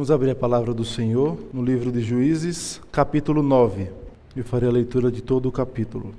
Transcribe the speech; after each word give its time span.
Vamos 0.00 0.10
abrir 0.10 0.30
a 0.30 0.34
palavra 0.34 0.72
do 0.72 0.82
Senhor 0.82 1.36
no 1.52 1.62
livro 1.62 1.92
de 1.92 2.00
Juízes, 2.00 2.80
capítulo 2.90 3.42
9. 3.42 3.90
Eu 4.34 4.42
farei 4.42 4.66
a 4.66 4.72
leitura 4.72 5.12
de 5.12 5.20
todo 5.20 5.44
o 5.44 5.52
capítulo. 5.52 6.14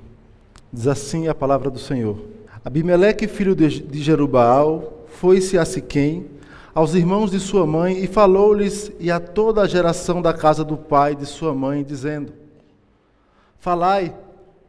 Diz 0.72 0.86
assim 0.86 1.26
a 1.26 1.34
palavra 1.34 1.68
do 1.68 1.80
Senhor: 1.80 2.16
Abimeleque, 2.64 3.26
filho 3.26 3.56
de 3.56 4.00
Jerubaal, 4.00 5.04
foi-se 5.08 5.58
a 5.58 5.64
Siquém, 5.64 6.26
aos 6.72 6.94
irmãos 6.94 7.32
de 7.32 7.40
sua 7.40 7.66
mãe, 7.66 7.98
e 8.04 8.06
falou-lhes 8.06 8.92
e 9.00 9.10
a 9.10 9.18
toda 9.18 9.62
a 9.62 9.66
geração 9.66 10.22
da 10.22 10.32
casa 10.32 10.62
do 10.62 10.76
pai 10.76 11.16
de 11.16 11.26
sua 11.26 11.52
mãe, 11.52 11.82
dizendo: 11.82 12.32
Falai, 13.58 14.14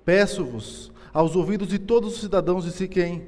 peço-vos, 0.03 0.91
aos 1.13 1.35
ouvidos 1.35 1.67
de 1.67 1.77
todos 1.77 2.15
os 2.15 2.19
cidadãos 2.19 2.65
de 2.65 2.71
Siquém, 2.71 3.27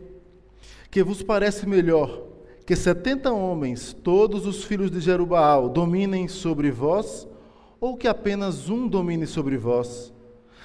que 0.89 1.03
vos 1.03 1.21
parece 1.21 1.69
melhor 1.69 2.24
que 2.65 2.75
setenta 2.75 3.31
homens, 3.31 3.93
todos 3.93 4.47
os 4.47 4.63
filhos 4.63 4.89
de 4.89 4.99
Jerubaal, 4.99 5.69
dominem 5.69 6.27
sobre 6.27 6.71
vós, 6.71 7.27
ou 7.79 7.95
que 7.95 8.07
apenas 8.07 8.69
um 8.69 8.87
domine 8.87 9.27
sobre 9.27 9.57
vós? 9.57 10.11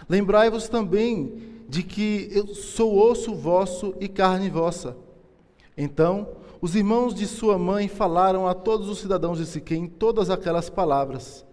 Lembrai-vos 0.08 0.68
também 0.68 1.34
de 1.68 1.82
que 1.82 2.28
eu 2.32 2.48
sou 2.48 2.98
osso 2.98 3.34
vosso 3.34 3.94
e 4.00 4.08
carne 4.08 4.48
vossa. 4.48 4.96
Então, 5.76 6.28
os 6.60 6.74
irmãos 6.74 7.14
de 7.14 7.26
sua 7.26 7.58
mãe 7.58 7.86
falaram 7.86 8.46
a 8.46 8.54
todos 8.54 8.88
os 8.88 8.98
cidadãos 8.98 9.38
de 9.38 9.46
Siquém 9.46 9.86
todas 9.86 10.30
aquelas 10.30 10.70
palavras. 10.70 11.44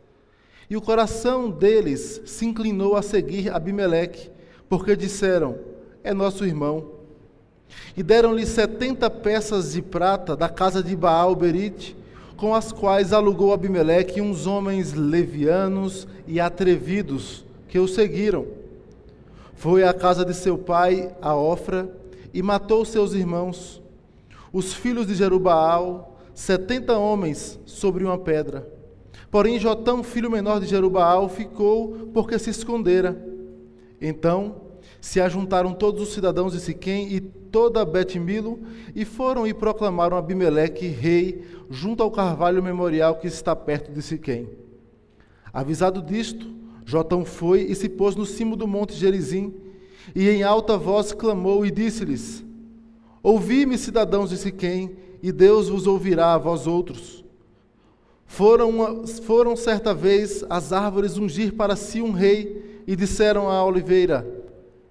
E 0.70 0.76
o 0.76 0.82
coração 0.82 1.50
deles 1.50 2.22
se 2.26 2.46
inclinou 2.46 2.96
a 2.96 3.02
seguir 3.02 3.54
Abimeleque, 3.54 4.30
porque 4.68 4.96
disseram: 4.96 5.58
É 6.04 6.14
nosso 6.14 6.46
irmão. 6.46 6.97
E 7.96 8.04
deram-lhe 8.04 8.46
setenta 8.46 9.10
peças 9.10 9.74
de 9.74 9.82
prata 9.82 10.36
da 10.36 10.50
casa 10.50 10.84
de 10.84 10.96
Baal 10.96 11.36
Berite, 11.36 11.96
com 12.36 12.54
as 12.54 12.72
quais 12.72 13.12
alugou 13.12 13.52
Abimeleque 13.52 14.22
uns 14.22 14.46
homens 14.46 14.94
levianos 14.94 16.08
e 16.28 16.40
atrevidos 16.40 17.44
que 17.68 17.80
o 17.80 17.88
seguiram. 17.88 18.46
Foi 19.56 19.84
à 19.84 19.94
casa 19.94 20.24
de 20.24 20.36
seu 20.36 20.58
pai, 20.58 21.12
a 21.20 21.36
Ofra, 21.36 21.90
e 22.34 22.44
matou 22.44 22.86
seus 22.86 23.14
irmãos, 23.14 23.82
os 24.54 24.74
filhos 24.74 25.08
de 25.08 25.16
Jerubaal, 25.16 26.20
setenta 26.34 26.98
homens 26.98 27.60
sobre 27.66 28.04
uma 28.04 28.18
pedra. 28.18 28.72
Porém, 29.32 29.60
Jotão, 29.60 30.04
filho 30.04 30.30
menor 30.30 30.60
de 30.60 30.68
Jerubaal, 30.68 31.28
ficou 31.28 32.10
porque 32.14 32.38
se 32.38 32.52
escondera. 32.52 33.20
Então 34.00 34.67
se 35.08 35.22
ajuntaram 35.22 35.74
todos 35.74 36.02
os 36.02 36.14
cidadãos 36.14 36.52
de 36.52 36.60
Siquém 36.60 37.14
e 37.14 37.22
toda 37.22 37.86
Bet-Milo 37.86 38.60
e 38.94 39.06
foram 39.06 39.48
e 39.48 39.54
proclamaram 39.54 40.18
Abimeleque 40.18 40.86
rei 40.86 41.46
junto 41.70 42.04
ao 42.04 42.12
carvalho 42.12 42.62
memorial 42.62 43.16
que 43.16 43.26
está 43.26 43.56
perto 43.56 43.90
de 43.90 44.02
Siquém. 44.02 44.50
Avisado 45.54 46.02
disto, 46.02 46.54
Jotão 46.86 47.24
foi 47.24 47.62
e 47.62 47.74
se 47.74 47.88
pôs 47.88 48.18
no 48.18 48.26
cimo 48.26 48.58
do 48.58 48.68
monte 48.68 48.96
Gerizim 48.96 49.54
e 50.14 50.28
em 50.28 50.44
alta 50.44 50.78
voz 50.78 51.14
clamou 51.14 51.66
e 51.66 51.72
disse-lhes: 51.72 52.44
Ouvi-me, 53.24 53.78
cidadãos 53.78 54.32
de 54.32 54.36
Siquém, 54.36 54.98
e 55.24 55.32
Deus 55.32 55.70
vos 55.70 55.88
ouvirá 55.88 56.34
a 56.34 56.38
vós 56.38 56.68
outros. 56.68 57.24
Foram, 58.26 59.08
foram 59.24 59.56
certa 59.56 59.94
vez 59.94 60.44
as 60.50 60.74
árvores 60.74 61.18
ungir 61.18 61.54
para 61.54 61.78
si 61.78 62.02
um 62.02 62.12
rei 62.12 62.84
e 62.86 62.94
disseram 62.94 63.50
à 63.50 63.64
oliveira: 63.64 64.37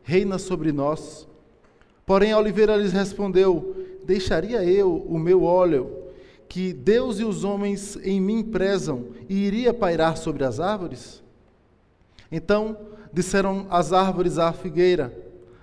reina 0.07 0.39
sobre 0.39 0.71
nós. 0.71 1.27
Porém, 2.07 2.31
a 2.31 2.39
oliveira 2.39 2.77
lhes 2.77 2.93
respondeu: 2.93 3.77
Deixaria 4.05 4.65
eu 4.65 5.05
o 5.09 5.19
meu 5.19 5.43
óleo, 5.43 5.91
que 6.49 6.73
Deus 6.73 7.19
e 7.19 7.25
os 7.25 7.43
homens 7.43 7.99
em 8.05 8.21
mim 8.21 8.45
prezam, 8.45 9.07
e 9.29 9.35
iria 9.35 9.75
pairar 9.75 10.17
sobre 10.17 10.45
as 10.45 10.61
árvores? 10.61 11.23
Então 12.31 12.79
disseram 13.13 13.67
as 13.69 13.93
árvores 13.93 14.39
à 14.39 14.53
figueira: 14.53 15.13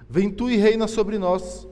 Vem 0.09 0.29
tu 0.29 0.49
e 0.49 0.57
reina 0.57 0.87
sobre 0.89 1.17
nós. 1.17 1.65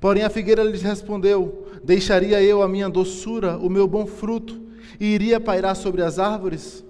Porém, 0.00 0.24
a 0.24 0.30
figueira 0.30 0.64
lhes 0.64 0.82
respondeu: 0.82 1.68
Deixaria 1.84 2.42
eu 2.42 2.62
a 2.62 2.68
minha 2.68 2.90
doçura, 2.90 3.56
o 3.56 3.70
meu 3.70 3.86
bom 3.86 4.06
fruto, 4.06 4.60
e 4.98 5.06
iria 5.06 5.38
pairar 5.38 5.76
sobre 5.76 6.02
as 6.02 6.18
árvores? 6.18 6.84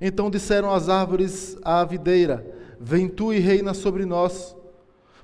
Então 0.00 0.30
disseram 0.30 0.72
as 0.72 0.88
árvores 0.88 1.58
à 1.64 1.84
videira: 1.84 2.53
Vem 2.86 3.08
tu 3.08 3.32
e 3.32 3.38
reina 3.38 3.72
sobre 3.72 4.04
nós. 4.04 4.54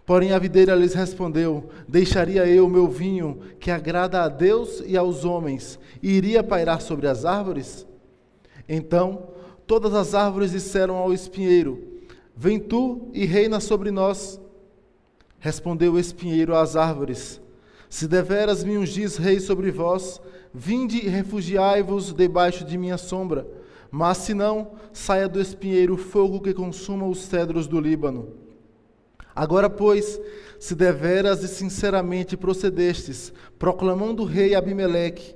Porém 0.07 0.33
a 0.33 0.39
videira 0.39 0.75
lhes 0.75 0.95
respondeu: 0.95 1.69
Deixaria 1.87 2.47
eu 2.47 2.65
o 2.65 2.71
meu 2.71 2.89
vinho, 2.89 3.39
que 3.61 3.71
agrada 3.71 4.23
a 4.23 4.29
Deus 4.29 4.83
e 4.87 4.97
aos 4.97 5.27
homens, 5.27 5.79
e 6.03 6.11
iria 6.11 6.43
pairar 6.43 6.81
sobre 6.81 7.07
as 7.07 7.27
árvores? 7.27 7.87
Então 8.67 9.29
todas 9.67 9.93
as 9.93 10.15
árvores 10.15 10.53
disseram 10.53 10.97
ao 10.97 11.13
espinheiro: 11.13 12.01
Vem 12.35 12.59
tu 12.59 13.11
e 13.13 13.27
reina 13.27 13.61
sobre 13.61 13.91
nós. 13.91 14.41
Respondeu 15.39 15.93
o 15.93 15.99
espinheiro 15.99 16.57
às 16.57 16.77
árvores: 16.77 17.43
Se 17.91 18.09
deveras 18.09 18.65
me 18.65 18.79
ungis 18.79 19.19
rei 19.19 19.39
sobre 19.39 19.71
vós, 19.71 20.19
vinde 20.55 20.97
e 20.97 21.09
refugiai-vos 21.11 22.15
debaixo 22.15 22.65
de 22.65 22.79
minha 22.79 22.97
sombra. 22.97 23.47
Mas 23.91 24.19
se 24.19 24.35
não, 24.35 24.73
saia 24.93 25.29
do 25.29 25.41
espinheiro 25.41 25.97
fogo 25.97 26.41
que 26.41 26.55
consuma 26.55 27.07
os 27.07 27.19
cedros 27.23 27.67
do 27.67 27.81
Líbano. 27.81 28.29
Agora, 29.35 29.71
pois, 29.71 30.21
se 30.59 30.75
deveras 30.75 31.43
e 31.43 31.49
sinceramente 31.49 32.37
procedestes, 32.37 33.33
proclamando 33.59 34.23
o 34.23 34.27
rei 34.27 34.55
Abimeleque, 34.55 35.35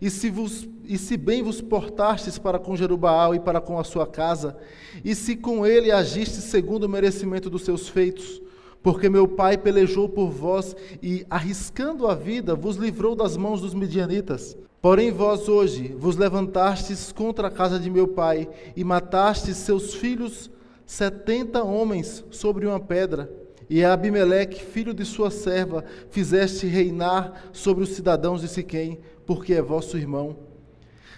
e 0.00 0.10
se, 0.10 0.28
vos, 0.28 0.68
e 0.84 0.98
se 0.98 1.16
bem 1.16 1.42
vos 1.42 1.60
portastes 1.62 2.38
para 2.38 2.58
com 2.58 2.76
Jerubaal 2.76 3.34
e 3.34 3.40
para 3.40 3.60
com 3.60 3.78
a 3.78 3.84
sua 3.84 4.06
casa, 4.06 4.56
e 5.04 5.14
se 5.14 5.36
com 5.36 5.64
ele 5.66 5.90
agistes 5.90 6.44
segundo 6.44 6.84
o 6.84 6.88
merecimento 6.88 7.48
dos 7.48 7.62
seus 7.62 7.88
feitos, 7.88 8.42
porque 8.82 9.08
meu 9.08 9.26
pai 9.26 9.56
pelejou 9.56 10.08
por 10.08 10.28
vós 10.28 10.76
e, 11.02 11.26
arriscando 11.30 12.06
a 12.06 12.14
vida, 12.14 12.54
vos 12.54 12.76
livrou 12.76 13.16
das 13.16 13.36
mãos 13.36 13.60
dos 13.60 13.74
midianitas. 13.74 14.56
Porém, 14.88 15.10
vós 15.10 15.48
hoje 15.48 15.96
vos 15.98 16.16
levantastes 16.16 17.10
contra 17.10 17.48
a 17.48 17.50
casa 17.50 17.76
de 17.76 17.90
meu 17.90 18.06
pai 18.06 18.48
e 18.76 18.84
matastes 18.84 19.56
seus 19.56 19.94
filhos, 19.94 20.48
setenta 20.86 21.64
homens, 21.64 22.24
sobre 22.30 22.68
uma 22.68 22.78
pedra. 22.78 23.28
E 23.68 23.84
a 23.84 23.92
Abimeleque, 23.92 24.64
filho 24.64 24.94
de 24.94 25.04
sua 25.04 25.28
serva, 25.28 25.84
fizeste 26.08 26.68
reinar 26.68 27.48
sobre 27.52 27.82
os 27.82 27.96
cidadãos 27.96 28.42
de 28.42 28.46
Siquém, 28.46 29.00
porque 29.26 29.54
é 29.54 29.60
vosso 29.60 29.98
irmão. 29.98 30.36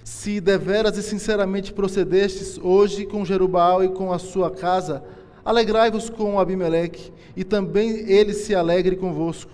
Se 0.02 0.40
deveras 0.40 0.96
e 0.96 1.02
sinceramente 1.02 1.70
procedestes 1.70 2.56
hoje 2.56 3.04
com 3.04 3.22
Jerubaal 3.22 3.84
e 3.84 3.90
com 3.90 4.14
a 4.14 4.18
sua 4.18 4.50
casa, 4.50 5.04
alegrai-vos 5.44 6.08
com 6.08 6.40
Abimeleque, 6.40 7.12
e 7.36 7.44
também 7.44 8.10
ele 8.10 8.32
se 8.32 8.54
alegre 8.54 8.96
convosco. 8.96 9.52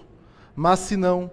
Mas 0.54 0.78
se 0.78 0.96
não, 0.96 1.28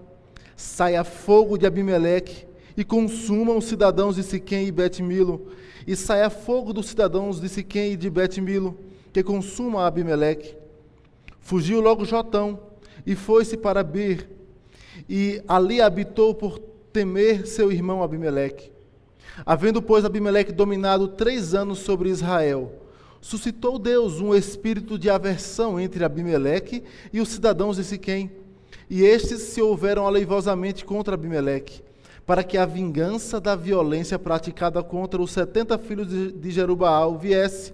saia 0.55 1.03
fogo 1.03 1.59
de 1.59 1.67
Abimeleque 1.67 2.49
e 2.75 2.83
consumam 2.83 3.57
os 3.57 3.65
cidadãos 3.65 4.15
de 4.15 4.23
Siquém 4.23 4.67
e 4.67 4.71
Bet-Milo, 4.71 5.47
e 5.85 5.95
saia 5.95 6.29
fogo 6.29 6.73
dos 6.73 6.87
cidadãos 6.87 7.39
de 7.39 7.49
Siquém 7.49 7.93
e 7.93 7.97
de 7.97 8.09
Bet-Milo, 8.09 8.77
que 9.11 9.23
consuma 9.23 9.85
Abimeleque. 9.85 10.55
Fugiu 11.39 11.81
logo 11.81 12.05
Jotão 12.05 12.59
e 13.05 13.15
foi-se 13.15 13.57
para 13.57 13.83
Bir, 13.83 14.29
e 15.09 15.41
ali 15.47 15.81
habitou 15.81 16.33
por 16.33 16.59
temer 16.93 17.47
seu 17.47 17.71
irmão 17.71 18.03
Abimeleque. 18.03 18.71
Havendo, 19.45 19.81
pois, 19.81 20.05
Abimeleque 20.05 20.51
dominado 20.51 21.07
três 21.09 21.53
anos 21.53 21.79
sobre 21.79 22.09
Israel, 22.09 22.73
suscitou 23.19 23.79
Deus 23.79 24.19
um 24.19 24.35
espírito 24.35 24.97
de 24.97 25.09
aversão 25.09 25.79
entre 25.79 26.03
Abimeleque 26.03 26.83
e 27.11 27.19
os 27.19 27.29
cidadãos 27.29 27.77
de 27.77 27.83
Siquém, 27.83 28.31
e 28.89 29.03
estes 29.03 29.41
se 29.41 29.61
houveram 29.61 30.05
aleivosamente 30.05 30.83
contra 30.83 31.15
Abimeleque 31.15 31.81
para 32.25 32.43
que 32.43 32.57
a 32.57 32.65
vingança 32.65 33.39
da 33.41 33.55
violência 33.55 34.17
praticada 34.19 34.81
contra 34.83 35.21
os 35.21 35.31
setenta 35.31 35.77
filhos 35.77 36.07
de 36.07 36.51
Jerubaal 36.51 37.17
viesse, 37.17 37.73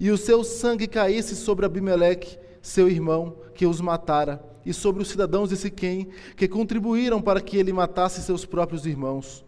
e 0.00 0.10
o 0.10 0.16
seu 0.16 0.42
sangue 0.42 0.86
caísse 0.86 1.36
sobre 1.36 1.66
Abimeleque, 1.66 2.38
seu 2.60 2.88
irmão, 2.88 3.36
que 3.54 3.66
os 3.66 3.80
matara, 3.80 4.42
e 4.64 4.72
sobre 4.72 5.02
os 5.02 5.08
cidadãos 5.08 5.50
de 5.50 5.56
Siquém, 5.56 6.08
que 6.36 6.48
contribuíram 6.48 7.20
para 7.20 7.40
que 7.40 7.56
ele 7.56 7.72
matasse 7.72 8.22
seus 8.22 8.44
próprios 8.44 8.86
irmãos. 8.86 9.44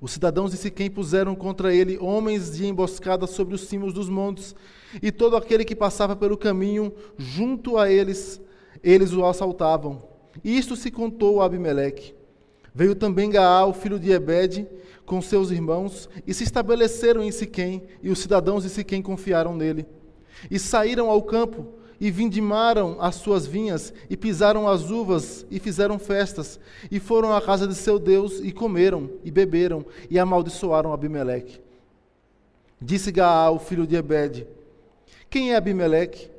Os 0.00 0.12
cidadãos 0.12 0.50
de 0.50 0.56
Siquém 0.56 0.90
puseram 0.90 1.34
contra 1.34 1.74
ele 1.74 1.98
homens 1.98 2.56
de 2.56 2.66
emboscada 2.66 3.26
sobre 3.26 3.54
os 3.54 3.62
cimos 3.62 3.92
dos 3.92 4.08
montes, 4.08 4.54
e 5.02 5.10
todo 5.10 5.36
aquele 5.36 5.64
que 5.64 5.74
passava 5.74 6.14
pelo 6.14 6.36
caminho 6.36 6.92
junto 7.16 7.78
a 7.78 7.90
eles, 7.90 8.40
eles 8.82 9.12
o 9.12 9.24
assaltavam. 9.24 10.02
Isto 10.44 10.76
se 10.76 10.90
contou 10.90 11.40
a 11.40 11.46
Abimeleque. 11.46 12.14
Veio 12.74 12.94
também 12.94 13.30
Gaal, 13.30 13.74
filho 13.74 13.98
de 13.98 14.10
Ebed, 14.10 14.66
com 15.04 15.20
seus 15.20 15.50
irmãos, 15.50 16.08
e 16.26 16.32
se 16.32 16.44
estabeleceram 16.44 17.22
em 17.22 17.30
Siquém, 17.30 17.82
e 18.02 18.10
os 18.10 18.18
cidadãos 18.18 18.62
de 18.62 18.70
Siquém 18.70 19.02
confiaram 19.02 19.54
nele. 19.54 19.86
E 20.50 20.58
saíram 20.58 21.10
ao 21.10 21.22
campo, 21.22 21.66
e 22.00 22.10
vindimaram 22.10 22.96
as 22.98 23.16
suas 23.16 23.46
vinhas, 23.46 23.92
e 24.08 24.16
pisaram 24.16 24.66
as 24.66 24.90
uvas, 24.90 25.46
e 25.50 25.60
fizeram 25.60 25.98
festas, 25.98 26.58
e 26.90 26.98
foram 26.98 27.32
à 27.32 27.40
casa 27.40 27.68
de 27.68 27.74
seu 27.74 27.98
Deus, 27.98 28.40
e 28.40 28.50
comeram, 28.52 29.10
e 29.22 29.30
beberam, 29.30 29.84
e 30.10 30.18
amaldiçoaram 30.18 30.92
Abimeleque. 30.92 31.60
Disse 32.80 33.12
Gaal, 33.12 33.58
filho 33.58 33.86
de 33.86 33.96
Ebed: 33.96 34.46
Quem 35.30 35.52
é 35.52 35.56
Abimeleque? 35.56 36.30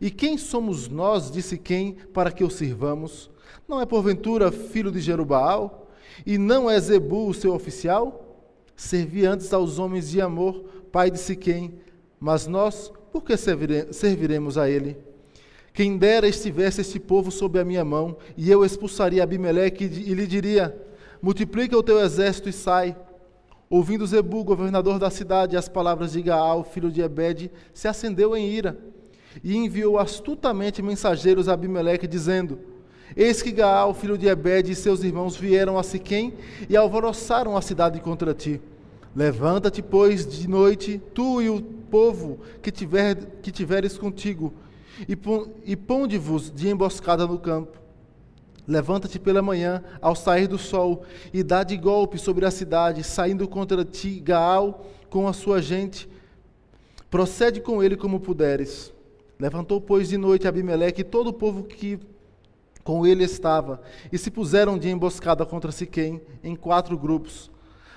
E 0.00 0.10
quem 0.10 0.36
somos 0.36 0.88
nós, 0.88 1.30
disse 1.30 1.56
quem, 1.56 1.94
para 2.12 2.30
que 2.30 2.44
o 2.44 2.50
sirvamos? 2.50 3.30
Não 3.68 3.80
é 3.80 3.86
porventura 3.86 4.52
filho 4.52 4.90
de 4.90 5.00
Jerubaal? 5.00 5.88
E 6.24 6.38
não 6.38 6.70
é 6.70 6.78
Zebu 6.80 7.28
o 7.28 7.34
seu 7.34 7.54
oficial? 7.54 8.44
Servi 8.74 9.24
antes 9.24 9.52
aos 9.52 9.78
homens 9.78 10.10
de 10.10 10.20
amor, 10.20 10.64
pai 10.92 11.10
de 11.10 11.18
Siquém, 11.18 11.74
mas 12.20 12.46
nós, 12.46 12.92
por 13.12 13.22
que 13.22 13.36
serviremos 13.36 14.58
a 14.58 14.68
ele? 14.68 14.96
Quem 15.72 15.98
dera 15.98 16.26
estivesse 16.26 16.80
este 16.80 16.98
povo 16.98 17.30
sob 17.30 17.58
a 17.58 17.64
minha 17.64 17.84
mão, 17.84 18.16
e 18.36 18.50
eu 18.50 18.64
expulsaria 18.64 19.22
Abimeleque 19.22 19.84
e 19.84 20.14
lhe 20.14 20.26
diria: 20.26 20.74
Multiplica 21.20 21.76
o 21.76 21.82
teu 21.82 22.00
exército 22.00 22.48
e 22.48 22.52
sai. 22.52 22.96
Ouvindo 23.68 24.06
Zebu, 24.06 24.44
governador 24.44 24.98
da 24.98 25.10
cidade, 25.10 25.56
as 25.56 25.68
palavras 25.68 26.12
de 26.12 26.22
Gaal, 26.22 26.62
filho 26.62 26.90
de 26.90 27.02
Ebed, 27.02 27.50
se 27.74 27.88
acendeu 27.88 28.36
em 28.36 28.48
ira 28.48 28.78
e 29.42 29.56
enviou 29.56 29.98
astutamente 29.98 30.80
mensageiros 30.80 31.48
a 31.48 31.52
Abimeleque, 31.52 32.06
dizendo: 32.06 32.58
Eis 33.14 33.42
que 33.42 33.52
Gaal, 33.52 33.94
filho 33.94 34.16
de 34.16 34.26
Ebed, 34.26 34.70
e 34.70 34.74
seus 34.74 35.04
irmãos 35.04 35.36
vieram 35.36 35.78
a 35.78 35.82
Siquém 35.82 36.34
e 36.68 36.76
alvoroçaram 36.76 37.56
a 37.56 37.62
cidade 37.62 38.00
contra 38.00 38.32
ti. 38.34 38.60
Levanta-te, 39.14 39.82
pois, 39.82 40.26
de 40.26 40.48
noite, 40.48 41.00
tu 41.14 41.40
e 41.40 41.48
o 41.48 41.62
povo 41.62 42.40
que, 42.60 42.70
tiver, 42.70 43.14
que 43.40 43.50
tiveres 43.50 43.96
contigo, 43.96 44.52
e 45.64 45.76
ponde-vos 45.76 46.50
de 46.50 46.68
emboscada 46.68 47.26
no 47.26 47.38
campo. 47.38 47.78
Levanta-te 48.68 49.18
pela 49.18 49.40
manhã, 49.40 49.82
ao 50.02 50.16
sair 50.16 50.48
do 50.48 50.58
sol, 50.58 51.04
e 51.32 51.42
dá 51.42 51.62
de 51.62 51.76
golpe 51.76 52.18
sobre 52.18 52.44
a 52.44 52.50
cidade, 52.50 53.04
saindo 53.04 53.46
contra 53.46 53.84
ti 53.84 54.20
Gaal 54.20 54.86
com 55.08 55.28
a 55.28 55.32
sua 55.32 55.62
gente. 55.62 56.08
Procede 57.08 57.60
com 57.60 57.82
ele 57.82 57.96
como 57.96 58.18
puderes. 58.18 58.92
Levantou, 59.38 59.80
pois, 59.80 60.08
de 60.08 60.18
noite 60.18 60.48
Abimeleque 60.48 61.02
e 61.02 61.04
todo 61.04 61.28
o 61.28 61.32
povo 61.32 61.62
que 61.62 61.98
com 62.86 63.04
ele 63.04 63.24
estava, 63.24 63.82
e 64.12 64.16
se 64.16 64.30
puseram 64.30 64.78
de 64.78 64.88
emboscada 64.88 65.44
contra 65.44 65.72
Siquém, 65.72 66.22
em 66.42 66.54
quatro 66.54 66.96
grupos. 66.96 67.50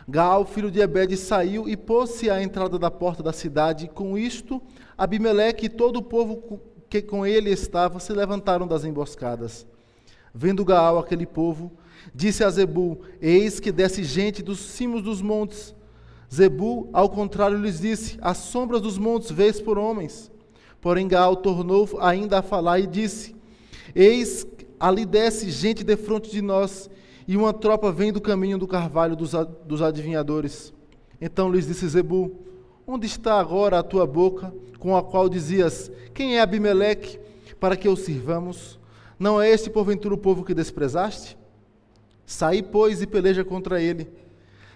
Gaal, 0.07 0.43
filho 0.43 0.71
de 0.71 0.79
Ebed, 0.79 1.15
saiu 1.15 1.69
e 1.69 1.77
pôs-se 1.77 2.27
à 2.27 2.41
entrada 2.41 2.79
da 2.79 2.89
porta 2.89 3.21
da 3.21 3.31
cidade. 3.31 3.87
Com 3.87 4.17
isto, 4.17 4.59
Abimeleque 4.97 5.67
e 5.67 5.69
todo 5.69 5.97
o 5.97 6.01
povo 6.01 6.59
que 6.89 7.03
com 7.03 7.23
ele 7.23 7.51
estava 7.51 7.99
se 7.99 8.11
levantaram 8.11 8.65
das 8.65 8.83
emboscadas. 8.83 9.63
Vendo 10.33 10.65
Gaal 10.65 10.97
aquele 10.97 11.27
povo, 11.27 11.71
disse 12.13 12.43
a 12.43 12.49
Zebu: 12.49 12.99
Eis 13.21 13.59
que 13.59 13.71
desce 13.71 14.03
gente 14.03 14.41
dos 14.41 14.57
cimos 14.57 15.03
dos 15.03 15.21
montes. 15.21 15.75
Zebu, 16.33 16.89
ao 16.91 17.07
contrário, 17.09 17.61
lhes 17.61 17.79
disse: 17.79 18.17
As 18.19 18.37
sombras 18.37 18.81
dos 18.81 18.97
montes 18.97 19.29
vês 19.29 19.61
por 19.61 19.77
homens. 19.77 20.31
Porém, 20.81 21.07
Gaal 21.07 21.35
tornou 21.35 21.87
ainda 22.01 22.39
a 22.39 22.41
falar 22.41 22.79
e 22.79 22.87
disse: 22.87 23.35
Eis 23.93 24.47
ali 24.79 25.05
desce 25.05 25.49
gente 25.51 25.83
defronte 25.83 26.31
de 26.31 26.41
nós, 26.41 26.89
e 27.27 27.37
uma 27.37 27.53
tropa 27.53 27.91
vem 27.91 28.11
do 28.11 28.21
caminho 28.21 28.57
do 28.57 28.67
carvalho 28.67 29.15
dos, 29.15 29.33
dos 29.65 29.81
adivinhadores. 29.81 30.73
Então 31.21 31.51
lhes 31.51 31.67
disse 31.67 31.87
Zebu: 31.87 32.31
Onde 32.87 33.05
está 33.05 33.39
agora 33.39 33.77
a 33.77 33.83
tua 33.83 34.07
boca, 34.07 34.53
com 34.79 34.95
a 34.95 35.03
qual 35.03 35.29
dizias: 35.29 35.91
Quem 36.13 36.37
é 36.37 36.41
Abimeleque, 36.41 37.19
para 37.59 37.75
que 37.75 37.87
o 37.87 37.95
sirvamos? 37.95 38.79
Não 39.19 39.41
é 39.41 39.49
este, 39.49 39.69
porventura, 39.69 40.15
o 40.15 40.17
povo 40.17 40.43
que 40.43 40.53
desprezaste? 40.53 41.37
Saí, 42.25 42.63
pois, 42.63 43.01
e 43.01 43.07
peleja 43.07 43.43
contra 43.43 43.81
ele. 43.81 44.07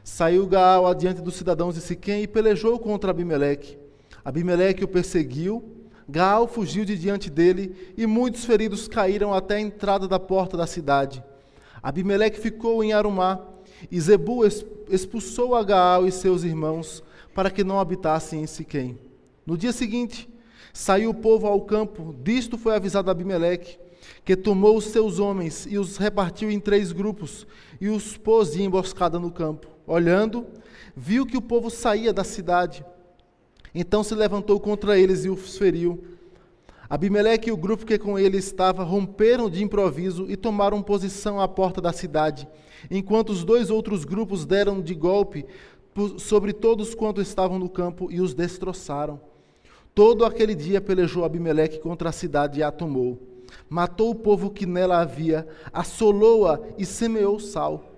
Saiu 0.04 0.46
Gaal 0.46 0.86
adiante 0.86 1.22
dos 1.22 1.36
cidadãos 1.36 1.76
de 1.76 1.82
Siquém 1.82 2.24
e 2.24 2.28
pelejou 2.28 2.78
contra 2.78 3.12
Abimeleque. 3.12 3.78
Abimeleque 4.24 4.84
o 4.84 4.88
perseguiu, 4.88 5.64
Gaal 6.08 6.48
fugiu 6.48 6.86
de 6.86 6.98
diante 6.98 7.30
dele, 7.30 7.94
e 7.98 8.06
muitos 8.06 8.46
feridos 8.46 8.88
caíram 8.88 9.34
até 9.34 9.56
a 9.56 9.62
entrada 9.62 10.08
da 10.08 10.20
porta 10.20 10.58
da 10.58 10.68
cidade. 10.68 11.24
Abimeleque 11.82 12.40
ficou 12.40 12.84
em 12.84 12.94
Arumá, 12.94 13.40
e 13.92 14.00
Zebu 14.00 14.46
expulsou 14.90 15.56
a 15.56 15.64
Gaal 15.64 16.08
e 16.08 16.12
seus 16.12 16.44
irmãos, 16.44 17.04
para 17.34 17.50
que 17.50 17.64
não 17.64 17.80
habitassem 17.80 18.42
em 18.42 18.48
Siquém. 18.48 18.98
No 19.46 19.58
dia 19.58 19.74
seguinte, 19.74 20.30
saiu 20.72 21.10
o 21.10 21.16
povo 21.16 21.48
ao 21.48 21.62
campo, 21.62 22.16
disto 22.24 22.58
foi 22.58 22.76
avisado 22.76 23.12
Abimeleque, 23.12 23.78
que 24.24 24.36
tomou 24.36 24.78
os 24.78 24.86
seus 24.86 25.20
homens 25.20 25.66
e 25.70 25.78
os 25.78 25.98
repartiu 25.98 26.50
em 26.52 26.60
três 26.60 26.92
grupos, 26.92 27.46
e 27.80 27.90
os 27.90 28.18
pôs 28.18 28.52
de 28.52 28.64
emboscada 28.64 29.20
no 29.20 29.32
campo. 29.32 29.68
Olhando, 29.86 30.46
viu 30.96 31.26
que 31.26 31.38
o 31.38 31.42
povo 31.42 31.70
saía 31.70 32.14
da 32.14 32.24
cidade. 32.24 32.86
Então 33.74 34.04
se 34.04 34.14
levantou 34.14 34.60
contra 34.60 34.98
eles 34.98 35.26
e 35.26 35.30
os 35.30 35.58
feriu. 35.58 36.04
Abimeleque 36.90 37.50
e 37.50 37.52
o 37.52 37.58
grupo 37.58 37.86
que 37.86 37.98
com 37.98 38.20
ele 38.20 38.38
estava 38.38 38.84
romperam 38.84 39.50
de 39.50 39.64
improviso 39.64 40.30
e 40.30 40.38
tomaram 40.38 40.82
posição 40.82 41.42
à 41.42 41.48
porta 41.48 41.82
da 41.82 41.92
cidade, 41.92 42.48
enquanto 42.92 43.30
os 43.30 43.44
dois 43.44 43.72
outros 43.72 44.06
grupos 44.06 44.46
deram 44.46 44.80
de 44.80 44.94
golpe 44.94 45.46
sobre 46.18 46.54
todos 46.54 46.94
quantos 46.94 47.28
estavam 47.28 47.58
no 47.58 47.70
campo 47.70 48.12
e 48.12 48.22
os 48.22 48.34
destroçaram. 48.34 49.20
Todo 49.96 50.26
aquele 50.26 50.54
dia 50.54 50.82
pelejou 50.82 51.24
Abimeleque 51.24 51.80
contra 51.80 52.10
a 52.10 52.12
cidade 52.12 52.60
e 52.60 52.64
a 52.64 52.72
tomou. 52.72 53.20
Matou 53.70 54.10
o 54.10 54.16
povo 54.16 54.50
que 54.50 54.66
nela 54.66 55.00
havia, 55.00 55.48
assolou-a 55.72 56.60
e 56.78 56.86
semeou 56.86 57.40
sal. 57.40 57.92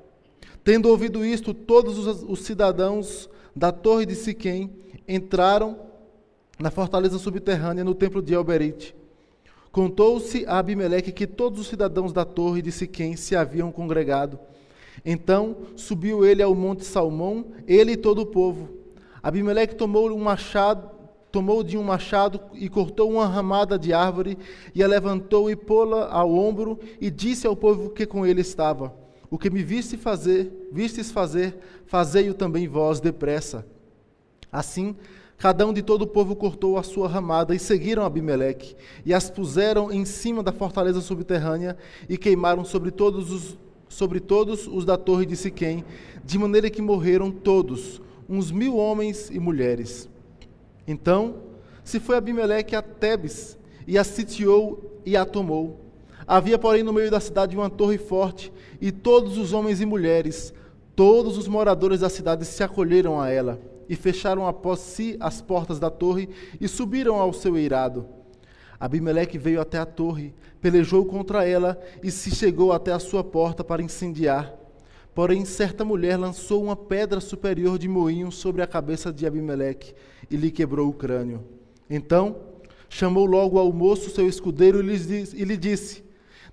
Tendo 0.64 0.90
ouvido 0.90 1.26
isto, 1.26 1.54
todos 1.54 1.98
os, 1.98 2.24
os 2.24 2.40
cidadãos 2.42 3.30
da 3.56 3.72
torre 3.72 4.06
de 4.06 4.16
Siquém 4.16 4.85
entraram 5.08 5.78
na 6.60 6.72
fortaleza 6.72 7.18
subterrânea 7.20 7.84
no 7.84 7.94
templo 7.94 8.22
de 8.22 8.34
Elberite. 8.34 8.96
Contou-se 9.72 10.46
a 10.46 10.60
Abimeleque 10.60 11.12
que 11.12 11.28
todos 11.28 11.60
os 11.60 11.68
cidadãos 11.68 12.14
da 12.14 12.24
torre 12.24 12.62
de 12.62 12.72
Siquém 12.72 13.16
se 13.16 13.36
haviam 13.36 13.72
congregado 13.72 14.40
então 15.04 15.58
subiu 15.76 16.26
ele 16.26 16.44
ao 16.44 16.56
monte 16.56 16.86
Salmão, 16.86 17.46
ele 17.68 17.94
e 17.94 17.98
todo 17.98 18.22
o 18.22 18.26
povo. 18.26 18.70
Abimeleque 19.22 19.76
tomou 19.76 20.12
um 20.12 20.20
machado, 20.20 20.90
tomou 21.32 21.64
de 21.64 21.78
um 21.78 21.84
machado 21.84 22.40
e 22.54 22.70
cortou 22.70 23.12
uma 23.12 23.28
ramada 23.28 23.78
de 23.78 23.92
árvore 23.92 24.38
e 24.74 24.84
a 24.84 24.88
levantou 24.88 25.50
e 25.50 25.56
pô-la 25.56 26.12
ao 26.12 26.34
ombro 26.34 26.80
e 27.02 27.10
disse 27.10 27.48
ao 27.48 27.56
povo 27.56 27.90
que 27.90 28.06
com 28.06 28.26
ele 28.26 28.42
estava: 28.42 28.94
O 29.30 29.38
que 29.38 29.50
me 29.50 29.64
viste 29.64 29.98
fazer, 29.98 30.70
vistes 30.72 31.12
fazer, 31.12 31.58
fazei-o 31.86 32.34
também 32.34 32.68
vós 32.68 33.00
depressa. 33.00 33.66
Assim, 34.56 34.96
cada 35.38 35.68
um 35.68 35.74
de 35.74 35.82
todo 35.82 36.04
o 36.04 36.08
povo 36.08 36.36
cortou 36.36 36.78
a 36.78 36.84
sua 36.84 37.08
ramada 37.08 37.54
e 37.54 37.60
seguiram 37.60 38.04
Abimeleque 38.04 38.76
e 39.06 39.14
as 39.14 39.30
puseram 39.30 39.92
em 39.92 40.06
cima 40.06 40.42
da 40.42 40.54
fortaleza 40.54 41.02
subterrânea 41.02 41.78
e 42.08 42.18
queimaram 42.18 42.64
sobre 42.64 42.92
todos 42.92 43.32
os 43.32 43.58
sobre 43.88 44.20
todos 44.20 44.68
os 44.68 44.84
da 44.84 44.98
torre 44.98 45.26
de 45.26 45.36
Siquém, 45.38 45.86
de 46.24 46.38
maneira 46.38 46.70
que 46.70 46.82
morreram 46.82 47.32
todos, 47.32 48.02
uns 48.28 48.52
mil 48.52 48.76
homens 48.78 49.30
e 49.30 49.40
mulheres. 49.40 50.10
Então 50.88 51.36
se 51.84 52.00
foi 52.00 52.18
Abimeleque 52.18 52.76
a 52.76 52.82
Tebes, 52.82 53.58
e 53.88 53.98
a 53.98 54.04
sitiou 54.04 55.00
e 55.06 55.16
a 55.16 55.24
tomou. 55.24 55.80
Havia, 56.26 56.58
porém, 56.58 56.82
no 56.82 56.92
meio 56.92 57.12
da 57.12 57.20
cidade 57.20 57.56
uma 57.56 57.70
torre 57.70 58.00
forte, 58.00 58.52
e 58.82 58.92
todos 58.92 59.38
os 59.38 59.54
homens 59.54 59.80
e 59.80 59.86
mulheres, 59.86 60.52
todos 60.96 61.38
os 61.38 61.48
moradores 61.48 62.00
da 62.00 62.10
cidade 62.10 62.44
se 62.44 62.64
acolheram 62.64 63.22
a 63.22 63.30
ela, 63.30 63.60
e 63.90 63.96
fecharam 63.96 64.48
após 64.48 64.80
si 64.80 65.16
as 65.20 65.42
portas 65.42 65.80
da 65.80 65.90
torre, 65.90 66.30
e 66.60 66.68
subiram 66.68 67.16
ao 67.16 67.34
seu 67.34 67.58
eirado. 67.58 68.06
Abimeleque 68.80 69.38
veio 69.38 69.62
até 69.62 69.78
a 69.78 69.86
torre, 69.86 70.34
pelejou 70.62 71.06
contra 71.06 71.48
ela 71.48 71.80
e 72.04 72.12
se 72.12 72.32
chegou 72.32 72.72
até 72.72 72.92
a 72.92 73.00
sua 73.00 73.24
porta 73.24 73.64
para 73.64 73.82
incendiar. 73.82 74.54
Porém, 75.14 75.46
certa 75.46 75.86
mulher 75.86 76.18
lançou 76.18 76.64
uma 76.64 76.76
pedra 76.76 77.22
superior 77.22 77.80
de 77.80 77.88
moinho 77.88 78.32
sobre 78.32 78.62
a 78.62 78.68
cabeça 78.68 79.14
de 79.14 79.26
Abimeleque 79.26 79.96
e 80.30 80.36
lhe 80.36 80.52
quebrou 80.52 80.90
o 80.90 80.94
crânio. 80.94 81.42
Então, 81.90 82.36
chamou 82.90 83.26
logo 83.26 83.58
ao 83.58 83.72
moço 83.72 84.10
seu 84.10 84.28
escudeiro 84.28 84.82
e 84.82 85.44
lhe 85.46 85.58
disse: 85.58 86.04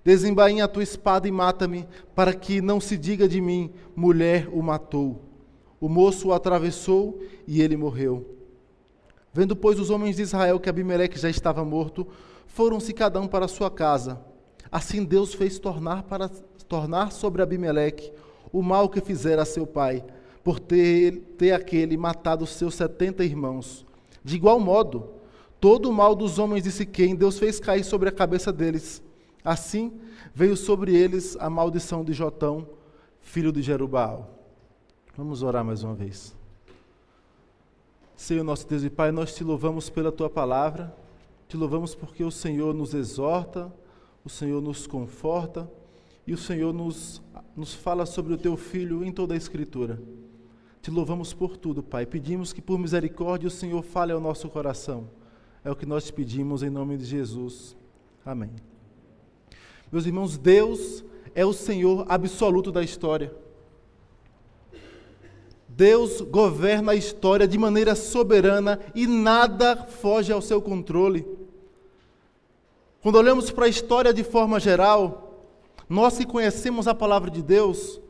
Desembainha 0.05 0.65
a 0.65 0.69
tua 0.69 0.83
espada 0.83 1.27
e 1.27 1.33
mata-me, 1.33 1.89
para 2.15 2.33
que 2.33 2.61
não 2.61 2.81
se 2.81 2.97
diga 2.97 3.27
de 3.27 3.41
mim, 3.41 3.73
mulher 3.97 4.49
o 4.53 4.62
matou. 4.62 5.32
O 5.83 5.89
moço 5.89 6.29
o 6.29 6.33
atravessou 6.33 7.21
e 7.47 7.61
ele 7.61 7.77
morreu. 7.77 8.25
Vendo, 9.35 9.55
pois, 9.55 9.79
os 9.79 9.91
homens 9.91 10.17
de 10.17 10.23
Israel 10.23 10.59
que 10.59 10.71
Abimeleque 10.71 11.19
já 11.19 11.29
estava 11.29 11.62
morto, 11.65 12.07
foram-se 12.47 12.95
cada 12.95 13.21
um 13.21 13.27
para 13.27 13.49
sua 13.49 13.71
casa. 13.71 14.19
Assim 14.71 15.05
Deus 15.05 15.35
fez 15.35 15.59
tornar, 15.59 16.05
para, 16.05 16.31
tornar 16.69 17.12
sobre 17.12 17.43
Abimeleque 17.43 18.12
o 18.51 18.62
mal 18.62 18.89
que 18.89 19.01
fizera 19.01 19.43
a 19.43 19.45
seu 19.45 19.67
pai, 19.67 20.03
por 20.45 20.61
ter, 20.61 21.19
ter 21.37 21.53
aquele 21.53 21.97
matado 21.97 22.47
seus 22.47 22.77
setenta 22.77 23.25
irmãos. 23.25 23.85
De 24.25 24.37
igual 24.37 24.61
modo, 24.61 25.21
Todo 25.62 25.91
o 25.91 25.93
mal 25.93 26.17
dos 26.17 26.41
homens 26.41 26.65
de 26.65 26.73
Siquém, 26.73 27.15
Deus 27.15 27.39
fez 27.39 27.61
cair 27.61 27.85
sobre 27.85 28.09
a 28.09 28.12
cabeça 28.12 28.53
deles. 28.53 29.01
Assim, 29.45 29.93
veio 30.35 30.57
sobre 30.57 30.93
eles 30.93 31.37
a 31.39 31.49
maldição 31.49 32.03
de 32.03 32.12
Jotão, 32.12 32.67
filho 33.21 33.53
de 33.53 33.62
Jerubaal. 33.62 34.42
Vamos 35.16 35.42
orar 35.42 35.64
mais 35.64 35.83
uma 35.83 35.95
vez. 35.95 36.35
Senhor 38.16 38.45
nosso 38.45 38.69
Deus 38.69 38.83
e 38.83 38.90
Pai, 38.90 39.11
nós 39.12 39.35
te 39.35 39.42
louvamos 39.42 39.90
pela 39.90 40.12
tua 40.12 40.31
palavra, 40.31 40.95
te 41.49 41.57
louvamos 41.57 41.95
porque 41.95 42.23
o 42.23 42.31
Senhor 42.31 42.75
nos 42.75 42.95
exorta, 42.95 43.73
o 44.25 44.31
Senhor 44.31 44.62
nos 44.62 44.87
conforta 44.87 45.71
e 46.26 46.33
o 46.33 46.38
Senhor 46.38 46.73
nos, 46.73 47.21
nos 47.57 47.75
fala 47.75 48.07
sobre 48.07 48.33
o 48.33 48.38
teu 48.38 48.57
filho 48.57 49.04
em 49.04 49.12
toda 49.12 49.35
a 49.35 49.37
Escritura. 49.37 50.00
Te 50.81 50.90
louvamos 50.90 51.33
por 51.35 51.57
tudo, 51.57 51.83
Pai. 51.83 52.07
Pedimos 52.07 52.52
que 52.52 52.62
por 52.62 52.78
misericórdia 52.78 53.49
o 53.49 53.50
Senhor 53.50 53.83
fale 53.83 54.12
ao 54.12 54.21
nosso 54.21 54.49
coração 54.49 55.09
é 55.64 55.71
o 55.71 55.76
que 55.76 55.87
nós 55.87 56.04
te 56.04 56.12
pedimos 56.12 56.62
em 56.62 56.71
nome 56.71 56.97
de 56.97 57.04
Jesus. 57.04 57.76
Amém. 58.25 58.50
Meus 59.90 60.07
irmãos, 60.07 60.37
Deus 60.37 61.04
é 61.35 61.45
o 61.45 61.52
Senhor 61.52 62.04
absoluto 62.09 62.73
da 62.73 62.83
história. 62.83 63.33
Deus 65.76 66.21
governa 66.21 66.93
a 66.93 66.95
história 66.95 67.49
de 67.49 67.57
maneira 67.57 67.95
soberana 67.95 68.79
e 68.95 69.07
nada 69.07 69.76
foge 69.76 70.31
ao 70.31 70.43
seu 70.43 70.61
controle. 70.61 71.26
Quando 73.00 73.17
olhamos 73.17 73.50
para 73.50 73.64
a 73.64 73.69
história 73.69 74.12
de 74.12 74.23
forma 74.23 74.61
geral, 74.61 75.49
nós 75.88 76.19
que 76.19 76.26
conhecemos 76.26 76.87
a 76.87 76.95
palavra 76.95 77.31
de 77.31 77.43
Deus, 77.43 78.00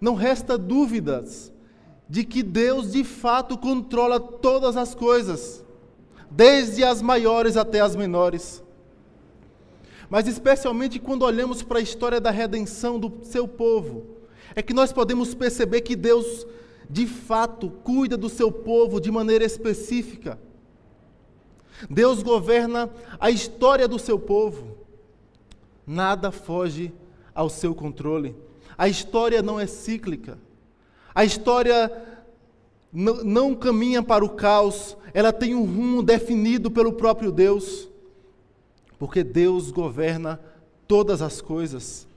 não 0.00 0.14
resta 0.14 0.56
dúvidas 0.56 1.52
de 2.08 2.24
que 2.24 2.42
Deus 2.42 2.92
de 2.92 3.04
fato 3.04 3.58
controla 3.58 4.18
todas 4.18 4.76
as 4.76 4.94
coisas 4.94 5.62
desde 6.30 6.82
as 6.82 7.02
maiores 7.02 7.56
até 7.58 7.80
as 7.80 7.94
menores. 7.94 8.62
Mas 10.08 10.26
especialmente 10.26 10.98
quando 10.98 11.24
olhamos 11.24 11.62
para 11.62 11.78
a 11.78 11.82
história 11.82 12.20
da 12.20 12.30
redenção 12.30 12.98
do 12.98 13.18
seu 13.22 13.46
povo, 13.46 14.17
é 14.54 14.62
que 14.62 14.74
nós 14.74 14.92
podemos 14.92 15.34
perceber 15.34 15.82
que 15.82 15.94
Deus, 15.94 16.46
de 16.88 17.06
fato, 17.06 17.70
cuida 17.82 18.16
do 18.16 18.28
seu 18.28 18.50
povo 18.50 19.00
de 19.00 19.10
maneira 19.10 19.44
específica. 19.44 20.38
Deus 21.88 22.22
governa 22.22 22.90
a 23.20 23.30
história 23.30 23.86
do 23.86 23.98
seu 23.98 24.18
povo. 24.18 24.78
Nada 25.86 26.30
foge 26.30 26.92
ao 27.34 27.48
seu 27.48 27.74
controle. 27.74 28.34
A 28.76 28.88
história 28.88 29.42
não 29.42 29.60
é 29.60 29.66
cíclica. 29.66 30.38
A 31.14 31.24
história 31.24 31.90
não, 32.92 33.54
caminha 33.54 34.02
para 34.02 34.24
o 34.24 34.30
caos, 34.30 34.96
ela 35.12 35.32
tem 35.32 35.54
um 35.54 35.64
rumo 35.64 36.02
definido 36.02 36.70
pelo 36.70 36.92
próprio 36.92 37.30
Deus, 37.30 37.88
porque 38.98 39.22
Deus 39.22 39.70
governa 39.70 40.40
todas 40.86 41.20
as 41.20 41.40
coisas. 41.40 42.07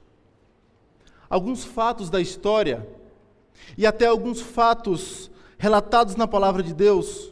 Alguns 1.32 1.64
fatos 1.64 2.12
da 2.12 2.22
história, 2.22 2.88
e 3.76 3.88
até 3.88 4.06
alguns 4.06 4.40
fatos 4.40 5.32
relatados 5.58 6.16
na 6.16 6.28
palavra 6.28 6.62
de 6.62 6.74
Deus, 6.74 7.32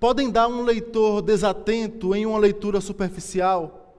podem 0.00 0.28
dar 0.28 0.48
um 0.48 0.62
leitor 0.62 1.22
desatento 1.22 2.14
em 2.14 2.26
uma 2.26 2.38
leitura 2.38 2.80
superficial 2.80 3.94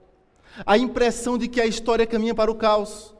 a 0.66 0.76
impressão 0.76 1.38
de 1.38 1.48
que 1.48 1.62
a 1.62 1.66
história 1.66 2.06
caminha 2.06 2.34
para 2.34 2.50
o 2.50 2.54
caos 2.54 3.12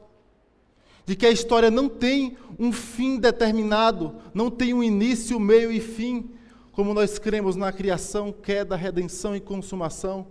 de 1.05 1.15
que 1.15 1.25
a 1.25 1.31
história 1.31 1.69
não 1.69 1.89
tem 1.89 2.37
um 2.57 2.71
fim 2.71 3.17
determinado, 3.17 4.15
não 4.33 4.49
tem 4.49 4.73
um 4.73 4.83
início, 4.83 5.39
meio 5.39 5.71
e 5.71 5.79
fim, 5.79 6.31
como 6.71 6.93
nós 6.93 7.19
cremos 7.19 7.55
na 7.55 7.71
criação, 7.71 8.31
queda, 8.31 8.75
redenção 8.75 9.35
e 9.35 9.39
consumação. 9.39 10.25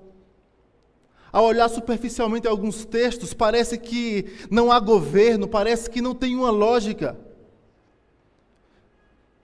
Ao 1.32 1.46
olhar 1.46 1.68
superficialmente 1.70 2.46
alguns 2.46 2.84
textos, 2.84 3.32
parece 3.32 3.78
que 3.78 4.26
não 4.50 4.70
há 4.70 4.78
governo, 4.78 5.48
parece 5.48 5.88
que 5.88 6.02
não 6.02 6.14
tem 6.14 6.36
uma 6.36 6.50
lógica. 6.50 7.18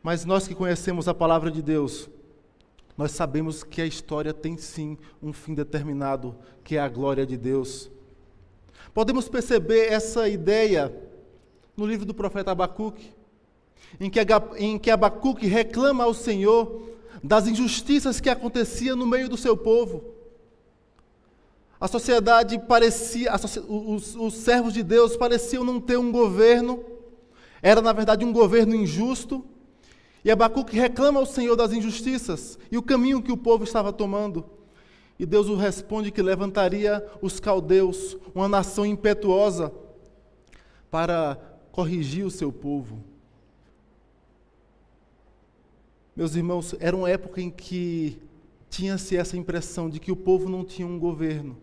Mas 0.02 0.26
nós 0.26 0.46
que 0.46 0.54
conhecemos 0.54 1.08
a 1.08 1.14
palavra 1.14 1.50
de 1.50 1.62
Deus, 1.62 2.10
nós 2.96 3.12
sabemos 3.12 3.62
que 3.62 3.80
a 3.80 3.86
história 3.86 4.34
tem 4.34 4.58
sim 4.58 4.98
um 5.22 5.32
fim 5.32 5.54
determinado, 5.54 6.36
que 6.62 6.76
é 6.76 6.80
a 6.80 6.88
glória 6.88 7.24
de 7.24 7.38
Deus. 7.38 7.90
Podemos 8.92 9.28
perceber 9.28 9.90
essa 9.90 10.28
ideia 10.28 10.94
no 11.74 11.86
livro 11.86 12.04
do 12.04 12.12
profeta 12.12 12.50
Abacuque, 12.50 13.14
em 13.98 14.10
que, 14.78 14.90
Abacuque 14.90 15.46
reclama 15.46 16.04
ao 16.04 16.12
Senhor 16.12 16.82
das 17.22 17.46
injustiças 17.46 18.20
que 18.20 18.28
aconteciam 18.28 18.94
no 18.94 19.06
meio 19.06 19.28
do 19.28 19.36
seu 19.36 19.56
povo. 19.56 20.17
A 21.80 21.86
sociedade 21.86 22.58
parecia, 22.58 23.30
a, 23.30 23.36
os, 23.36 24.16
os 24.16 24.34
servos 24.34 24.74
de 24.74 24.82
Deus 24.82 25.16
pareciam 25.16 25.62
não 25.62 25.80
ter 25.80 25.96
um 25.96 26.10
governo, 26.10 26.84
era 27.62 27.80
na 27.80 27.92
verdade 27.92 28.24
um 28.24 28.32
governo 28.32 28.74
injusto, 28.74 29.44
e 30.24 30.30
Abacuque 30.30 30.76
reclama 30.76 31.20
ao 31.20 31.26
Senhor 31.26 31.54
das 31.54 31.72
injustiças 31.72 32.58
e 32.70 32.76
o 32.76 32.82
caminho 32.82 33.22
que 33.22 33.30
o 33.30 33.36
povo 33.36 33.62
estava 33.64 33.92
tomando. 33.92 34.44
E 35.18 35.24
Deus 35.24 35.48
o 35.48 35.56
responde 35.56 36.10
que 36.10 36.22
levantaria 36.22 37.04
os 37.22 37.40
caldeus, 37.40 38.16
uma 38.34 38.48
nação 38.48 38.84
impetuosa, 38.84 39.72
para 40.90 41.38
corrigir 41.70 42.24
o 42.24 42.30
seu 42.30 42.52
povo. 42.52 43.02
Meus 46.14 46.34
irmãos, 46.34 46.74
era 46.80 46.96
uma 46.96 47.08
época 47.08 47.40
em 47.40 47.50
que 47.50 48.18
tinha-se 48.68 49.16
essa 49.16 49.36
impressão 49.36 49.88
de 49.88 50.00
que 50.00 50.10
o 50.10 50.16
povo 50.16 50.48
não 50.48 50.64
tinha 50.64 50.86
um 50.86 50.98
governo. 50.98 51.56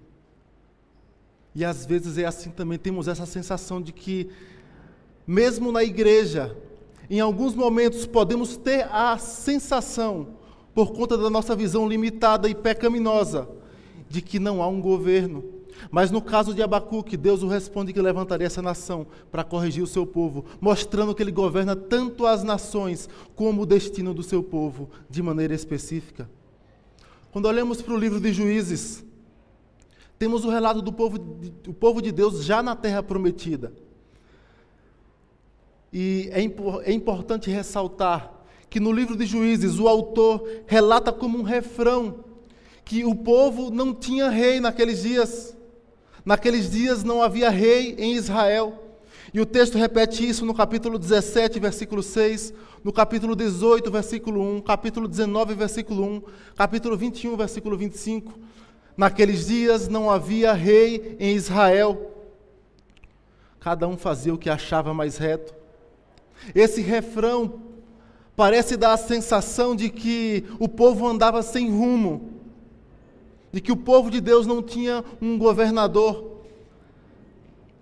E 1.55 1.63
às 1.63 1.85
vezes 1.85 2.17
é 2.17 2.25
assim 2.25 2.49
também, 2.49 2.77
temos 2.77 3.07
essa 3.07 3.25
sensação 3.25 3.81
de 3.81 3.93
que, 3.93 4.29
mesmo 5.25 5.71
na 5.71 5.85
igreja, 5.85 6.55
em 7.09 7.21
alguns 7.21 7.55
momentos 7.55 8.05
podemos 8.05 8.57
ter 8.57 8.85
a 8.91 9.17
sensação, 9.17 10.35
por 10.73 10.91
conta 10.91 11.17
da 11.17 11.29
nossa 11.29 11.55
visão 11.55 11.87
limitada 11.87 12.49
e 12.49 12.53
pecaminosa, 12.53 13.47
de 14.09 14.21
que 14.21 14.37
não 14.37 14.61
há 14.61 14.67
um 14.67 14.81
governo. 14.81 15.45
Mas 15.89 16.11
no 16.11 16.21
caso 16.21 16.53
de 16.53 16.61
Abacuque, 16.61 17.15
Deus 17.15 17.41
o 17.41 17.47
responde 17.47 17.93
que 17.93 18.01
levantaria 18.01 18.47
essa 18.47 18.61
nação 18.61 19.07
para 19.31 19.43
corrigir 19.43 19.81
o 19.81 19.87
seu 19.87 20.05
povo, 20.05 20.43
mostrando 20.59 21.15
que 21.15 21.23
ele 21.23 21.31
governa 21.31 21.73
tanto 21.73 22.25
as 22.25 22.43
nações 22.43 23.07
como 23.33 23.61
o 23.61 23.65
destino 23.65 24.13
do 24.13 24.23
seu 24.23 24.43
povo 24.43 24.89
de 25.09 25.21
maneira 25.21 25.53
específica. 25.53 26.29
Quando 27.31 27.45
olhamos 27.45 27.81
para 27.81 27.93
o 27.93 27.97
livro 27.97 28.19
de 28.19 28.33
Juízes, 28.33 29.04
temos 30.17 30.45
o 30.45 30.49
relato 30.49 30.81
do 30.81 30.93
povo, 30.93 31.17
do 31.17 31.73
povo 31.73 32.01
de 32.01 32.11
Deus 32.11 32.43
já 32.43 32.63
na 32.63 32.75
terra 32.75 33.03
prometida. 33.03 33.73
E 35.91 36.29
é, 36.31 36.41
é 36.89 36.93
importante 36.93 37.49
ressaltar 37.49 38.33
que 38.69 38.79
no 38.79 38.91
livro 38.91 39.15
de 39.15 39.25
Juízes 39.25 39.79
o 39.79 39.87
autor 39.87 40.45
relata 40.65 41.13
como 41.13 41.37
um 41.37 41.43
refrão 41.43 42.25
que 42.83 43.03
o 43.03 43.15
povo 43.15 43.71
não 43.71 43.93
tinha 43.93 44.29
rei 44.29 44.59
naqueles 44.59 45.01
dias. 45.01 45.55
Naqueles 46.25 46.69
dias 46.69 47.03
não 47.03 47.21
havia 47.21 47.49
rei 47.49 47.95
em 47.97 48.13
Israel. 48.15 48.83
E 49.33 49.39
o 49.39 49.45
texto 49.45 49.77
repete 49.77 50.27
isso 50.27 50.45
no 50.45 50.53
capítulo 50.53 50.99
17, 50.99 51.59
versículo 51.59 52.01
6, 52.01 52.53
no 52.83 52.93
capítulo 52.93 53.35
18, 53.35 53.89
versículo 53.91 54.41
1, 54.41 54.61
capítulo 54.61 55.07
19, 55.07 55.55
versículo 55.55 56.03
1, 56.03 56.21
capítulo 56.55 56.95
21, 56.95 57.35
versículo 57.35 57.77
25. 57.77 58.39
Naqueles 58.97 59.47
dias 59.47 59.87
não 59.87 60.09
havia 60.09 60.53
rei 60.53 61.17
em 61.19 61.35
Israel. 61.35 62.11
Cada 63.59 63.87
um 63.87 63.97
fazia 63.97 64.33
o 64.33 64.37
que 64.37 64.49
achava 64.49 64.93
mais 64.93 65.17
reto. 65.17 65.53
Esse 66.53 66.81
refrão 66.81 67.61
parece 68.35 68.77
dar 68.77 68.93
a 68.93 68.97
sensação 68.97 69.75
de 69.75 69.89
que 69.89 70.45
o 70.59 70.67
povo 70.67 71.07
andava 71.07 71.41
sem 71.41 71.69
rumo, 71.69 72.33
de 73.51 73.61
que 73.61 73.71
o 73.71 73.77
povo 73.77 74.11
de 74.11 74.21
Deus 74.21 74.45
não 74.45 74.61
tinha 74.61 75.03
um 75.21 75.37
governador. 75.37 76.41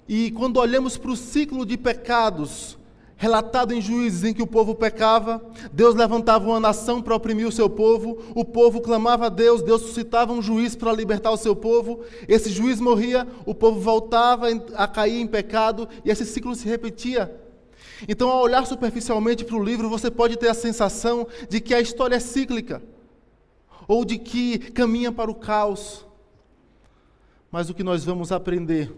E 0.08 0.32
quando 0.32 0.58
olhamos 0.58 0.98
para 0.98 1.12
o 1.12 1.18
ciclo 1.18 1.66
de 1.66 1.78
pecados 1.78 2.78
relatado 3.18 3.74
em 3.74 3.82
Juízes, 3.82 4.24
em 4.24 4.34
que 4.34 4.42
o 4.42 4.48
povo 4.48 4.76
pecava, 4.76 5.42
Deus 5.72 5.96
levantava 5.96 6.46
uma 6.46 6.60
nação 6.60 7.02
para 7.02 7.16
oprimir 7.16 7.48
o 7.48 7.52
seu 7.52 7.70
povo, 7.70 8.18
o 8.36 8.44
povo 8.44 8.82
clamava 8.82 9.28
a 9.28 9.30
Deus, 9.30 9.62
Deus 9.62 9.82
suscitava 9.82 10.34
um 10.34 10.42
juiz 10.42 10.76
para 10.76 10.92
libertar 10.92 11.32
o 11.32 11.38
seu 11.38 11.56
povo, 11.56 12.02
esse 12.28 12.50
juiz 12.50 12.80
morria, 12.80 13.28
o 13.46 13.56
povo 13.56 13.80
voltava 13.80 14.48
a 14.76 14.88
cair 14.88 15.22
em 15.22 15.28
pecado 15.28 15.88
e 16.04 16.10
esse 16.10 16.26
ciclo 16.26 16.56
se 16.56 16.68
repetia. 16.68 17.34
Então, 18.08 18.30
ao 18.30 18.42
olhar 18.42 18.66
superficialmente 18.66 19.46
para 19.46 19.56
o 19.56 19.64
livro, 19.64 19.90
você 19.90 20.12
pode 20.12 20.38
ter 20.38 20.50
a 20.50 20.54
sensação 20.54 21.28
de 21.50 21.62
que 21.62 21.74
a 21.74 21.80
história 21.80 22.16
é 22.16 22.20
cíclica 22.20 22.82
ou 23.88 24.04
de 24.04 24.18
que 24.18 24.58
caminha 24.58 25.12
para 25.12 25.32
o 25.32 25.36
caos. 25.36 26.06
Mas 27.52 27.70
o 27.70 27.74
que 27.74 27.84
nós 27.84 28.04
vamos 28.04 28.32
aprender, 28.32 28.92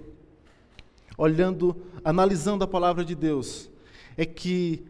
olhando, 1.17 1.75
analisando 2.03 2.63
a 2.63 2.67
palavra 2.67 3.03
de 3.03 3.13
Deus, 3.13 3.69
é 4.17 4.25
que 4.25 4.85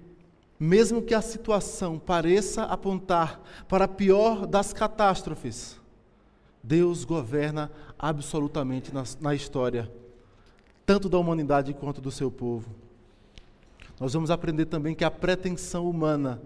mesmo 0.59 1.01
que 1.01 1.13
a 1.13 1.21
situação 1.21 1.99
pareça 1.99 2.63
apontar 2.63 3.41
para 3.67 3.85
a 3.85 3.89
pior 3.89 4.45
das 4.47 4.71
catástrofes, 4.71 5.79
Deus 6.63 7.03
governa 7.03 7.71
absolutamente 7.99 8.93
na, 8.93 9.03
na, 9.19 9.35
história, 9.35 9.91
tanto 10.85 11.09
da 11.09 11.17
humanidade 11.17 11.73
quanto 11.73 12.01
do 12.01 12.09
seu 12.09 12.31
povo. 12.31 12.69
Nós 13.99 14.13
vamos 14.13 14.31
aprender 14.31 14.65
também 14.65 14.95
que 14.95 15.03
a 15.03 15.11
pretensão 15.11 15.89
humana 15.89 16.41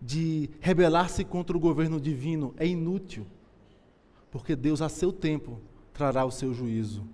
de 0.00 0.48
rebelar-se 0.60 1.24
contra 1.24 1.56
o 1.56 1.60
governo 1.60 2.00
divino 2.00 2.54
é 2.56 2.66
inútil, 2.66 3.26
porque 4.30 4.56
Deus, 4.56 4.80
a 4.80 4.88
seu 4.88 5.12
tempo, 5.12 5.60
trará 5.92 6.24
o 6.24 6.30
seu 6.30 6.54
juízo. 6.54 7.04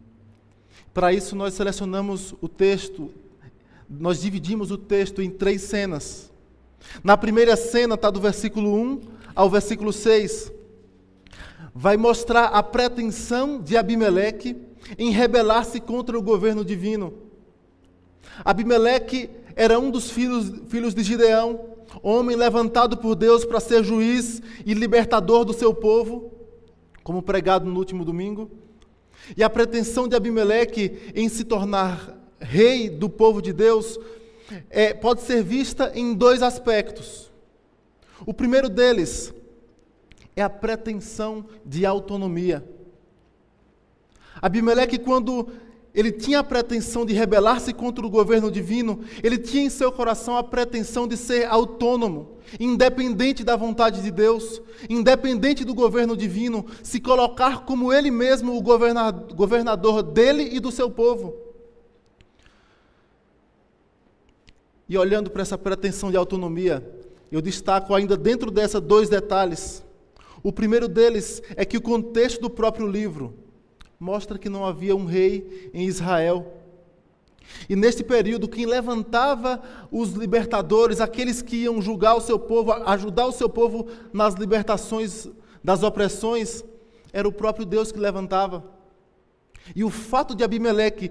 Para 0.94 1.12
isso, 1.12 1.34
nós 1.34 1.54
selecionamos 1.54 2.34
o 2.40 2.48
texto 2.48 3.12
nós 3.88 4.20
dividimos 4.20 4.70
o 4.70 4.78
texto 4.78 5.22
em 5.22 5.30
três 5.30 5.62
cenas. 5.62 6.32
Na 7.02 7.16
primeira 7.16 7.56
cena 7.56 7.94
está 7.94 8.10
do 8.10 8.20
versículo 8.20 8.74
1 8.74 9.00
ao 9.34 9.48
versículo 9.48 9.92
6. 9.92 10.52
Vai 11.74 11.96
mostrar 11.96 12.46
a 12.46 12.62
pretensão 12.62 13.60
de 13.60 13.76
Abimeleque 13.76 14.56
em 14.98 15.10
rebelar-se 15.10 15.80
contra 15.80 16.18
o 16.18 16.22
governo 16.22 16.64
divino. 16.64 17.12
Abimeleque 18.44 19.30
era 19.54 19.78
um 19.78 19.90
dos 19.90 20.10
filhos, 20.10 20.52
filhos 20.68 20.94
de 20.94 21.02
Gideão, 21.02 21.76
homem 22.02 22.36
levantado 22.36 22.96
por 22.96 23.14
Deus 23.14 23.44
para 23.44 23.60
ser 23.60 23.82
juiz 23.84 24.42
e 24.64 24.74
libertador 24.74 25.44
do 25.44 25.52
seu 25.52 25.72
povo, 25.72 26.32
como 27.02 27.22
pregado 27.22 27.66
no 27.66 27.78
último 27.78 28.04
domingo. 28.04 28.50
E 29.36 29.42
a 29.42 29.50
pretensão 29.50 30.06
de 30.06 30.14
Abimeleque 30.14 31.12
em 31.14 31.28
se 31.28 31.44
tornar 31.44 32.16
rei 32.40 32.88
do 32.88 33.08
povo 33.08 33.40
de 33.40 33.52
Deus 33.52 33.98
é, 34.70 34.94
pode 34.94 35.22
ser 35.22 35.42
vista 35.42 35.92
em 35.94 36.14
dois 36.14 36.42
aspectos. 36.42 37.30
O 38.24 38.32
primeiro 38.32 38.68
deles 38.68 39.32
é 40.34 40.42
a 40.42 40.50
pretensão 40.50 41.46
de 41.64 41.84
autonomia. 41.84 42.64
Abimeleque, 44.40 44.98
quando 44.98 45.48
ele 45.94 46.12
tinha 46.12 46.40
a 46.40 46.44
pretensão 46.44 47.06
de 47.06 47.14
rebelar-se 47.14 47.72
contra 47.72 48.06
o 48.06 48.10
governo 48.10 48.50
divino, 48.50 49.00
ele 49.22 49.38
tinha 49.38 49.64
em 49.64 49.70
seu 49.70 49.90
coração 49.90 50.36
a 50.36 50.44
pretensão 50.44 51.08
de 51.08 51.16
ser 51.16 51.46
autônomo, 51.46 52.36
independente 52.60 53.42
da 53.42 53.56
vontade 53.56 54.02
de 54.02 54.10
Deus, 54.10 54.60
independente 54.90 55.64
do 55.64 55.74
governo 55.74 56.14
divino, 56.14 56.66
se 56.82 57.00
colocar 57.00 57.64
como 57.64 57.94
ele 57.94 58.10
mesmo 58.10 58.54
o 58.54 58.62
governador 58.62 60.02
dele 60.02 60.50
e 60.52 60.60
do 60.60 60.70
seu 60.70 60.90
povo. 60.90 61.45
E 64.88 64.96
olhando 64.96 65.30
para 65.30 65.42
essa 65.42 65.58
pretensão 65.58 66.10
de 66.10 66.16
autonomia, 66.16 66.86
eu 67.30 67.40
destaco 67.40 67.94
ainda 67.94 68.16
dentro 68.16 68.50
dessa 68.50 68.80
dois 68.80 69.08
detalhes. 69.08 69.84
O 70.42 70.52
primeiro 70.52 70.86
deles 70.86 71.42
é 71.56 71.64
que 71.64 71.76
o 71.76 71.82
contexto 71.82 72.40
do 72.40 72.50
próprio 72.50 72.86
livro 72.86 73.34
mostra 73.98 74.38
que 74.38 74.48
não 74.48 74.64
havia 74.64 74.94
um 74.94 75.04
rei 75.04 75.70
em 75.74 75.86
Israel. 75.86 76.52
E 77.68 77.74
neste 77.74 78.04
período, 78.04 78.48
quem 78.48 78.66
levantava 78.66 79.60
os 79.90 80.10
libertadores, 80.10 81.00
aqueles 81.00 81.42
que 81.42 81.56
iam 81.56 81.80
julgar 81.80 82.14
o 82.14 82.20
seu 82.20 82.38
povo, 82.38 82.72
ajudar 82.72 83.26
o 83.26 83.32
seu 83.32 83.48
povo 83.48 83.86
nas 84.12 84.34
libertações 84.34 85.28
das 85.64 85.82
opressões, 85.82 86.64
era 87.12 87.26
o 87.26 87.32
próprio 87.32 87.66
Deus 87.66 87.90
que 87.90 87.98
levantava. 87.98 88.64
E 89.74 89.82
o 89.82 89.90
fato 89.90 90.34
de 90.34 90.44
Abimeleque 90.44 91.10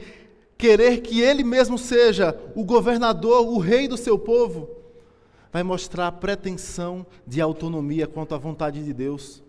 querer 0.58 1.02
que 1.02 1.22
ele 1.22 1.44
mesmo 1.44 1.78
seja 1.78 2.38
o 2.56 2.64
governador, 2.64 3.46
o 3.48 3.58
rei 3.58 3.88
do 3.88 3.98
seu 3.98 4.18
povo, 4.18 4.70
vai 5.52 5.64
mostrar 5.64 6.12
pretensão 6.14 7.06
de 7.26 7.40
autonomia 7.40 8.08
quanto 8.08 8.36
à 8.36 8.38
vontade 8.38 8.84
de 8.84 8.94
Deus. 8.94 9.44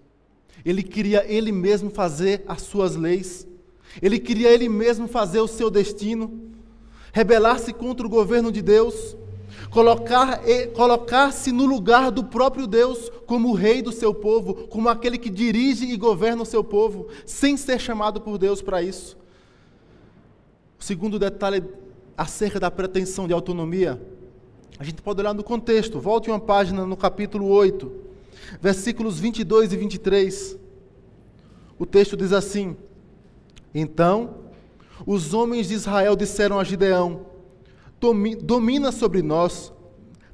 Ele 0.64 0.82
queria 0.82 1.24
ele 1.26 1.52
mesmo 1.52 1.90
fazer 1.90 2.44
as 2.46 2.62
suas 2.62 2.96
leis, 2.96 3.46
ele 4.00 4.18
queria 4.18 4.50
ele 4.50 4.68
mesmo 4.68 5.08
fazer 5.08 5.40
o 5.40 5.48
seu 5.48 5.70
destino, 5.70 6.52
rebelar-se 7.12 7.72
contra 7.72 8.06
o 8.06 8.10
governo 8.10 8.52
de 8.52 8.60
Deus, 8.60 9.16
colocar, 9.70 10.40
colocar-se 10.74 11.50
no 11.50 11.64
lugar 11.64 12.10
do 12.10 12.24
próprio 12.24 12.66
Deus 12.66 13.10
como 13.26 13.50
o 13.50 13.54
rei 13.54 13.80
do 13.80 13.92
seu 13.92 14.12
povo, 14.12 14.66
como 14.68 14.88
aquele 14.88 15.18
que 15.18 15.30
dirige 15.30 15.86
e 15.86 15.96
governa 15.96 16.42
o 16.42 16.46
seu 16.46 16.62
povo, 16.62 17.08
sem 17.24 17.56
ser 17.56 17.80
chamado 17.80 18.20
por 18.20 18.38
Deus 18.38 18.60
para 18.60 18.82
isso. 18.82 19.16
O 20.78 20.84
segundo 20.84 21.18
detalhe 21.18 21.62
acerca 22.16 22.58
da 22.60 22.70
pretensão 22.70 23.26
de 23.26 23.32
autonomia, 23.32 24.00
a 24.78 24.84
gente 24.84 25.00
pode 25.02 25.20
olhar 25.20 25.34
no 25.34 25.42
contexto. 25.42 25.98
Volte 25.98 26.30
uma 26.30 26.40
página 26.40 26.86
no 26.86 26.96
capítulo 26.96 27.46
8, 27.48 27.90
versículos 28.60 29.18
22 29.18 29.72
e 29.72 29.76
23. 29.76 30.56
O 31.78 31.86
texto 31.86 32.16
diz 32.16 32.32
assim: 32.32 32.76
Então 33.74 34.46
os 35.06 35.34
homens 35.34 35.68
de 35.68 35.74
Israel 35.74 36.14
disseram 36.14 36.58
a 36.58 36.64
Gideão: 36.64 37.26
Domina 38.42 38.92
sobre 38.92 39.22
nós, 39.22 39.72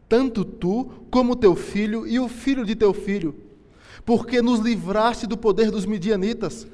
tanto 0.08 0.44
tu 0.44 0.90
como 1.10 1.36
teu 1.36 1.54
filho 1.54 2.06
e 2.06 2.18
o 2.18 2.28
filho 2.28 2.64
de 2.64 2.74
teu 2.74 2.92
filho, 2.92 3.34
porque 4.04 4.42
nos 4.42 4.60
livraste 4.60 5.26
do 5.26 5.36
poder 5.36 5.70
dos 5.70 5.86
midianitas. 5.86 6.66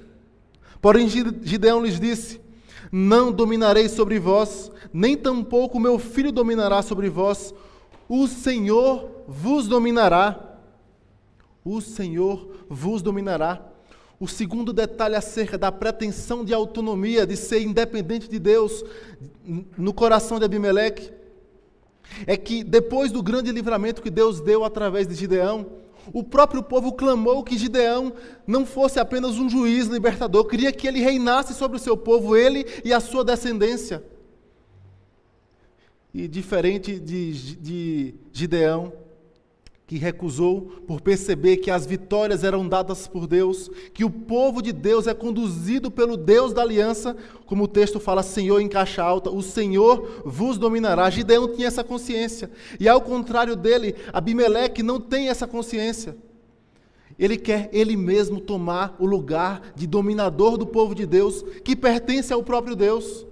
Porém, 0.81 1.09
Gideão 1.09 1.85
lhes 1.85 2.01
disse: 2.01 2.41
não 2.91 3.33
dominarei 3.33 3.89
sobre 3.89 4.19
vós, 4.19 4.71
nem 4.93 5.17
tampouco 5.17 5.79
meu 5.79 5.99
filho 5.99 6.33
dominará 6.33 6.83
sobre 6.83 7.09
vós. 7.09 7.55
O 8.09 8.27
Senhor 8.27 9.25
vos 9.27 9.69
dominará. 9.69 10.59
O 11.65 11.81
Senhor 11.81 12.65
vos 12.69 13.03
dominará. 13.03 13.63
O 14.21 14.27
segundo 14.27 14.73
detalhe 14.73 15.15
acerca 15.15 15.57
da 15.57 15.71
pretensão 15.71 16.45
de 16.45 16.53
autonomia, 16.53 17.27
de 17.27 17.37
ser 17.37 17.63
independente 17.63 18.29
de 18.29 18.39
Deus, 18.39 18.85
no 19.77 19.93
coração 19.93 20.39
de 20.39 20.45
Abimeleque, 20.45 21.13
é 22.27 22.37
que 22.37 22.65
depois 22.65 23.13
do 23.13 23.23
grande 23.23 23.53
livramento 23.53 24.03
que 24.03 24.11
Deus 24.11 24.41
deu 24.41 24.65
através 24.65 25.07
de 25.07 25.15
Gideão, 25.15 25.67
o 26.13 26.23
próprio 26.23 26.63
povo 26.63 26.93
clamou 26.93 27.43
que 27.43 27.59
Gideão 27.59 28.13
não 28.47 28.65
fosse 28.65 28.99
apenas 28.99 29.39
um 29.39 29.49
juiz 29.49 29.87
libertador, 29.87 30.47
queria 30.47 30.73
que 30.73 30.87
ele 30.87 31.01
reinasse 31.01 31.55
sobre 31.55 31.77
o 31.77 31.81
seu 31.81 31.97
povo, 31.97 32.37
ele 32.37 32.67
e 32.85 32.93
a 32.93 33.01
sua 33.01 33.25
descendência. 33.25 34.03
E 36.13 36.27
diferente 36.27 36.99
de, 36.99 37.57
de 37.57 38.15
Gideão, 38.33 38.93
que 39.89 39.97
recusou 39.97 40.61
por 40.87 41.01
perceber 41.01 41.57
que 41.57 41.71
as 41.71 41.87
vitórias 41.87 42.45
eram 42.45 42.69
dadas 42.69 43.09
por 43.09 43.27
Deus, 43.27 43.71
que 43.95 44.05
o 44.05 44.11
povo 44.11 44.61
de 44.61 44.71
Deus 44.71 45.07
é 45.07 45.15
conduzido 45.15 45.91
pelo 45.91 46.15
Deus 46.15 46.53
da 46.53 46.61
aliança, 46.61 47.17
como 47.47 47.65
o 47.65 47.69
texto 47.69 47.99
fala, 47.99 48.23
Senhor 48.23 48.61
em 48.61 48.69
caixa 48.69 49.03
alta, 49.03 49.31
o 49.31 49.43
Senhor 49.43 50.23
vos 50.27 50.59
dominará. 50.59 51.09
Gideão 51.09 51.49
tinha 51.49 51.69
essa 51.69 51.83
consciência. 51.83 52.51
E 52.79 52.87
ao 52.87 53.01
contrário 53.01 53.57
dele, 53.57 53.95
Abimeleque 54.13 54.83
não 54.83 55.01
tem 55.01 55.31
essa 55.31 55.47
consciência. 55.47 56.15
Ele 57.19 57.39
quer 57.39 57.71
ele 57.73 57.97
mesmo 57.97 58.43
tomar 58.43 58.95
o 58.99 59.07
lugar 59.07 59.73
de 59.75 59.87
dominador 59.87 60.59
do 60.59 60.67
povo 60.67 60.95
de 60.95 61.07
Deus, 61.07 61.43
que 61.65 61.75
pertence 61.75 62.31
ao 62.31 62.43
próprio 62.43 62.77
Deus. 62.77 63.27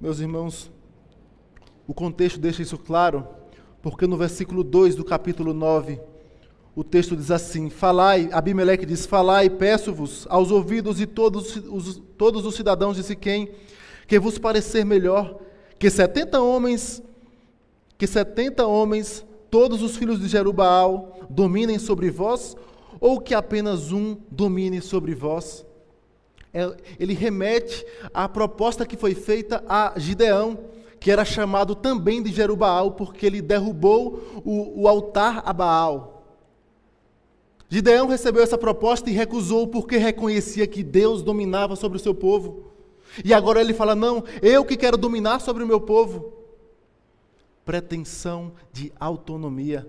Meus 0.00 0.20
irmãos, 0.20 0.70
o 1.86 1.94
contexto 1.94 2.38
deixa 2.38 2.62
isso 2.62 2.78
claro, 2.78 3.26
porque 3.82 4.06
no 4.06 4.16
versículo 4.16 4.64
2 4.64 4.94
do 4.94 5.04
capítulo 5.04 5.52
9, 5.52 6.00
o 6.74 6.82
texto 6.82 7.16
diz 7.16 7.30
assim: 7.30 7.70
Falai, 7.70 8.28
Abimeleque 8.32 8.86
diz: 8.86 9.06
Falai, 9.06 9.48
peço-vos 9.50 10.26
aos 10.28 10.50
ouvidos 10.50 10.96
de 10.96 11.06
todos 11.06 11.56
os, 11.56 12.02
todos 12.16 12.44
os 12.46 12.54
cidadãos 12.54 12.96
de 12.96 13.02
Siquém, 13.02 13.50
que 14.06 14.18
vos 14.18 14.38
parecer 14.38 14.84
melhor 14.84 15.38
que 15.78 15.90
setenta 15.90 16.40
homens, 16.40 17.02
que 17.98 18.06
setenta 18.06 18.66
homens, 18.66 19.24
todos 19.50 19.82
os 19.82 19.96
filhos 19.96 20.18
de 20.18 20.28
Jerubaal, 20.28 21.26
dominem 21.28 21.78
sobre 21.78 22.10
vós, 22.10 22.56
ou 22.98 23.20
que 23.20 23.34
apenas 23.34 23.92
um 23.92 24.16
domine 24.30 24.80
sobre 24.80 25.14
vós. 25.14 25.66
É, 26.52 26.74
ele 26.98 27.12
remete 27.12 27.84
à 28.12 28.28
proposta 28.28 28.86
que 28.86 28.96
foi 28.96 29.14
feita 29.14 29.62
a 29.68 29.92
Gideão 29.96 30.58
que 31.04 31.10
era 31.10 31.22
chamado 31.22 31.74
também 31.74 32.22
de 32.22 32.32
Jerubaal, 32.32 32.92
porque 32.92 33.26
ele 33.26 33.42
derrubou 33.42 34.22
o, 34.42 34.84
o 34.84 34.88
altar 34.88 35.42
a 35.44 35.52
Baal. 35.52 36.24
Gideão 37.68 38.08
recebeu 38.08 38.42
essa 38.42 38.56
proposta 38.56 39.10
e 39.10 39.12
recusou 39.12 39.68
porque 39.68 39.98
reconhecia 39.98 40.66
que 40.66 40.82
Deus 40.82 41.22
dominava 41.22 41.76
sobre 41.76 41.98
o 41.98 42.00
seu 42.00 42.14
povo. 42.14 42.72
E 43.22 43.34
agora 43.34 43.60
ele 43.60 43.74
fala: 43.74 43.94
Não, 43.94 44.24
eu 44.40 44.64
que 44.64 44.78
quero 44.78 44.96
dominar 44.96 45.40
sobre 45.40 45.62
o 45.62 45.66
meu 45.66 45.78
povo. 45.78 46.32
Pretensão 47.66 48.52
de 48.72 48.90
autonomia. 48.98 49.86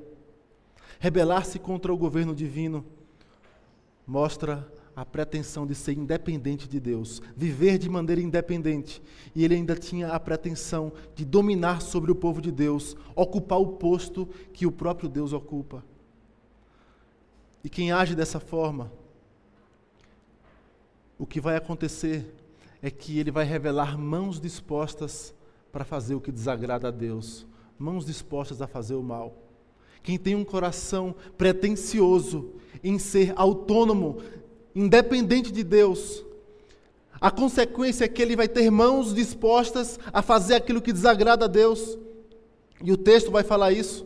Rebelar-se 1.00 1.60
contra 1.60 1.94
o 1.94 1.98
governo 1.98 2.36
divino 2.36 2.84
mostra 4.06 4.70
a 4.96 5.04
pretensão 5.04 5.68
de 5.68 5.76
ser 5.76 5.94
independente 5.94 6.70
de 6.70 6.80
Deus, 6.80 7.22
viver 7.36 7.78
de 7.78 7.90
maneira 7.90 8.22
independente. 8.22 9.02
E 9.36 9.44
ele 9.44 9.56
ainda 9.56 9.76
tinha 9.76 10.10
a 10.10 10.20
pretensão 10.20 10.94
de 11.14 11.26
dominar 11.26 11.82
sobre 11.82 12.12
o 12.12 12.16
povo 12.16 12.42
de 12.42 12.52
Deus, 12.52 12.96
ocupar 13.16 13.60
o 13.60 13.74
posto 13.74 14.28
que 14.54 14.66
o 14.66 14.72
próprio 14.72 15.10
Deus 15.10 15.34
ocupa. 15.34 15.84
E 17.64 17.70
quem 17.70 17.92
age 17.92 18.16
dessa 18.16 18.40
forma, 18.40 18.92
o 21.18 21.26
que 21.26 21.42
vai 21.42 21.58
acontecer 21.58 22.34
é 22.82 22.90
que 22.92 23.20
ele 23.20 23.32
vai 23.32 23.44
revelar 23.44 23.98
mãos 23.98 24.40
dispostas 24.40 25.34
para 25.72 25.84
fazer 25.84 26.16
o 26.16 26.22
que 26.22 26.32
desagrada 26.32 26.88
a 26.88 26.92
Deus, 26.92 27.46
mãos 27.78 28.06
dispostas 28.06 28.62
a 28.62 28.68
fazer 28.68 28.96
o 28.96 29.04
mal. 29.04 29.36
Quem 30.04 30.18
tem 30.20 30.36
um 30.36 30.46
coração 30.46 31.16
pretensioso 31.38 32.54
em 32.84 33.00
ser 33.00 33.34
autônomo, 33.36 34.22
independente 34.76 35.52
de 35.52 35.64
Deus, 35.64 36.26
a 37.20 37.32
consequência 37.32 38.06
é 38.06 38.08
que 38.08 38.22
ele 38.22 38.36
vai 38.36 38.48
ter 38.48 38.70
mãos 38.70 39.14
dispostas 39.14 39.98
a 40.12 40.22
fazer 40.22 40.56
aquilo 40.56 40.82
que 40.82 40.92
desagrada 40.92 41.46
a 41.46 41.48
Deus. 41.48 41.98
E 42.84 42.92
o 42.92 42.98
texto 42.98 43.32
vai 43.32 43.44
falar 43.44 43.72
isso. 43.72 44.06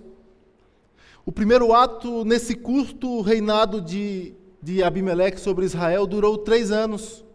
O 1.25 1.31
primeiro 1.31 1.73
ato 1.73 2.23
nesse 2.23 2.55
curto 2.55 3.21
reinado 3.21 3.81
de, 3.81 4.33
de 4.61 4.83
Abimeleque 4.83 5.39
sobre 5.39 5.65
Israel 5.65 6.07
durou 6.07 6.37
três 6.37 6.71
anos 6.71 7.25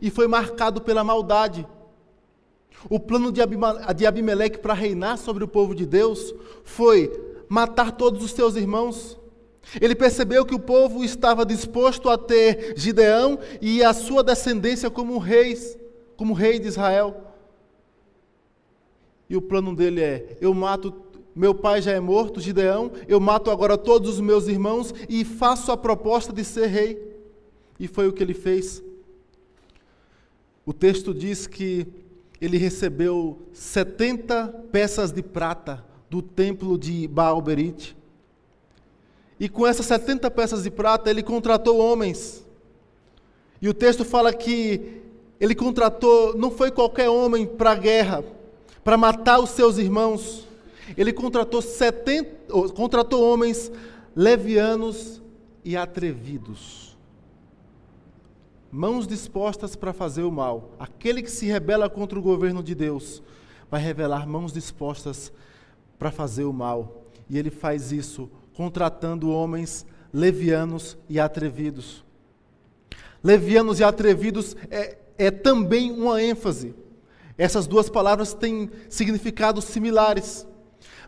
e 0.00 0.10
foi 0.10 0.28
marcado 0.28 0.80
pela 0.80 1.02
maldade. 1.02 1.66
O 2.88 3.00
plano 3.00 3.32
de 3.32 4.06
Abimeleque 4.06 4.58
para 4.58 4.74
reinar 4.74 5.18
sobre 5.18 5.42
o 5.42 5.48
povo 5.48 5.74
de 5.74 5.86
Deus 5.86 6.34
foi 6.62 7.10
matar 7.48 7.92
todos 7.92 8.22
os 8.22 8.32
seus 8.32 8.54
irmãos. 8.54 9.18
Ele 9.80 9.94
percebeu 9.94 10.44
que 10.44 10.54
o 10.54 10.60
povo 10.60 11.04
estava 11.04 11.44
disposto 11.44 12.08
a 12.08 12.16
ter 12.16 12.74
Gideão 12.76 13.38
e 13.60 13.82
a 13.82 13.92
sua 13.92 14.22
descendência 14.22 14.88
como 14.88 15.18
reis, 15.18 15.76
como 16.16 16.32
rei 16.32 16.58
de 16.58 16.68
Israel. 16.68 17.22
E 19.28 19.36
o 19.36 19.42
plano 19.42 19.74
dele 19.74 20.00
é: 20.00 20.36
eu 20.40 20.54
mato, 20.54 20.94
meu 21.34 21.54
pai 21.54 21.82
já 21.82 21.92
é 21.92 22.00
morto, 22.00 22.40
Gideão, 22.40 22.92
eu 23.08 23.18
mato 23.18 23.50
agora 23.50 23.76
todos 23.76 24.14
os 24.14 24.20
meus 24.20 24.46
irmãos 24.46 24.94
e 25.08 25.24
faço 25.24 25.72
a 25.72 25.76
proposta 25.76 26.32
de 26.32 26.44
ser 26.44 26.66
rei. 26.66 27.16
E 27.78 27.86
foi 27.86 28.08
o 28.08 28.12
que 28.12 28.22
ele 28.22 28.34
fez. 28.34 28.82
O 30.64 30.72
texto 30.72 31.12
diz 31.12 31.46
que 31.46 31.86
ele 32.40 32.56
recebeu 32.56 33.48
70 33.52 34.48
peças 34.72 35.12
de 35.12 35.22
prata 35.22 35.84
do 36.08 36.22
templo 36.22 36.78
de 36.78 37.06
Baal-Berite. 37.08 37.96
E 39.38 39.48
com 39.48 39.66
essas 39.66 39.86
70 39.86 40.30
peças 40.30 40.62
de 40.62 40.70
prata, 40.70 41.10
ele 41.10 41.22
contratou 41.22 41.78
homens. 41.78 42.44
E 43.60 43.68
o 43.68 43.74
texto 43.74 44.04
fala 44.04 44.32
que 44.32 45.02
ele 45.38 45.54
contratou, 45.54 46.36
não 46.36 46.50
foi 46.50 46.70
qualquer 46.70 47.08
homem 47.08 47.46
para 47.46 47.72
a 47.72 47.74
guerra, 47.74 48.24
para 48.82 48.96
matar 48.96 49.38
os 49.38 49.50
seus 49.50 49.76
irmãos. 49.76 50.46
Ele 50.96 51.12
contratou 51.12 51.60
70, 51.60 52.70
contratou 52.74 53.22
homens 53.22 53.70
levianos 54.14 55.20
e 55.64 55.76
atrevidos. 55.76 56.96
Mãos 58.70 59.06
dispostas 59.06 59.76
para 59.76 59.92
fazer 59.92 60.22
o 60.22 60.30
mal. 60.30 60.70
Aquele 60.78 61.22
que 61.22 61.30
se 61.30 61.46
rebela 61.46 61.88
contra 61.88 62.18
o 62.18 62.22
governo 62.22 62.62
de 62.62 62.74
Deus 62.74 63.22
vai 63.70 63.80
revelar 63.80 64.26
mãos 64.26 64.52
dispostas 64.52 65.32
para 65.98 66.10
fazer 66.10 66.44
o 66.44 66.52
mal. 66.52 67.04
E 67.28 67.38
ele 67.38 67.50
faz 67.50 67.92
isso 67.92 68.30
contratando 68.56 69.28
homens 69.28 69.84
levianos 70.12 70.96
e 71.10 71.20
atrevidos. 71.20 72.02
Levianos 73.22 73.80
e 73.80 73.84
atrevidos 73.84 74.56
é, 74.70 74.96
é 75.18 75.30
também 75.30 75.92
uma 75.92 76.22
ênfase. 76.22 76.74
Essas 77.36 77.66
duas 77.66 77.90
palavras 77.90 78.32
têm 78.32 78.70
significados 78.88 79.66
similares. 79.66 80.46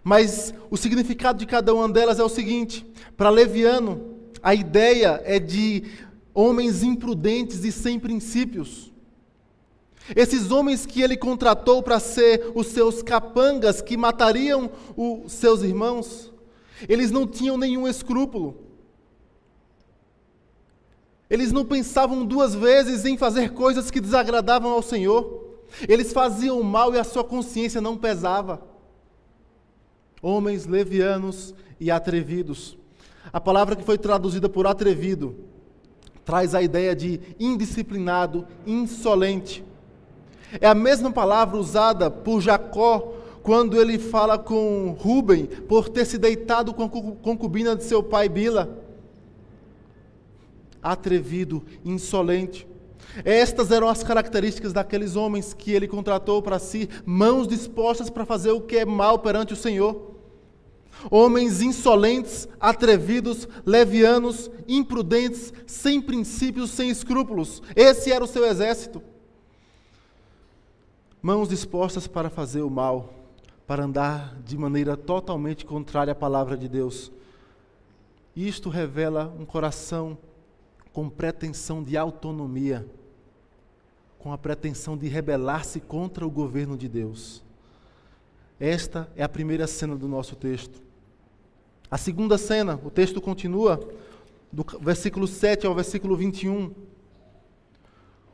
Mas 0.04 0.52
o 0.70 0.76
significado 0.76 1.38
de 1.38 1.46
cada 1.46 1.72
uma 1.72 1.88
delas 1.88 2.18
é 2.18 2.22
o 2.22 2.28
seguinte: 2.28 2.86
para 3.16 3.30
leviano, 3.30 4.16
a 4.42 4.54
ideia 4.54 5.22
é 5.24 5.38
de 5.38 5.84
homens 6.34 6.82
imprudentes 6.82 7.64
e 7.64 7.72
sem 7.72 7.98
princípios. 7.98 8.92
Esses 10.14 10.50
homens 10.50 10.84
que 10.84 11.00
ele 11.00 11.16
contratou 11.16 11.82
para 11.82 11.98
ser 11.98 12.52
os 12.54 12.68
seus 12.68 13.02
capangas 13.02 13.80
que 13.80 13.96
matariam 13.96 14.70
os 14.96 15.32
seus 15.32 15.62
irmãos, 15.62 16.30
eles 16.86 17.10
não 17.10 17.26
tinham 17.26 17.56
nenhum 17.56 17.88
escrúpulo. 17.88 18.68
Eles 21.30 21.52
não 21.52 21.64
pensavam 21.64 22.24
duas 22.24 22.54
vezes 22.54 23.04
em 23.04 23.16
fazer 23.16 23.52
coisas 23.52 23.90
que 23.90 24.00
desagradavam 24.00 24.72
ao 24.72 24.82
Senhor. 24.82 25.46
Eles 25.88 26.12
faziam 26.12 26.62
mal 26.62 26.94
e 26.94 26.98
a 26.98 27.04
sua 27.04 27.24
consciência 27.24 27.80
não 27.80 27.96
pesava. 27.96 28.62
Homens 30.22 30.66
levianos 30.66 31.54
e 31.78 31.90
atrevidos. 31.90 32.76
A 33.32 33.40
palavra 33.40 33.76
que 33.76 33.84
foi 33.84 33.98
traduzida 33.98 34.48
por 34.48 34.66
atrevido 34.66 35.36
traz 36.24 36.54
a 36.54 36.62
ideia 36.62 36.94
de 36.94 37.20
indisciplinado, 37.38 38.46
insolente. 38.66 39.64
É 40.60 40.66
a 40.66 40.74
mesma 40.74 41.10
palavra 41.10 41.58
usada 41.58 42.10
por 42.10 42.40
Jacó 42.40 43.14
quando 43.48 43.80
ele 43.80 43.98
fala 43.98 44.36
com 44.36 44.94
Rubem 45.00 45.46
por 45.46 45.88
ter 45.88 46.04
se 46.04 46.18
deitado 46.18 46.74
com 46.74 46.82
a 46.82 46.88
concubina 46.90 47.74
de 47.74 47.82
seu 47.82 48.02
pai 48.02 48.28
Bila. 48.28 48.78
Atrevido, 50.82 51.64
insolente. 51.82 52.68
Estas 53.24 53.70
eram 53.70 53.88
as 53.88 54.02
características 54.02 54.74
daqueles 54.74 55.16
homens 55.16 55.54
que 55.54 55.72
ele 55.72 55.88
contratou 55.88 56.42
para 56.42 56.58
si, 56.58 56.90
mãos 57.06 57.48
dispostas 57.48 58.10
para 58.10 58.26
fazer 58.26 58.50
o 58.50 58.60
que 58.60 58.76
é 58.76 58.84
mal 58.84 59.18
perante 59.18 59.54
o 59.54 59.56
Senhor. 59.56 60.14
Homens 61.10 61.62
insolentes, 61.62 62.46
atrevidos, 62.60 63.48
levianos, 63.64 64.50
imprudentes, 64.68 65.54
sem 65.66 66.02
princípios, 66.02 66.68
sem 66.68 66.90
escrúpulos. 66.90 67.62
Esse 67.74 68.12
era 68.12 68.22
o 68.22 68.28
seu 68.28 68.44
exército. 68.44 69.02
Mãos 71.22 71.48
dispostas 71.48 72.06
para 72.06 72.28
fazer 72.28 72.60
o 72.60 72.68
mal 72.68 73.14
para 73.68 73.84
andar 73.84 74.34
de 74.46 74.56
maneira 74.56 74.96
totalmente 74.96 75.66
contrária 75.66 76.12
à 76.12 76.14
palavra 76.14 76.56
de 76.56 76.66
Deus. 76.66 77.12
Isto 78.34 78.70
revela 78.70 79.30
um 79.38 79.44
coração 79.44 80.16
com 80.90 81.10
pretensão 81.10 81.82
de 81.82 81.94
autonomia, 81.94 82.88
com 84.18 84.32
a 84.32 84.38
pretensão 84.38 84.96
de 84.96 85.06
rebelar-se 85.06 85.80
contra 85.80 86.26
o 86.26 86.30
governo 86.30 86.78
de 86.78 86.88
Deus. 86.88 87.44
Esta 88.58 89.06
é 89.14 89.22
a 89.22 89.28
primeira 89.28 89.66
cena 89.66 89.94
do 89.94 90.08
nosso 90.08 90.34
texto. 90.34 90.80
A 91.90 91.98
segunda 91.98 92.38
cena, 92.38 92.80
o 92.82 92.88
texto 92.88 93.20
continua, 93.20 93.86
do 94.50 94.64
versículo 94.80 95.26
7 95.26 95.66
ao 95.66 95.74
versículo 95.74 96.16
21. 96.16 96.72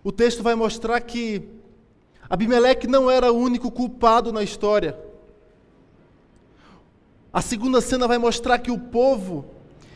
O 0.05 0.13
texto 0.13 0.45
vai 0.45 0.55
mostrar 0.55 1.01
que 1.01 1.49
Abimeleque 2.31 2.87
não 2.87 3.11
era 3.11 3.33
o 3.33 3.37
único 3.37 3.69
culpado 3.69 4.33
na 4.33 4.45
história. 4.45 4.97
A 7.35 7.43
segunda 7.43 7.81
cena 7.81 8.07
vai 8.07 8.17
mostrar 8.17 8.61
que 8.61 8.71
o 8.71 8.79
povo 8.79 9.47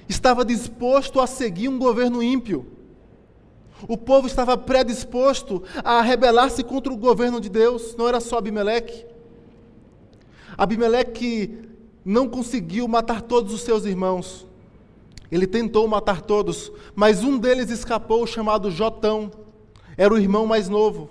estava 0.09 0.44
disposto 0.44 1.20
a 1.20 1.27
seguir 1.29 1.68
um 1.68 1.79
governo 1.79 2.20
ímpio. 2.20 2.66
O 3.87 3.96
povo 3.96 4.27
estava 4.27 4.59
predisposto 4.59 5.62
a 5.85 6.03
rebelar-se 6.03 6.64
contra 6.64 6.92
o 6.92 6.96
governo 6.96 7.40
de 7.40 7.48
Deus, 7.48 7.94
não 7.96 8.09
era 8.09 8.18
só 8.18 8.38
Abimeleque. 8.38 9.07
Abimeleque 10.57 11.61
não 12.05 12.29
conseguiu 12.29 12.88
matar 12.88 13.22
todos 13.22 13.55
os 13.55 13.61
seus 13.61 13.85
irmãos. 13.85 14.44
Ele 15.31 15.46
tentou 15.46 15.87
matar 15.87 16.22
todos, 16.22 16.72
mas 16.92 17.22
um 17.22 17.38
deles 17.38 17.70
escapou, 17.70 18.27
chamado 18.27 18.68
Jotão. 18.68 19.31
Era 19.96 20.12
o 20.12 20.18
irmão 20.18 20.44
mais 20.44 20.68
novo. 20.68 21.09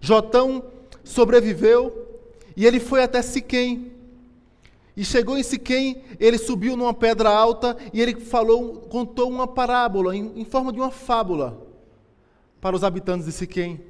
Jotão 0.00 0.62
sobreviveu 1.02 2.06
e 2.56 2.64
ele 2.64 2.78
foi 2.78 3.02
até 3.02 3.20
Siquém. 3.20 3.97
E 4.98 5.04
chegou 5.04 5.38
em 5.38 5.44
Siquém, 5.44 6.02
ele 6.18 6.36
subiu 6.36 6.76
numa 6.76 6.92
pedra 6.92 7.30
alta 7.30 7.76
e 7.92 8.02
ele 8.02 8.16
falou, 8.16 8.80
contou 8.80 9.30
uma 9.30 9.46
parábola 9.46 10.16
em, 10.16 10.40
em 10.40 10.44
forma 10.44 10.72
de 10.72 10.80
uma 10.80 10.90
fábula 10.90 11.64
para 12.60 12.74
os 12.74 12.82
habitantes 12.82 13.24
de 13.24 13.30
Siquém. 13.30 13.80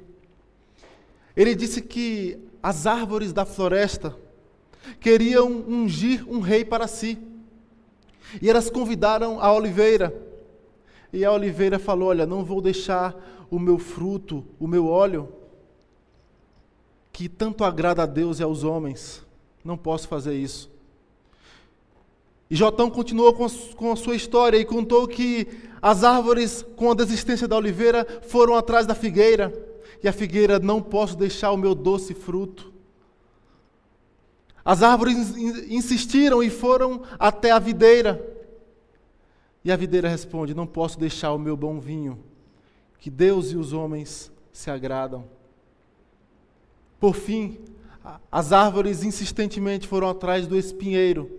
Ele 1.35 1.55
disse 1.55 1.81
que 1.81 2.37
as 2.61 2.85
árvores 2.85 3.33
da 3.33 3.43
floresta 3.43 4.15
queriam 4.99 5.47
ungir 5.67 6.23
um 6.29 6.41
rei 6.41 6.63
para 6.63 6.85
si. 6.85 7.17
E 8.39 8.47
elas 8.47 8.69
convidaram 8.69 9.41
a 9.41 9.51
oliveira. 9.51 10.13
E 11.11 11.25
a 11.25 11.31
oliveira 11.31 11.79
falou: 11.79 12.09
Olha, 12.09 12.27
não 12.27 12.45
vou 12.45 12.61
deixar 12.61 13.47
o 13.49 13.57
meu 13.57 13.79
fruto, 13.79 14.45
o 14.59 14.67
meu 14.67 14.85
óleo, 14.85 15.27
que 17.11 17.27
tanto 17.27 17.63
agrada 17.63 18.03
a 18.03 18.05
Deus 18.05 18.39
e 18.39 18.43
aos 18.43 18.63
homens. 18.63 19.25
Não 19.65 19.75
posso 19.75 20.07
fazer 20.07 20.35
isso. 20.35 20.77
E 22.49 22.55
Jotão 22.55 22.89
continuou 22.89 23.31
com, 23.33 23.47
com 23.75 23.91
a 23.91 23.95
sua 23.95 24.15
história 24.15 24.57
e 24.57 24.65
contou 24.65 25.07
que 25.07 25.47
as 25.81 26.03
árvores, 26.03 26.65
com 26.75 26.89
a 26.89 26.95
desistência 26.95 27.47
da 27.47 27.55
oliveira, 27.55 28.05
foram 28.23 28.55
atrás 28.55 28.87
da 28.87 28.95
figueira. 28.95 29.53
E 30.03 30.07
a 30.07 30.13
figueira, 30.13 30.57
não 30.57 30.81
posso 30.81 31.15
deixar 31.15 31.51
o 31.51 31.57
meu 31.57 31.75
doce 31.75 32.13
fruto. 32.15 32.73
As 34.65 34.81
árvores 34.81 35.37
insistiram 35.67 36.41
e 36.41 36.49
foram 36.49 37.03
até 37.19 37.51
a 37.51 37.59
videira. 37.59 38.25
E 39.63 39.71
a 39.71 39.75
videira 39.75 40.09
responde: 40.09 40.55
Não 40.55 40.65
posso 40.65 40.99
deixar 40.99 41.33
o 41.33 41.39
meu 41.39 41.55
bom 41.55 41.79
vinho, 41.79 42.17
que 42.97 43.09
Deus 43.09 43.51
e 43.51 43.57
os 43.57 43.73
homens 43.73 44.31
se 44.51 44.71
agradam. 44.71 45.25
Por 46.99 47.15
fim, 47.15 47.59
as 48.31 48.51
árvores 48.51 49.03
insistentemente 49.03 49.87
foram 49.87 50.09
atrás 50.09 50.47
do 50.47 50.57
espinheiro 50.57 51.38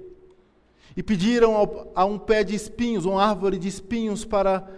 e 0.96 1.03
pediram 1.03 1.55
ao, 1.55 1.92
a 1.94 2.05
um 2.05 2.18
pé 2.18 2.42
de 2.42 2.55
espinhos, 2.55 3.05
uma 3.05 3.24
árvore 3.24 3.59
de 3.59 3.68
espinhos, 3.68 4.24
para 4.24 4.68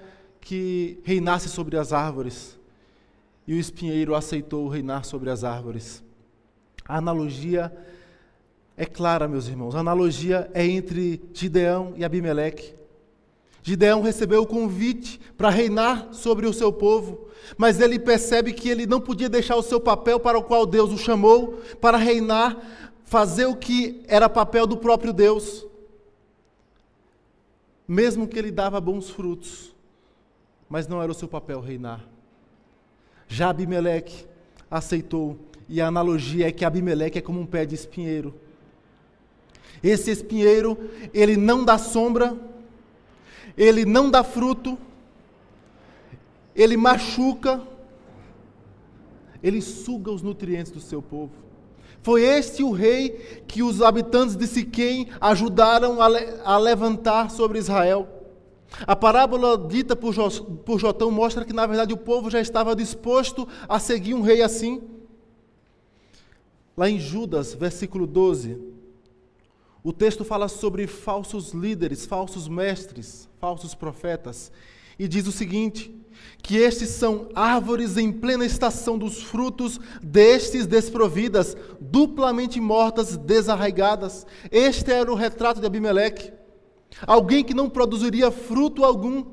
que 0.40 0.98
reinasse 1.04 1.48
sobre 1.48 1.76
as 1.76 1.92
árvores. 1.92 2.58
E 3.46 3.54
o 3.54 3.58
espinheiro 3.58 4.14
aceitou 4.14 4.68
reinar 4.68 5.04
sobre 5.04 5.30
as 5.30 5.44
árvores. 5.44 6.02
A 6.86 6.98
analogia 6.98 7.72
é 8.76 8.84
clara, 8.84 9.28
meus 9.28 9.48
irmãos. 9.48 9.74
A 9.74 9.80
analogia 9.80 10.50
é 10.54 10.66
entre 10.66 11.22
Gideão 11.32 11.94
e 11.96 12.04
Abimeleque. 12.04 12.74
Gideão 13.62 14.02
recebeu 14.02 14.42
o 14.42 14.46
convite 14.46 15.20
para 15.36 15.48
reinar 15.48 16.08
sobre 16.12 16.46
o 16.46 16.52
seu 16.52 16.72
povo, 16.72 17.28
mas 17.56 17.80
ele 17.80 17.98
percebe 17.98 18.52
que 18.52 18.68
ele 18.68 18.86
não 18.86 19.00
podia 19.00 19.28
deixar 19.28 19.54
o 19.54 19.62
seu 19.62 19.80
papel 19.80 20.18
para 20.18 20.38
o 20.38 20.42
qual 20.42 20.66
Deus 20.66 20.90
o 20.90 20.98
chamou, 20.98 21.60
para 21.80 21.96
reinar, 21.96 22.56
fazer 23.04 23.46
o 23.46 23.54
que 23.54 24.02
era 24.08 24.28
papel 24.28 24.66
do 24.66 24.76
próprio 24.76 25.12
Deus. 25.12 25.64
Mesmo 27.86 28.28
que 28.28 28.38
ele 28.38 28.50
dava 28.50 28.80
bons 28.80 29.10
frutos, 29.10 29.74
mas 30.68 30.86
não 30.86 31.02
era 31.02 31.12
o 31.12 31.14
seu 31.14 31.28
papel 31.28 31.60
reinar. 31.60 32.04
Já 33.28 33.50
Abimeleque 33.50 34.26
aceitou, 34.70 35.38
e 35.68 35.80
a 35.80 35.86
analogia 35.86 36.48
é 36.48 36.52
que 36.52 36.64
Abimeleque 36.64 37.18
é 37.18 37.22
como 37.22 37.40
um 37.40 37.46
pé 37.46 37.64
de 37.64 37.74
espinheiro. 37.74 38.34
Esse 39.82 40.10
espinheiro, 40.10 40.78
ele 41.12 41.36
não 41.36 41.64
dá 41.64 41.76
sombra, 41.78 42.36
ele 43.56 43.84
não 43.84 44.10
dá 44.10 44.22
fruto, 44.22 44.78
ele 46.54 46.76
machuca, 46.76 47.60
ele 49.42 49.60
suga 49.60 50.10
os 50.10 50.22
nutrientes 50.22 50.70
do 50.70 50.80
seu 50.80 51.02
povo. 51.02 51.32
Foi 52.02 52.22
este 52.22 52.64
o 52.64 52.72
rei 52.72 53.10
que 53.46 53.62
os 53.62 53.80
habitantes 53.80 54.34
de 54.34 54.46
Siquém 54.46 55.08
ajudaram 55.20 56.02
a, 56.02 56.08
le 56.08 56.18
a 56.44 56.58
levantar 56.58 57.30
sobre 57.30 57.58
Israel. 57.58 58.08
A 58.86 58.96
parábola 58.96 59.56
dita 59.56 59.94
por, 59.94 60.12
jo 60.12 60.28
por 60.64 60.80
Jotão 60.80 61.10
mostra 61.10 61.44
que, 61.44 61.52
na 61.52 61.66
verdade, 61.66 61.92
o 61.92 61.96
povo 61.96 62.28
já 62.28 62.40
estava 62.40 62.74
disposto 62.74 63.46
a 63.68 63.78
seguir 63.78 64.14
um 64.14 64.22
rei 64.22 64.42
assim. 64.42 64.82
Lá 66.76 66.88
em 66.88 66.98
Judas, 66.98 67.54
versículo 67.54 68.06
12, 68.06 68.58
o 69.84 69.92
texto 69.92 70.24
fala 70.24 70.48
sobre 70.48 70.86
falsos 70.86 71.52
líderes, 71.52 72.06
falsos 72.06 72.48
mestres, 72.48 73.28
falsos 73.38 73.74
profetas, 73.74 74.50
e 74.98 75.08
diz 75.08 75.26
o 75.26 75.32
seguinte: 75.32 75.94
que 76.42 76.56
estes 76.56 76.90
são 76.90 77.28
árvores 77.34 77.96
em 77.96 78.10
plena 78.12 78.44
estação 78.44 78.98
dos 78.98 79.22
frutos, 79.22 79.80
destes 80.02 80.66
desprovidas, 80.66 81.56
duplamente 81.80 82.60
mortas, 82.60 83.16
desarraigadas. 83.16 84.26
Este 84.50 84.90
era 84.90 85.10
o 85.10 85.14
retrato 85.14 85.60
de 85.60 85.66
Abimeleque. 85.66 86.32
Alguém 87.06 87.44
que 87.44 87.54
não 87.54 87.70
produziria 87.70 88.30
fruto 88.30 88.84
algum. 88.84 89.24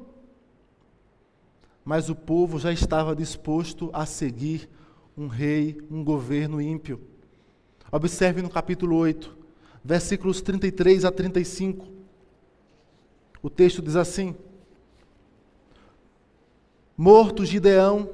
Mas 1.84 2.10
o 2.10 2.16
povo 2.16 2.60
já 2.60 2.72
estava 2.72 3.16
disposto 3.16 3.90
a 3.92 4.06
seguir 4.06 4.70
um 5.18 5.28
rei, 5.28 5.82
um 5.90 6.04
governo 6.04 6.62
ímpio. 6.62 7.02
Observe 7.92 8.42
no 8.42 8.50
capítulo 8.50 8.96
8 8.96 9.40
versículos 9.84 10.42
33 10.42 11.06
a 11.06 11.12
35. 11.12 11.88
O 13.42 13.50
texto 13.50 13.82
diz 13.82 13.96
assim: 13.96 14.36
Morto 17.02 17.46
Gideão, 17.46 18.10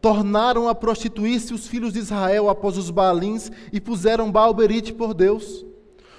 tornaram 0.00 0.66
a 0.66 0.74
prostituir-se 0.74 1.52
os 1.52 1.66
filhos 1.66 1.92
de 1.92 1.98
Israel 1.98 2.48
após 2.48 2.78
os 2.78 2.88
Baalins 2.88 3.52
e 3.70 3.78
puseram 3.78 4.32
Baalberite 4.32 4.94
por 4.94 5.12
Deus. 5.12 5.62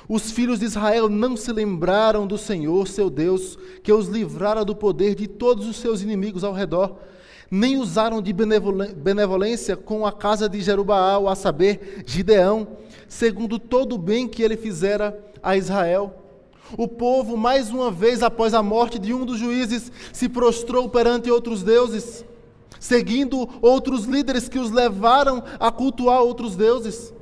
Os 0.08 0.30
filhos 0.30 0.60
de 0.60 0.66
Israel 0.66 1.10
não 1.10 1.36
se 1.36 1.52
lembraram 1.52 2.28
do 2.28 2.38
Senhor, 2.38 2.88
seu 2.88 3.10
Deus, 3.10 3.58
que 3.82 3.92
os 3.92 4.08
livrara 4.08 4.64
do 4.64 4.76
poder 4.76 5.16
de 5.16 5.26
todos 5.26 5.66
os 5.66 5.78
seus 5.78 6.04
inimigos 6.04 6.44
ao 6.44 6.54
redor, 6.54 7.00
nem 7.50 7.78
usaram 7.78 8.22
de 8.22 8.32
benevolência 8.32 9.76
com 9.76 10.06
a 10.06 10.12
casa 10.12 10.48
de 10.48 10.62
Jerubaal, 10.62 11.28
a 11.28 11.34
saber, 11.34 12.04
Gideão, 12.06 12.68
segundo 13.08 13.58
todo 13.58 13.96
o 13.96 13.98
bem 13.98 14.28
que 14.28 14.44
ele 14.44 14.58
fizera 14.58 15.20
a 15.42 15.58
Israel. 15.58 16.21
O 16.78 16.88
povo, 16.88 17.36
mais 17.36 17.70
uma 17.70 17.92
vez 17.92 18.24
após 18.24 18.54
a 18.54 18.64
morte 18.64 18.98
de 18.98 19.14
um 19.14 19.26
dos 19.26 19.40
juízes, 19.40 19.92
se 20.14 20.30
prostrou 20.30 20.88
perante 20.90 21.30
outros 21.30 21.64
deuses, 21.64 22.26
seguindo 22.80 23.50
outros 23.62 24.06
líderes 24.06 24.48
que 24.48 24.60
os 24.60 24.72
levaram 24.72 25.44
a 25.60 25.72
cultuar 25.72 26.22
outros 26.22 26.56
deuses. 26.56 27.14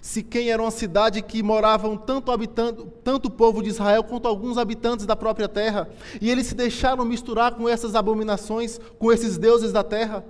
Siquém 0.00 0.50
era 0.50 0.62
uma 0.62 0.70
cidade 0.70 1.22
que 1.22 1.42
moravam 1.42 1.96
tanto, 1.96 2.32
habitante, 2.32 2.84
tanto 3.04 3.26
o 3.26 3.30
povo 3.30 3.62
de 3.62 3.68
Israel 3.68 4.02
quanto 4.04 4.26
alguns 4.26 4.58
habitantes 4.58 5.06
da 5.06 5.14
própria 5.14 5.48
terra, 5.48 5.88
e 6.20 6.30
eles 6.30 6.46
se 6.46 6.54
deixaram 6.54 7.04
misturar 7.04 7.54
com 7.54 7.68
essas 7.68 7.94
abominações, 7.94 8.80
com 8.98 9.12
esses 9.12 9.38
deuses 9.38 9.72
da 9.72 9.84
terra. 9.84 10.24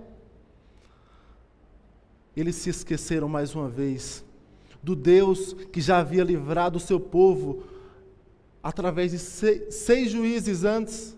Eles 2.37 2.57
se 2.57 2.71
esqueceram 2.71 3.29
mais 3.29 3.55
uma 3.55 3.69
vez 3.69 4.25
do 4.83 4.97
Deus 4.97 5.55
que 5.71 5.81
já 5.81 5.99
havia 5.99 6.25
livrado 6.25 6.79
o 6.79 6.81
seu 6.81 6.99
povo 6.99 7.63
através 8.63 9.11
de 9.11 9.19
seis, 9.19 10.11
juízes 10.11 10.65
antes. 10.65 11.17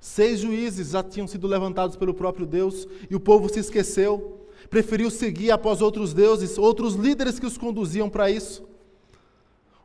Seis 0.00 0.40
juízes 0.40 0.90
já 0.90 1.02
tinham 1.02 1.26
sido 1.26 1.46
levantados 1.46 1.96
pelo 1.96 2.12
próprio 2.12 2.44
Deus 2.44 2.86
e 3.08 3.16
o 3.16 3.20
povo 3.20 3.48
se 3.48 3.60
esqueceu, 3.60 4.46
preferiu 4.68 5.10
seguir 5.10 5.50
após 5.50 5.80
outros 5.80 6.12
deuses, 6.12 6.58
outros 6.58 6.94
líderes 6.94 7.38
que 7.38 7.46
os 7.46 7.56
conduziam 7.56 8.10
para 8.10 8.30
isso. 8.30 8.62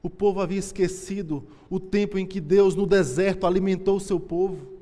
O 0.01 0.09
povo 0.09 0.41
havia 0.41 0.59
esquecido 0.59 1.43
o 1.69 1.79
tempo 1.79 2.17
em 2.17 2.25
que 2.25 2.41
Deus 2.41 2.75
no 2.75 2.85
deserto 2.85 3.47
alimentou 3.47 3.97
o 3.97 4.01
seu 4.01 4.19
povo 4.19 4.79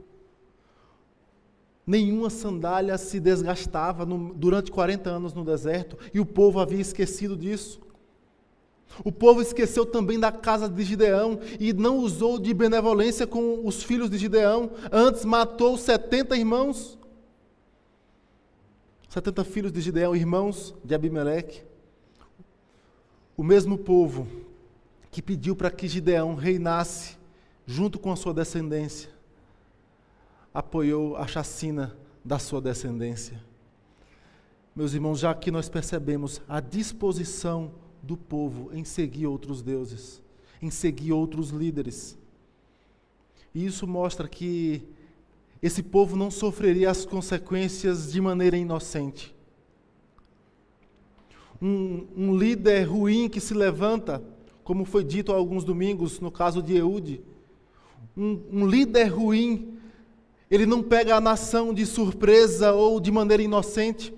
nenhuma 1.87 2.29
sandália 2.29 2.97
se 2.97 3.17
desgastava 3.17 4.05
no, 4.05 4.33
durante 4.33 4.69
40 4.69 5.09
anos 5.09 5.33
no 5.33 5.45
deserto, 5.45 5.97
e 6.13 6.19
o 6.19 6.25
povo 6.25 6.59
havia 6.59 6.81
esquecido 6.81 7.37
disso. 7.37 7.79
O 9.03 9.11
povo 9.11 9.41
esqueceu 9.41 9.85
também 9.85 10.19
da 10.19 10.31
casa 10.31 10.67
de 10.67 10.83
Gideão 10.83 11.39
e 11.59 11.73
não 11.73 11.97
usou 11.97 12.39
de 12.39 12.53
benevolência 12.53 13.27
com 13.27 13.65
os 13.65 13.83
filhos 13.83 14.09
de 14.09 14.17
Gideão, 14.17 14.71
antes 14.91 15.23
matou 15.23 15.77
70 15.77 16.35
irmãos. 16.35 16.97
70 19.09 19.43
filhos 19.43 19.71
de 19.71 19.81
Gideão, 19.81 20.15
irmãos 20.15 20.73
de 20.83 20.95
Abimeleque. 20.95 21.63
O 23.35 23.43
mesmo 23.43 23.77
povo 23.77 24.27
que 25.11 25.21
pediu 25.21 25.55
para 25.55 25.69
que 25.71 25.87
Gideão 25.87 26.35
reinasse 26.35 27.17
junto 27.65 27.99
com 27.99 28.11
a 28.11 28.15
sua 28.15 28.33
descendência 28.33 29.17
apoiou 30.57 31.15
a 31.15 31.27
chacina 31.27 31.95
da 32.25 32.39
sua 32.39 32.59
descendência. 32.59 33.39
Meus 34.75 34.91
irmãos, 34.93 35.19
já 35.19 35.31
que 35.35 35.51
nós 35.51 35.69
percebemos 35.69 36.41
a 36.49 36.59
disposição 36.59 37.71
do 38.07 38.15
povo 38.17 38.69
em 38.73 38.83
seguir 38.83 39.27
outros 39.27 39.61
deuses, 39.61 40.21
em 40.61 40.71
seguir 40.71 41.11
outros 41.11 41.49
líderes, 41.49 42.17
e 43.53 43.65
isso 43.65 43.85
mostra 43.87 44.27
que 44.27 44.81
esse 45.61 45.81
povo 45.81 46.15
não 46.15 46.29
sofreria 46.29 46.91
as 46.91 47.05
consequências 47.05 48.11
de 48.11 48.21
maneira 48.21 48.55
inocente. 48.55 49.35
Um, 51.59 52.05
um, 52.15 52.37
líder 52.37 52.83
ruim 52.83 53.27
que 53.27 53.41
se 53.41 53.55
levanta, 53.55 54.23
como 54.63 54.85
foi 54.85 55.03
dito 55.03 55.31
há 55.31 55.35
alguns 55.35 55.63
domingos 55.63 56.19
no 56.19 56.29
caso 56.29 56.61
de 56.61 56.77
Eude, 56.77 57.21
um, 58.15 58.39
um 58.51 58.67
líder 58.67 59.05
ruim 59.05 59.77
ele 60.49 60.65
não 60.65 60.81
pega 60.81 61.15
a 61.15 61.21
nação 61.21 61.73
de 61.73 61.85
surpresa 61.85 62.73
ou 62.73 62.99
de 62.99 63.11
maneira 63.11 63.43
inocente. 63.43 64.13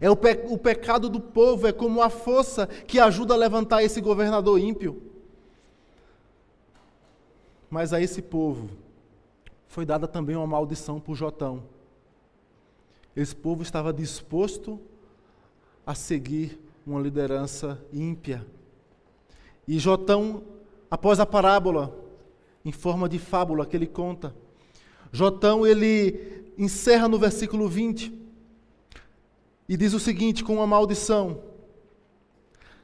É 0.00 0.10
o, 0.10 0.16
pe 0.16 0.40
o 0.48 0.58
pecado 0.58 1.08
do 1.08 1.20
povo, 1.20 1.66
é 1.66 1.72
como 1.72 2.02
a 2.02 2.10
força 2.10 2.66
que 2.66 2.98
ajuda 2.98 3.34
a 3.34 3.36
levantar 3.36 3.82
esse 3.82 4.00
governador 4.00 4.58
ímpio. 4.58 5.02
Mas 7.70 7.92
a 7.92 8.00
esse 8.00 8.20
povo 8.20 8.68
foi 9.66 9.84
dada 9.84 10.06
também 10.06 10.36
uma 10.36 10.46
maldição 10.46 11.00
por 11.00 11.14
Jotão. 11.14 11.62
Esse 13.16 13.34
povo 13.34 13.62
estava 13.62 13.92
disposto 13.92 14.80
a 15.86 15.94
seguir 15.94 16.60
uma 16.86 17.00
liderança 17.00 17.82
ímpia. 17.92 18.46
E 19.66 19.78
Jotão 19.78 20.42
após 20.90 21.20
a 21.20 21.26
parábola, 21.26 21.94
em 22.64 22.72
forma 22.72 23.08
de 23.08 23.18
fábula 23.18 23.66
que 23.66 23.76
ele 23.76 23.86
conta. 23.86 24.34
Jotão, 25.12 25.66
ele 25.66 26.44
encerra 26.56 27.08
no 27.08 27.18
versículo 27.18 27.68
20 27.68 28.12
e 29.68 29.76
diz 29.76 29.92
o 29.92 30.00
seguinte: 30.00 30.42
com 30.42 30.54
uma 30.54 30.66
maldição: 30.66 31.42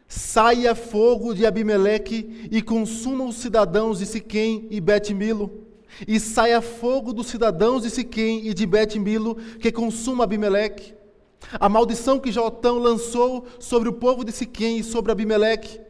Saia 0.06 0.74
fogo 0.74 1.34
de 1.34 1.46
Abimeleque 1.46 2.48
e 2.50 2.60
consuma 2.60 3.24
os 3.24 3.36
cidadãos 3.36 3.98
de 3.98 4.06
Siquém 4.06 4.68
e 4.70 4.80
Bet-Milo. 4.80 5.62
E 6.08 6.18
saia 6.18 6.60
fogo 6.60 7.12
dos 7.12 7.28
cidadãos 7.28 7.82
de 7.82 7.90
Siquém 7.90 8.48
e 8.48 8.52
de 8.52 8.66
Bet-Milo 8.66 9.36
que 9.60 9.70
consuma 9.70 10.24
Abimeleque. 10.24 10.92
A 11.52 11.68
maldição 11.68 12.18
que 12.18 12.32
Jotão 12.32 12.78
lançou 12.78 13.46
sobre 13.60 13.88
o 13.88 13.92
povo 13.92 14.24
de 14.24 14.32
Siquém 14.32 14.78
e 14.78 14.84
sobre 14.84 15.12
Abimeleque 15.12 15.80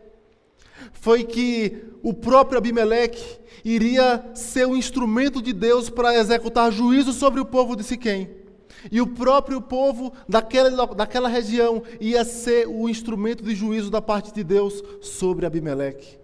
foi 0.92 1.24
que 1.24 1.84
o 2.02 2.12
próprio 2.12 2.58
Abimeleque 2.58 3.38
iria 3.64 4.30
ser 4.34 4.66
o 4.66 4.76
instrumento 4.76 5.40
de 5.40 5.52
Deus 5.52 5.88
para 5.88 6.14
executar 6.16 6.70
juízo 6.70 7.12
sobre 7.12 7.40
o 7.40 7.46
povo 7.46 7.74
de 7.74 7.82
Siquém. 7.82 8.43
E 8.90 9.00
o 9.00 9.06
próprio 9.06 9.60
povo 9.60 10.12
daquela, 10.28 10.86
daquela 10.86 11.28
região 11.28 11.82
ia 12.00 12.24
ser 12.24 12.66
o 12.68 12.88
instrumento 12.88 13.42
de 13.42 13.54
juízo 13.54 13.90
da 13.90 14.02
parte 14.02 14.32
de 14.32 14.44
Deus 14.44 14.82
sobre 15.00 15.46
Abimeleque. 15.46 16.18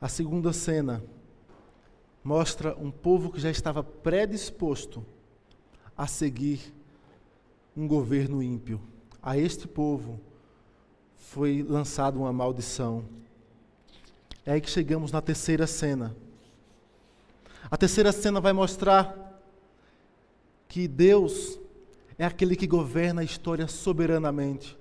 A 0.00 0.08
segunda 0.08 0.52
cena 0.52 1.02
mostra 2.22 2.76
um 2.78 2.90
povo 2.90 3.30
que 3.30 3.40
já 3.40 3.50
estava 3.50 3.82
predisposto 3.82 5.04
a 5.96 6.06
seguir 6.06 6.74
um 7.76 7.86
governo 7.86 8.42
ímpio. 8.42 8.80
A 9.22 9.38
este 9.38 9.66
povo 9.66 10.20
foi 11.16 11.64
lançada 11.66 12.18
uma 12.18 12.32
maldição. 12.32 13.04
É 14.44 14.52
aí 14.52 14.60
que 14.60 14.70
chegamos 14.70 15.10
na 15.10 15.22
terceira 15.22 15.66
cena. 15.66 16.14
A 17.70 17.76
terceira 17.76 18.12
cena 18.12 18.40
vai 18.40 18.52
mostrar 18.52 19.23
que 20.74 20.88
Deus 20.88 21.56
é 22.18 22.24
aquele 22.24 22.56
que 22.56 22.66
governa 22.66 23.20
a 23.20 23.24
história 23.24 23.68
soberanamente. 23.68 24.76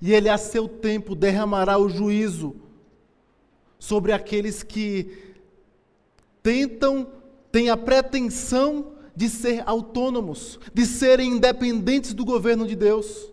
E 0.00 0.12
Ele, 0.12 0.28
a 0.28 0.36
seu 0.36 0.66
tempo, 0.66 1.14
derramará 1.14 1.78
o 1.78 1.88
juízo 1.88 2.56
sobre 3.78 4.10
aqueles 4.10 4.64
que 4.64 5.34
tentam, 6.42 7.06
têm 7.52 7.70
a 7.70 7.76
pretensão 7.76 8.94
de 9.14 9.28
ser 9.28 9.62
autônomos, 9.66 10.58
de 10.74 10.84
serem 10.84 11.30
independentes 11.30 12.12
do 12.12 12.24
governo 12.24 12.66
de 12.66 12.74
Deus. 12.74 13.30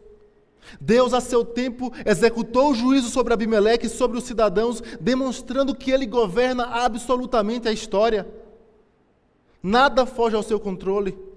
Deus, 0.80 1.16
a 1.16 1.20
seu 1.20 1.44
tempo, 1.44 1.92
executou 2.06 2.70
o 2.70 2.76
juízo 2.76 3.10
sobre 3.10 3.34
Abimeleque 3.34 3.88
e 3.88 3.90
sobre 3.90 4.20
os 4.20 4.24
cidadãos, 4.24 4.84
demonstrando 5.02 5.74
que 5.74 5.90
ele 5.90 6.06
governa 6.06 6.66
absolutamente 6.66 7.68
a 7.68 7.72
história. 7.72 8.28
Nada 9.64 10.06
foge 10.06 10.36
ao 10.36 10.44
seu 10.44 10.60
controle. 10.60 11.29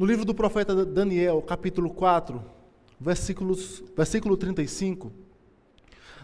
No 0.00 0.06
livro 0.06 0.24
do 0.24 0.34
profeta 0.34 0.74
Daniel, 0.82 1.42
capítulo 1.42 1.90
4, 1.90 2.42
versículos, 2.98 3.84
versículo 3.94 4.34
35, 4.34 5.12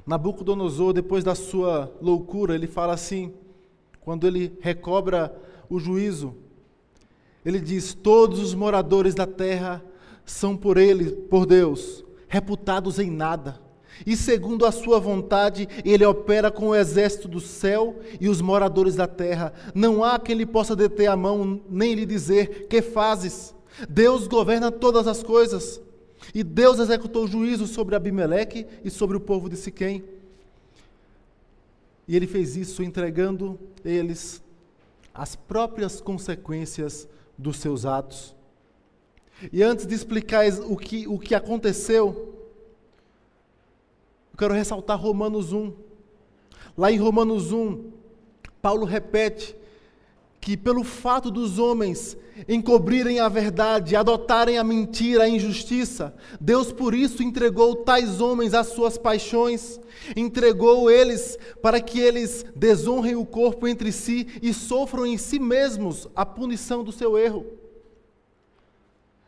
Nabucodonosor, 0.06 0.94
depois 0.94 1.22
da 1.22 1.34
sua 1.34 1.94
loucura, 2.00 2.54
ele 2.54 2.66
fala 2.66 2.94
assim, 2.94 3.34
quando 4.00 4.26
ele 4.26 4.56
recobra 4.62 5.30
o 5.68 5.78
juízo, 5.78 6.34
ele 7.44 7.60
diz: 7.60 7.92
Todos 7.92 8.38
os 8.38 8.54
moradores 8.54 9.14
da 9.14 9.26
terra 9.26 9.84
são 10.24 10.56
por 10.56 10.78
ele, 10.78 11.10
por 11.10 11.44
Deus, 11.44 12.02
reputados 12.28 12.98
em 12.98 13.10
nada. 13.10 13.60
E 14.06 14.16
segundo 14.16 14.64
a 14.64 14.72
sua 14.72 14.98
vontade, 14.98 15.68
ele 15.84 16.04
opera 16.06 16.50
com 16.50 16.68
o 16.68 16.74
exército 16.74 17.28
do 17.28 17.40
céu 17.40 18.00
e 18.18 18.26
os 18.26 18.40
moradores 18.40 18.96
da 18.96 19.06
terra. 19.06 19.52
Não 19.74 20.02
há 20.02 20.18
quem 20.18 20.34
lhe 20.34 20.46
possa 20.46 20.74
deter 20.74 21.10
a 21.10 21.16
mão, 21.16 21.60
nem 21.68 21.92
lhe 21.92 22.06
dizer: 22.06 22.68
Que 22.68 22.80
fazes? 22.80 23.54
Deus 23.88 24.26
governa 24.26 24.70
todas 24.70 25.06
as 25.06 25.22
coisas. 25.22 25.80
E 26.34 26.42
Deus 26.42 26.78
executou 26.78 27.26
juízo 27.26 27.66
sobre 27.66 27.94
Abimeleque 27.94 28.66
e 28.84 28.90
sobre 28.90 29.16
o 29.16 29.20
povo 29.20 29.48
de 29.48 29.56
Siquém. 29.56 30.02
E 32.08 32.14
ele 32.16 32.26
fez 32.26 32.56
isso 32.56 32.82
entregando 32.82 33.58
eles 33.84 34.42
as 35.12 35.34
próprias 35.34 36.00
consequências 36.00 37.08
dos 37.36 37.56
seus 37.56 37.84
atos. 37.84 38.34
E 39.52 39.62
antes 39.62 39.86
de 39.86 39.94
explicar 39.94 40.46
o 40.66 40.76
que, 40.76 41.06
o 41.06 41.18
que 41.18 41.34
aconteceu, 41.34 42.34
eu 44.32 44.38
quero 44.38 44.54
ressaltar 44.54 45.00
Romanos 45.00 45.52
1. 45.52 45.72
Lá 46.76 46.92
em 46.92 46.98
Romanos 46.98 47.52
1, 47.52 47.90
Paulo 48.60 48.84
repete 48.84 49.56
que, 50.46 50.56
pelo 50.56 50.84
fato 50.84 51.28
dos 51.28 51.58
homens 51.58 52.16
encobrirem 52.46 53.18
a 53.18 53.28
verdade, 53.28 53.96
adotarem 53.96 54.58
a 54.58 54.62
mentira, 54.62 55.24
a 55.24 55.28
injustiça, 55.28 56.14
Deus 56.40 56.70
por 56.70 56.94
isso 56.94 57.20
entregou 57.20 57.74
tais 57.74 58.20
homens 58.20 58.54
às 58.54 58.68
suas 58.68 58.96
paixões, 58.96 59.80
entregou 60.14 60.88
eles 60.88 61.36
para 61.60 61.80
que 61.80 61.98
eles 61.98 62.46
desonrem 62.54 63.16
o 63.16 63.26
corpo 63.26 63.66
entre 63.66 63.90
si 63.90 64.28
e 64.40 64.54
sofram 64.54 65.04
em 65.04 65.18
si 65.18 65.40
mesmos 65.40 66.06
a 66.14 66.24
punição 66.24 66.84
do 66.84 66.92
seu 66.92 67.18
erro. 67.18 67.44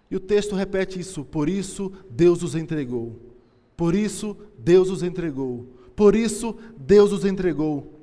E 0.08 0.14
o 0.14 0.20
texto 0.20 0.54
repete 0.54 1.00
isso: 1.00 1.24
por 1.24 1.48
isso 1.48 1.90
Deus 2.08 2.44
os 2.44 2.54
entregou. 2.54 3.16
Por 3.76 3.96
isso 3.96 4.36
Deus 4.56 4.88
os 4.88 5.02
entregou. 5.02 5.66
Por 5.96 6.14
isso 6.14 6.54
Deus 6.76 7.10
os 7.10 7.24
entregou. 7.24 7.97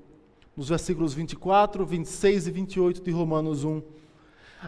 Nos 0.56 0.70
versículos 0.70 1.14
24, 1.14 1.86
26 1.86 2.48
e 2.48 2.52
28 2.52 3.02
de 3.02 3.12
Romanos 3.12 3.64
1. 3.64 3.82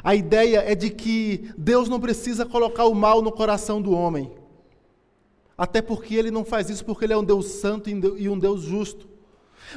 A 0.04 0.16
ideia 0.16 0.60
é 0.60 0.76
de 0.76 0.90
que 0.90 1.50
Deus 1.58 1.88
não 1.88 2.00
precisa 2.00 2.46
colocar 2.46 2.86
o 2.86 2.94
mal 2.94 3.22
no 3.22 3.32
coração 3.32 3.82
do 3.82 3.92
homem. 3.92 4.32
Até 5.58 5.82
porque 5.82 6.16
ele 6.16 6.30
não 6.30 6.44
faz 6.44 6.70
isso 6.70 6.86
porque 6.86 7.06
ele 7.06 7.14
é 7.14 7.18
um 7.18 7.24
Deus 7.24 7.48
santo 7.48 7.90
e 7.90 8.30
um 8.30 8.38
Deus 8.38 8.62
justo. 8.62 9.08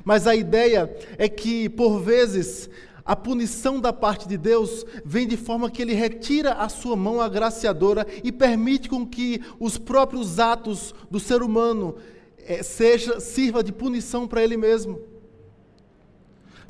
Mas 0.05 0.27
a 0.27 0.35
ideia 0.35 0.95
é 1.17 1.29
que, 1.29 1.69
por 1.69 2.01
vezes, 2.01 2.69
a 3.05 3.17
punição 3.17 3.81
da 3.81 3.93
parte 3.93 4.29
de 4.29 4.37
Deus 4.37 4.85
vem 5.05 5.27
de 5.27 5.37
forma 5.37 5.71
que 5.71 5.81
ele 5.81 5.95
retira 5.95 6.55
a 6.55 6.69
sua 6.69 6.97
mão 6.97 7.21
agraciadora 7.21 8.07
e 8.23 8.31
permite 8.31 8.89
com 8.89 9.07
que 9.07 9.41
os 9.59 9.79
próprios 9.79 10.39
atos 10.39 10.95
do 11.11 11.19
ser 11.19 11.43
humano 11.43 11.97
é, 12.39 12.63
seja 12.63 13.21
sirva 13.21 13.63
de 13.63 13.73
punição 13.73 14.29
para 14.29 14.43
ele 14.43 14.57
mesmo. 14.57 15.01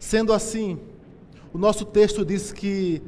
Sendo 0.01 0.33
assim, 0.33 0.79
o 1.53 1.59
nosso 1.59 1.85
texto 1.85 2.25
diz 2.25 2.53
que 2.53 3.03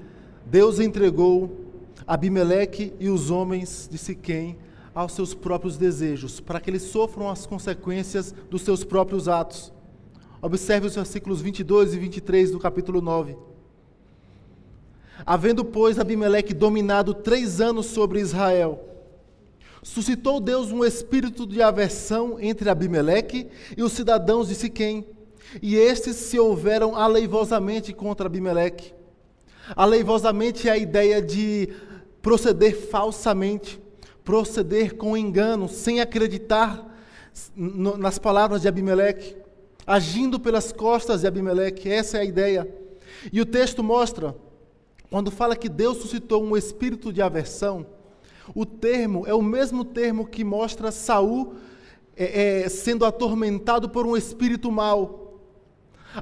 Deus 0.44 0.78
entregou 0.78 1.58
Abimeleque 2.06 2.92
e 3.00 3.08
os 3.08 3.30
homens 3.30 3.88
de 3.90 3.96
Siquém 3.96 4.58
aos 4.94 5.12
seus 5.12 5.32
próprios 5.32 5.78
desejos, 5.78 6.38
para 6.38 6.60
que 6.60 6.68
eles 6.68 6.82
sofram 6.82 7.30
as 7.30 7.46
consequências 7.46 8.34
dos 8.50 8.60
seus 8.60 8.84
próprios 8.84 9.26
atos. 9.26 9.72
Observe 10.42 10.86
os 10.86 10.94
versículos 10.94 11.40
22 11.40 11.94
e 11.94 11.98
23 11.98 12.50
do 12.50 12.58
capítulo 12.58 13.00
9. 13.00 13.36
Havendo, 15.24 15.64
pois, 15.64 15.98
Abimeleque 15.98 16.52
dominado 16.52 17.14
três 17.14 17.58
anos 17.58 17.86
sobre 17.86 18.20
Israel, 18.20 18.86
suscitou 19.82 20.40
Deus 20.40 20.70
um 20.70 20.84
espírito 20.84 21.46
de 21.46 21.62
aversão 21.62 22.38
entre 22.38 22.68
Abimeleque 22.68 23.48
e 23.76 23.82
os 23.82 23.92
cidadãos 23.92 24.48
de 24.48 24.54
Siquém, 24.54 25.06
e 25.60 25.76
estes 25.76 26.16
se 26.16 26.38
houveram 26.38 26.96
aleivosamente 26.96 27.92
contra 27.92 28.26
Abimeleque. 28.26 28.94
Aleivosamente 29.76 30.68
é 30.68 30.72
a 30.72 30.78
ideia 30.78 31.20
de 31.20 31.68
proceder 32.20 32.76
falsamente, 32.88 33.80
proceder 34.24 34.96
com 34.96 35.16
engano, 35.16 35.68
sem 35.68 36.00
acreditar 36.00 36.88
nas 37.56 38.18
palavras 38.18 38.62
de 38.62 38.68
Abimeleque 38.68 39.42
agindo 39.86 40.38
pelas 40.38 40.72
costas 40.72 41.22
de 41.22 41.26
Abimeleque, 41.26 41.88
essa 41.88 42.18
é 42.18 42.20
a 42.20 42.24
ideia. 42.24 42.68
E 43.32 43.40
o 43.40 43.46
texto 43.46 43.82
mostra, 43.82 44.34
quando 45.10 45.30
fala 45.30 45.56
que 45.56 45.68
Deus 45.68 45.98
suscitou 45.98 46.42
um 46.42 46.56
espírito 46.56 47.12
de 47.12 47.20
aversão, 47.20 47.86
o 48.54 48.64
termo 48.64 49.24
é 49.26 49.34
o 49.34 49.42
mesmo 49.42 49.84
termo 49.84 50.26
que 50.26 50.44
mostra 50.44 50.90
Saul 50.90 51.54
é, 52.16 52.62
é, 52.62 52.68
sendo 52.68 53.04
atormentado 53.04 53.88
por 53.88 54.06
um 54.06 54.16
espírito 54.16 54.70
mau. 54.70 55.21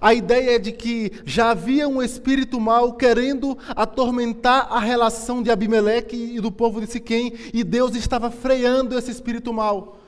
A 0.01 0.12
ideia 0.12 0.57
é 0.57 0.59
de 0.59 0.72
que 0.72 1.12
já 1.24 1.51
havia 1.51 1.88
um 1.88 2.03
espírito 2.03 2.61
mau 2.61 2.95
querendo 2.95 3.57
atormentar 3.70 4.68
a 4.70 4.78
relação 4.78 5.43
de 5.43 5.51
Abimeleque 5.51 6.16
e 6.16 6.41
do 6.41 6.53
povo 6.53 6.80
de 6.80 6.86
Siquém, 6.86 7.32
e 7.55 7.64
Deus 7.64 7.95
estava 7.95 8.30
freando 8.30 8.99
esse 8.99 9.11
espírito 9.11 9.53
mau 9.53 10.01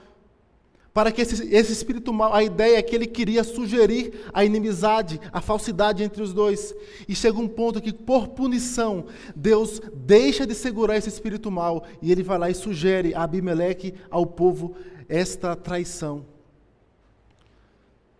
para 0.94 1.10
que 1.10 1.22
esse, 1.22 1.54
esse 1.54 1.72
espírito 1.72 2.12
mal, 2.12 2.34
a 2.34 2.42
ideia 2.42 2.78
é 2.78 2.82
que 2.82 2.94
ele 2.94 3.06
queria 3.06 3.42
sugerir 3.42 4.12
a 4.32 4.44
inimizade, 4.44 5.18
a 5.32 5.40
falsidade 5.40 6.02
entre 6.02 6.22
os 6.22 6.34
dois. 6.34 6.74
E 7.08 7.14
chega 7.14 7.38
um 7.38 7.48
ponto 7.48 7.80
que, 7.80 7.92
por 7.92 8.28
punição, 8.28 9.06
Deus 9.34 9.80
deixa 9.94 10.46
de 10.46 10.54
segurar 10.54 10.96
esse 10.96 11.08
espírito 11.08 11.50
mal 11.50 11.84
e 12.02 12.12
ele 12.12 12.22
vai 12.22 12.38
lá 12.38 12.50
e 12.50 12.54
sugere 12.54 13.14
a 13.14 13.22
Abimeleque, 13.22 13.94
ao 14.10 14.26
povo, 14.26 14.76
esta 15.08 15.56
traição. 15.56 16.26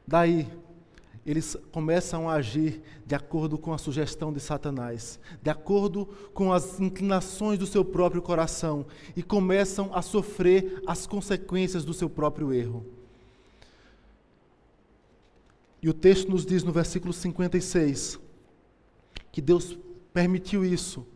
Daí, 0.06 0.48
eles 1.24 1.56
começam 1.70 2.28
a 2.28 2.34
agir 2.34 2.82
de 3.06 3.14
acordo 3.14 3.56
com 3.56 3.72
a 3.72 3.78
sugestão 3.78 4.32
de 4.32 4.40
Satanás, 4.40 5.20
de 5.40 5.50
acordo 5.50 6.06
com 6.34 6.52
as 6.52 6.80
inclinações 6.80 7.58
do 7.58 7.66
seu 7.66 7.84
próprio 7.84 8.20
coração 8.20 8.84
e 9.16 9.22
começam 9.22 9.90
a 9.94 10.02
sofrer 10.02 10.82
as 10.86 11.06
consequências 11.06 11.84
do 11.84 11.94
seu 11.94 12.10
próprio 12.10 12.52
erro. 12.52 12.84
E 15.80 15.88
o 15.88 15.94
texto 15.94 16.28
nos 16.28 16.44
diz 16.44 16.64
no 16.64 16.72
versículo 16.72 17.12
56 17.12 18.18
que 19.30 19.40
Deus 19.40 19.78
permitiu 20.12 20.64
isso 20.64 21.06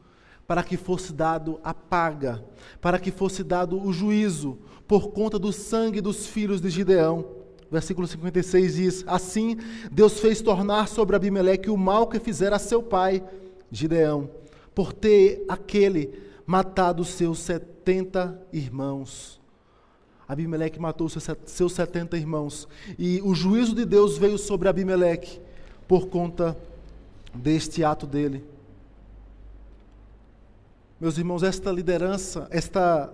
para 0.46 0.62
que 0.62 0.76
fosse 0.76 1.12
dado 1.12 1.60
a 1.64 1.74
paga, 1.74 2.44
para 2.80 2.98
que 2.98 3.10
fosse 3.10 3.42
dado 3.42 3.82
o 3.84 3.92
juízo 3.92 4.58
por 4.86 5.10
conta 5.10 5.38
do 5.38 5.52
sangue 5.52 6.00
dos 6.00 6.26
filhos 6.26 6.60
de 6.60 6.70
Gideão. 6.70 7.35
Versículo 7.70 8.06
56 8.06 8.74
diz: 8.74 9.04
Assim 9.06 9.56
Deus 9.90 10.20
fez 10.20 10.40
tornar 10.40 10.88
sobre 10.88 11.16
Abimeleque 11.16 11.70
o 11.70 11.76
mal 11.76 12.06
que 12.06 12.20
fizera 12.20 12.58
seu 12.58 12.82
pai, 12.82 13.22
Gideão, 13.70 14.30
por 14.74 14.92
ter 14.92 15.44
aquele 15.48 16.18
matado 16.46 17.04
seus 17.04 17.40
setenta 17.40 18.40
irmãos. 18.52 19.40
Abimeleque 20.28 20.80
matou 20.80 21.08
seus 21.08 21.72
setenta 21.72 22.16
irmãos. 22.16 22.68
E 22.98 23.20
o 23.22 23.34
juízo 23.34 23.74
de 23.74 23.84
Deus 23.84 24.18
veio 24.18 24.38
sobre 24.38 24.68
Abimeleque 24.68 25.40
por 25.86 26.08
conta 26.08 26.56
deste 27.32 27.84
ato 27.84 28.06
dele. 28.06 28.44
Meus 30.98 31.18
irmãos, 31.18 31.42
esta 31.42 31.70
liderança, 31.70 32.48
esta 32.50 33.12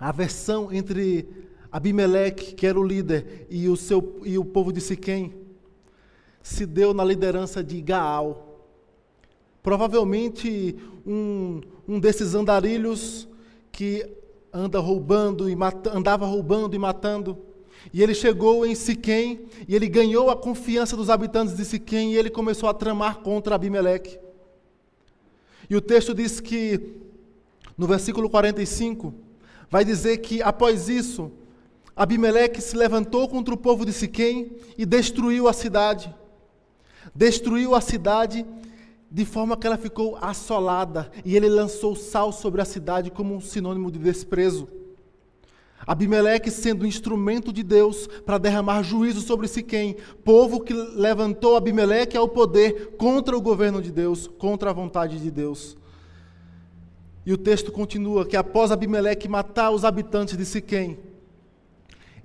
aversão 0.00 0.72
entre 0.72 1.45
Abimeleque, 1.70 2.54
que 2.54 2.66
era 2.66 2.78
o 2.78 2.86
líder, 2.86 3.46
e 3.50 3.68
o, 3.68 3.76
seu, 3.76 4.20
e 4.24 4.38
o 4.38 4.44
povo 4.44 4.72
de 4.72 4.80
Siquém, 4.80 5.34
se 6.42 6.64
deu 6.64 6.94
na 6.94 7.04
liderança 7.04 7.62
de 7.62 7.80
Gaal. 7.80 8.64
Provavelmente 9.62 10.76
um, 11.04 11.60
um 11.88 11.98
desses 11.98 12.34
andarilhos 12.34 13.28
que 13.72 14.08
anda 14.52 14.78
roubando 14.78 15.50
e 15.50 15.56
mata, 15.56 15.96
andava 15.96 16.24
roubando 16.24 16.74
e 16.74 16.78
matando. 16.78 17.36
E 17.92 18.02
ele 18.02 18.14
chegou 18.14 18.64
em 18.64 18.74
Siquém 18.74 19.46
e 19.68 19.74
ele 19.74 19.88
ganhou 19.88 20.30
a 20.30 20.36
confiança 20.36 20.96
dos 20.96 21.10
habitantes 21.10 21.56
de 21.56 21.64
Siquém 21.64 22.12
e 22.12 22.16
ele 22.16 22.30
começou 22.30 22.68
a 22.68 22.74
tramar 22.74 23.18
contra 23.18 23.54
Abimeleque. 23.54 24.18
E 25.68 25.76
o 25.76 25.80
texto 25.80 26.14
diz 26.14 26.40
que, 26.40 27.00
no 27.76 27.86
versículo 27.86 28.30
45, 28.30 29.12
vai 29.68 29.84
dizer 29.84 30.18
que 30.18 30.40
após 30.40 30.88
isso, 30.88 31.30
Abimeleque 31.96 32.60
se 32.60 32.76
levantou 32.76 33.26
contra 33.26 33.54
o 33.54 33.56
povo 33.56 33.86
de 33.86 33.92
Siquém 33.92 34.52
e 34.76 34.84
destruiu 34.84 35.48
a 35.48 35.54
cidade. 35.54 36.14
Destruiu 37.14 37.74
a 37.74 37.80
cidade 37.80 38.44
de 39.10 39.24
forma 39.24 39.56
que 39.56 39.66
ela 39.66 39.78
ficou 39.78 40.18
assolada, 40.20 41.10
e 41.24 41.36
ele 41.36 41.48
lançou 41.48 41.96
sal 41.96 42.32
sobre 42.32 42.60
a 42.60 42.66
cidade 42.66 43.10
como 43.10 43.34
um 43.34 43.40
sinônimo 43.40 43.90
de 43.90 43.98
desprezo. 43.98 44.68
Abimeleque 45.86 46.50
sendo 46.50 46.86
instrumento 46.86 47.52
de 47.52 47.62
Deus 47.62 48.08
para 48.26 48.36
derramar 48.36 48.82
juízo 48.82 49.22
sobre 49.22 49.48
Siquém, 49.48 49.96
povo 50.22 50.60
que 50.60 50.74
levantou 50.74 51.56
Abimeleque 51.56 52.16
ao 52.16 52.28
poder 52.28 52.96
contra 52.98 53.34
o 53.34 53.40
governo 53.40 53.80
de 53.80 53.90
Deus, 53.90 54.26
contra 54.26 54.68
a 54.68 54.72
vontade 54.72 55.18
de 55.18 55.30
Deus. 55.30 55.76
E 57.24 57.32
o 57.32 57.38
texto 57.38 57.72
continua 57.72 58.26
que 58.26 58.36
após 58.36 58.70
Abimeleque 58.70 59.28
matar 59.28 59.70
os 59.70 59.84
habitantes 59.84 60.36
de 60.36 60.44
Siquém, 60.44 60.98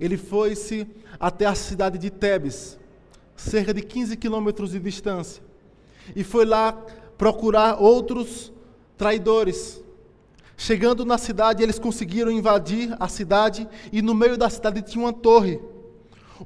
ele 0.04 0.16
foi-se 0.16 0.86
até 1.18 1.46
a 1.46 1.54
cidade 1.54 1.98
de 1.98 2.10
Tebes, 2.10 2.78
cerca 3.36 3.72
de 3.72 3.82
15 3.82 4.16
quilômetros 4.16 4.72
de 4.72 4.78
distância, 4.78 5.42
e 6.14 6.24
foi 6.24 6.44
lá 6.44 6.72
procurar 7.16 7.80
outros 7.80 8.52
traidores 8.96 9.82
Chegando 10.62 11.04
na 11.04 11.18
cidade, 11.18 11.60
eles 11.60 11.76
conseguiram 11.76 12.30
invadir 12.30 12.94
a 13.00 13.08
cidade 13.08 13.68
e 13.92 14.00
no 14.00 14.14
meio 14.14 14.38
da 14.38 14.48
cidade 14.48 14.80
tinha 14.80 15.04
uma 15.04 15.12
torre. 15.12 15.60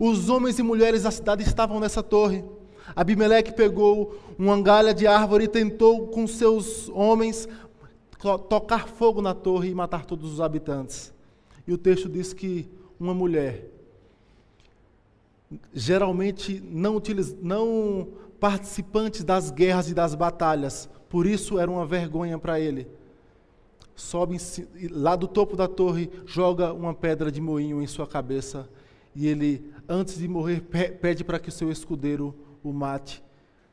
Os 0.00 0.30
homens 0.30 0.58
e 0.58 0.62
mulheres 0.62 1.02
da 1.02 1.10
cidade 1.10 1.42
estavam 1.42 1.78
nessa 1.78 2.02
torre. 2.02 2.42
Abimeleque 2.94 3.52
pegou 3.52 4.18
uma 4.38 4.58
galha 4.62 4.94
de 4.94 5.06
árvore 5.06 5.44
e 5.44 5.48
tentou 5.48 6.06
com 6.06 6.26
seus 6.26 6.88
homens 6.88 7.46
tocar 8.48 8.88
fogo 8.88 9.20
na 9.20 9.34
torre 9.34 9.68
e 9.68 9.74
matar 9.74 10.06
todos 10.06 10.32
os 10.32 10.40
habitantes. 10.40 11.12
E 11.66 11.72
o 11.74 11.76
texto 11.76 12.08
diz 12.08 12.32
que 12.32 12.66
uma 12.98 13.14
mulher, 13.14 13.68
geralmente 15.72 16.60
não, 16.60 16.96
utiliz, 16.96 17.34
não 17.40 18.08
participantes 18.40 19.24
das 19.24 19.50
guerras 19.50 19.90
e 19.90 19.94
das 19.94 20.14
batalhas, 20.14 20.88
por 21.08 21.26
isso 21.26 21.58
era 21.58 21.70
uma 21.70 21.86
vergonha 21.86 22.38
para 22.38 22.58
ele 22.60 22.86
sobe 23.96 24.36
lá 24.90 25.16
do 25.16 25.26
topo 25.26 25.56
da 25.56 25.66
torre, 25.66 26.10
joga 26.26 26.72
uma 26.72 26.94
pedra 26.94 27.32
de 27.32 27.40
moinho 27.40 27.82
em 27.82 27.86
sua 27.86 28.06
cabeça 28.06 28.68
e 29.14 29.26
ele, 29.26 29.72
antes 29.88 30.18
de 30.18 30.28
morrer, 30.28 30.60
pede 31.00 31.24
para 31.24 31.38
que 31.38 31.48
o 31.48 31.52
seu 31.52 31.72
escudeiro 31.72 32.34
o 32.62 32.72
mate, 32.72 33.24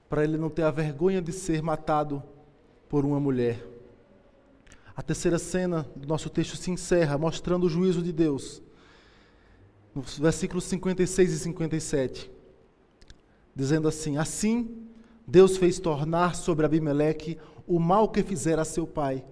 para 0.10 0.24
ele 0.24 0.38
não 0.38 0.50
ter 0.50 0.64
a 0.64 0.72
vergonha 0.72 1.22
de 1.22 1.34
ser 1.34 1.62
matado 1.62 2.24
por 2.88 3.04
uma 3.04 3.20
mulher. 3.20 3.68
A 4.96 5.02
terceira 5.02 5.38
cena 5.38 5.86
do 5.96 6.08
nosso 6.08 6.30
texto 6.30 6.56
se 6.56 6.72
encerra 6.72 7.18
mostrando 7.18 7.66
o 7.66 7.70
juízo 7.70 8.02
de 8.02 8.14
Deus. 8.14 8.62
Nos 9.94 10.18
versículos 10.18 10.64
56 10.66 11.32
e 11.34 11.40
57, 11.40 12.32
dizendo 13.56 13.88
assim: 13.88 14.18
Assim 14.18 14.84
Deus 15.28 15.58
fez 15.58 15.80
tornar 15.80 16.36
sobre 16.36 16.66
Abimeleque 16.66 17.38
o 17.68 17.80
mal 17.80 18.10
que 18.10 18.24
fizera 18.24 18.64
a 18.64 18.66
seu 18.66 18.86
pai 18.86 19.24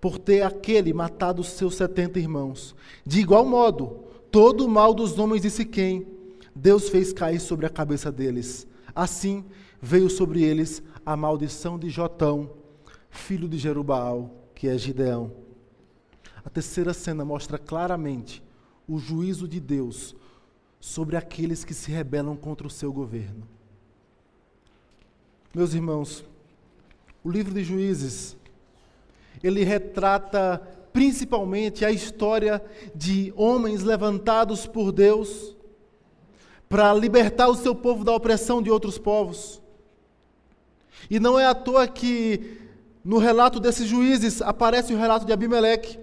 por 0.00 0.18
ter 0.18 0.42
aquele 0.42 0.92
matado 0.92 1.42
seus 1.44 1.74
setenta 1.74 2.18
irmãos. 2.18 2.74
De 3.04 3.20
igual 3.20 3.44
modo, 3.44 4.04
todo 4.30 4.64
o 4.64 4.68
mal 4.68 4.94
dos 4.94 5.18
homens 5.18 5.42
de 5.42 5.50
Siquém, 5.50 6.06
Deus 6.54 6.88
fez 6.88 7.12
cair 7.12 7.40
sobre 7.40 7.66
a 7.66 7.70
cabeça 7.70 8.10
deles. 8.10 8.66
Assim 8.94 9.44
veio 9.80 10.08
sobre 10.08 10.42
eles 10.42 10.82
a 11.04 11.16
maldição 11.16 11.78
de 11.78 11.90
Jotão, 11.90 12.50
filho 13.10 13.48
de 13.48 13.58
Jerubaal, 13.58 14.30
que 14.54 14.68
é 14.68 14.76
Gideão. 14.76 15.32
A 16.44 16.50
terceira 16.50 16.94
cena 16.94 17.24
mostra 17.24 17.58
claramente 17.58 18.42
o 18.88 18.98
juízo 18.98 19.46
de 19.46 19.60
Deus 19.60 20.16
sobre 20.80 21.16
aqueles 21.16 21.64
que 21.64 21.74
se 21.74 21.90
rebelam 21.90 22.36
contra 22.36 22.66
o 22.66 22.70
seu 22.70 22.92
governo. 22.92 23.46
Meus 25.54 25.74
irmãos, 25.74 26.24
o 27.22 27.30
livro 27.30 27.52
de 27.52 27.62
Juízes 27.62 28.36
ele 29.42 29.64
retrata 29.64 30.62
principalmente 30.92 31.84
a 31.84 31.90
história 31.90 32.62
de 32.94 33.32
homens 33.36 33.82
levantados 33.82 34.66
por 34.66 34.90
Deus 34.90 35.56
para 36.68 36.92
libertar 36.94 37.48
o 37.48 37.54
seu 37.54 37.74
povo 37.74 38.04
da 38.04 38.12
opressão 38.12 38.62
de 38.62 38.70
outros 38.70 38.98
povos. 38.98 39.60
E 41.08 41.18
não 41.20 41.38
é 41.38 41.46
à 41.46 41.54
toa 41.54 41.86
que 41.86 42.58
no 43.04 43.18
relato 43.18 43.60
desses 43.60 43.86
juízes 43.86 44.42
aparece 44.42 44.92
o 44.92 44.98
relato 44.98 45.24
de 45.24 45.32
Abimeleque, 45.32 45.98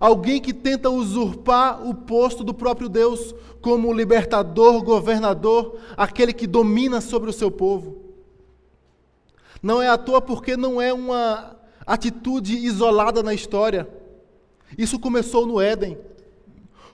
alguém 0.00 0.40
que 0.40 0.52
tenta 0.52 0.90
usurpar 0.90 1.86
o 1.86 1.94
posto 1.94 2.42
do 2.42 2.54
próprio 2.54 2.88
Deus 2.88 3.34
como 3.60 3.92
libertador, 3.92 4.82
governador, 4.82 5.78
aquele 5.96 6.32
que 6.32 6.46
domina 6.46 7.00
sobre 7.00 7.30
o 7.30 7.32
seu 7.32 7.50
povo. 7.50 7.96
Não 9.62 9.80
é 9.80 9.88
à 9.88 9.96
toa 9.96 10.20
porque 10.20 10.56
não 10.56 10.80
é 10.80 10.92
uma 10.92 11.56
atitude 11.86 12.56
isolada 12.56 13.22
na 13.22 13.32
história. 13.32 13.88
Isso 14.76 14.98
começou 14.98 15.46
no 15.46 15.60
Éden. 15.60 15.96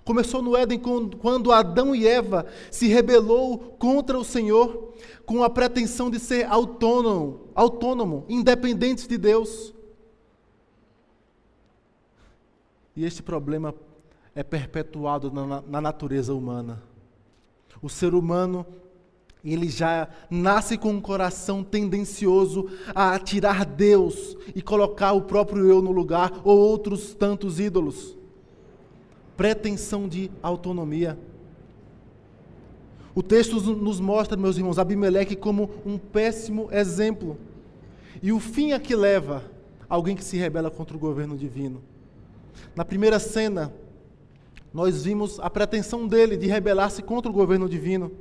Começou 0.04 0.42
no 0.42 0.56
Éden 0.56 0.80
quando 1.20 1.52
Adão 1.52 1.94
e 1.94 2.06
Eva 2.06 2.46
se 2.70 2.86
rebelou 2.86 3.58
contra 3.78 4.18
o 4.18 4.24
Senhor 4.24 4.94
com 5.26 5.42
a 5.42 5.50
pretensão 5.50 6.10
de 6.10 6.18
ser 6.18 6.46
autônomo, 6.46 7.48
autônomo, 7.54 8.24
independentes 8.28 9.06
de 9.06 9.18
Deus. 9.18 9.74
E 12.96 13.04
este 13.04 13.22
problema 13.22 13.74
é 14.34 14.42
perpetuado 14.42 15.30
na, 15.30 15.62
na 15.62 15.80
natureza 15.80 16.34
humana. 16.34 16.82
O 17.82 17.88
ser 17.88 18.14
humano 18.14 18.66
ele 19.44 19.68
já 19.68 20.08
nasce 20.28 20.76
com 20.76 20.90
um 20.90 21.00
coração 21.00 21.64
tendencioso 21.64 22.68
a 22.94 23.18
tirar 23.18 23.64
Deus 23.64 24.36
e 24.54 24.60
colocar 24.60 25.12
o 25.12 25.22
próprio 25.22 25.66
eu 25.66 25.80
no 25.80 25.90
lugar 25.90 26.40
ou 26.44 26.58
outros 26.58 27.14
tantos 27.14 27.58
ídolos. 27.58 28.16
Pretensão 29.36 30.06
de 30.06 30.30
autonomia. 30.42 31.18
O 33.14 33.22
texto 33.22 33.60
nos 33.74 33.98
mostra, 33.98 34.36
meus 34.36 34.56
irmãos, 34.56 34.78
Abimeleque 34.78 35.34
como 35.34 35.70
um 35.84 35.96
péssimo 35.96 36.68
exemplo. 36.70 37.38
E 38.22 38.32
o 38.32 38.38
fim 38.38 38.72
a 38.72 38.78
que 38.78 38.94
leva 38.94 39.42
alguém 39.88 40.14
que 40.14 40.24
se 40.24 40.36
rebela 40.36 40.70
contra 40.70 40.96
o 40.96 41.00
governo 41.00 41.36
divino. 41.36 41.82
Na 42.74 42.84
primeira 42.84 43.18
cena, 43.18 43.72
nós 44.72 45.04
vimos 45.04 45.40
a 45.40 45.50
pretensão 45.50 46.06
dele 46.06 46.36
de 46.36 46.46
rebelar-se 46.46 47.02
contra 47.02 47.30
o 47.30 47.34
governo 47.34 47.68
divino. 47.68 48.12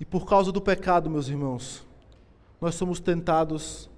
E 0.00 0.04
por 0.04 0.26
causa 0.26 0.50
do 0.52 0.60
pecado, 0.60 1.10
meus 1.10 1.28
irmãos, 1.28 1.84
nós 2.60 2.74
somos 2.74 3.00
tentados 3.00 3.90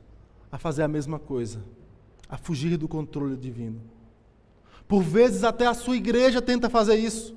a 0.50 0.58
fazer 0.58 0.82
a 0.82 0.88
mesma 0.88 1.18
coisa, 1.18 1.62
a 2.28 2.36
fugir 2.36 2.76
do 2.76 2.88
controle 2.88 3.36
divino. 3.36 3.80
Por 4.88 5.02
vezes, 5.02 5.44
até 5.44 5.66
a 5.66 5.74
sua 5.74 5.96
igreja 5.96 6.42
tenta 6.42 6.68
fazer 6.68 6.96
isso. 6.96 7.36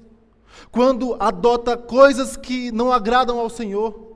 Quando 0.72 1.16
adota 1.20 1.78
coisas 1.78 2.36
que 2.36 2.72
não 2.72 2.92
agradam 2.92 3.38
ao 3.40 3.50
Senhor. 3.50 4.12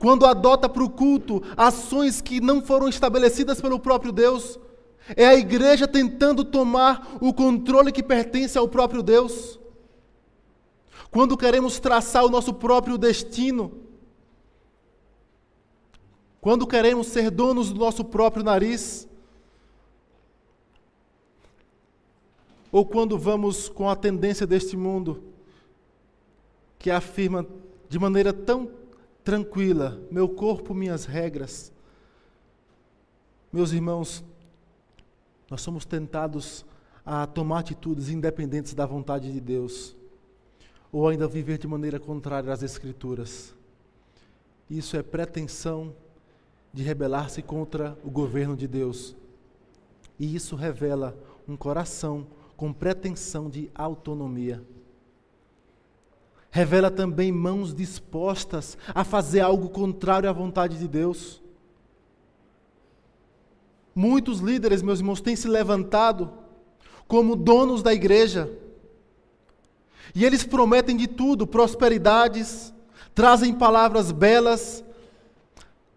Quando 0.00 0.24
adota 0.24 0.66
para 0.66 0.82
o 0.82 0.88
culto 0.88 1.42
ações 1.54 2.22
que 2.22 2.40
não 2.40 2.62
foram 2.62 2.88
estabelecidas 2.88 3.60
pelo 3.60 3.78
próprio 3.78 4.10
Deus. 4.10 4.58
É 5.14 5.26
a 5.26 5.34
igreja 5.34 5.86
tentando 5.86 6.42
tomar 6.42 7.18
o 7.20 7.34
controle 7.34 7.92
que 7.92 8.02
pertence 8.02 8.56
ao 8.56 8.66
próprio 8.66 9.02
Deus. 9.02 9.60
Quando 11.10 11.36
queremos 11.36 11.78
traçar 11.78 12.24
o 12.24 12.30
nosso 12.30 12.54
próprio 12.54 12.96
destino, 12.96 13.72
quando 16.40 16.66
queremos 16.66 17.08
ser 17.08 17.30
donos 17.30 17.70
do 17.70 17.78
nosso 17.78 18.02
próprio 18.02 18.42
nariz, 18.42 19.06
ou 22.72 22.86
quando 22.86 23.18
vamos 23.18 23.68
com 23.68 23.90
a 23.90 23.94
tendência 23.96 24.46
deste 24.46 24.78
mundo, 24.78 25.22
que 26.78 26.90
afirma 26.90 27.44
de 27.86 27.98
maneira 27.98 28.32
tão 28.32 28.79
tranquila: 29.24 30.00
meu 30.10 30.28
corpo, 30.28 30.74
minhas 30.74 31.04
regras. 31.04 31.72
Meus 33.52 33.72
irmãos, 33.72 34.24
nós 35.50 35.60
somos 35.60 35.84
tentados 35.84 36.64
a 37.04 37.26
tomar 37.26 37.60
atitudes 37.60 38.08
independentes 38.08 38.74
da 38.74 38.86
vontade 38.86 39.32
de 39.32 39.40
Deus, 39.40 39.96
ou 40.92 41.08
ainda 41.08 41.26
viver 41.26 41.58
de 41.58 41.66
maneira 41.66 41.98
contrária 41.98 42.52
às 42.52 42.62
Escrituras. 42.62 43.54
Isso 44.68 44.96
é 44.96 45.02
pretensão 45.02 45.92
de 46.72 46.84
rebelar-se 46.84 47.42
contra 47.42 47.98
o 48.04 48.10
governo 48.10 48.56
de 48.56 48.68
Deus. 48.68 49.16
E 50.18 50.36
isso 50.36 50.54
revela 50.54 51.18
um 51.48 51.56
coração 51.56 52.26
com 52.56 52.72
pretensão 52.72 53.50
de 53.50 53.70
autonomia. 53.74 54.62
Revela 56.50 56.90
também 56.90 57.30
mãos 57.30 57.72
dispostas 57.72 58.76
a 58.94 59.04
fazer 59.04 59.40
algo 59.40 59.68
contrário 59.68 60.28
à 60.28 60.32
vontade 60.32 60.78
de 60.78 60.88
Deus. 60.88 61.40
Muitos 63.94 64.40
líderes, 64.40 64.82
meus 64.82 64.98
irmãos, 64.98 65.20
têm 65.20 65.36
se 65.36 65.46
levantado 65.46 66.32
como 67.06 67.36
donos 67.36 67.82
da 67.82 67.92
igreja. 67.92 68.50
E 70.14 70.24
eles 70.24 70.44
prometem 70.44 70.96
de 70.96 71.06
tudo, 71.06 71.46
prosperidades, 71.46 72.74
trazem 73.14 73.54
palavras 73.54 74.10
belas, 74.10 74.84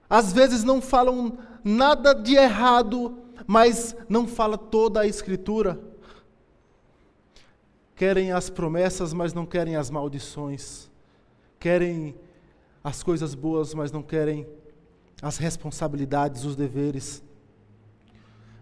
às 0.09 0.31
vezes 0.31 0.63
não 0.63 0.81
falam 0.81 1.37
nada 1.63 2.13
de 2.13 2.35
errado, 2.35 3.17
mas 3.47 3.95
não 4.07 4.27
fala 4.27 4.57
toda 4.57 5.01
a 5.01 5.07
escritura. 5.07 5.79
Querem 8.03 8.33
as 8.33 8.49
promessas, 8.49 9.13
mas 9.13 9.33
não 9.33 9.45
querem 9.45 9.77
as 9.77 9.89
maldições. 9.89 10.91
Querem 11.57 12.13
as 12.83 13.01
coisas 13.01 13.33
boas, 13.33 13.73
mas 13.73 13.93
não 13.93 14.03
querem 14.03 14.45
as 15.21 15.37
responsabilidades, 15.37 16.43
os 16.43 16.53
deveres. 16.53 17.23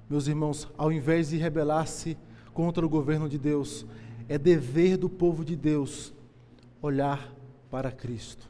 Meus 0.07 0.27
irmãos, 0.27 0.69
ao 0.77 0.91
invés 0.91 1.29
de 1.29 1.37
rebelar-se 1.37 2.15
contra 2.53 2.85
o 2.85 2.89
governo 2.89 3.27
de 3.27 3.39
Deus, 3.39 3.83
é 4.29 4.37
dever 4.37 4.95
do 4.95 5.09
povo 5.09 5.43
de 5.43 5.55
Deus 5.55 6.13
olhar 6.79 7.33
para 7.71 7.91
Cristo. 7.91 8.47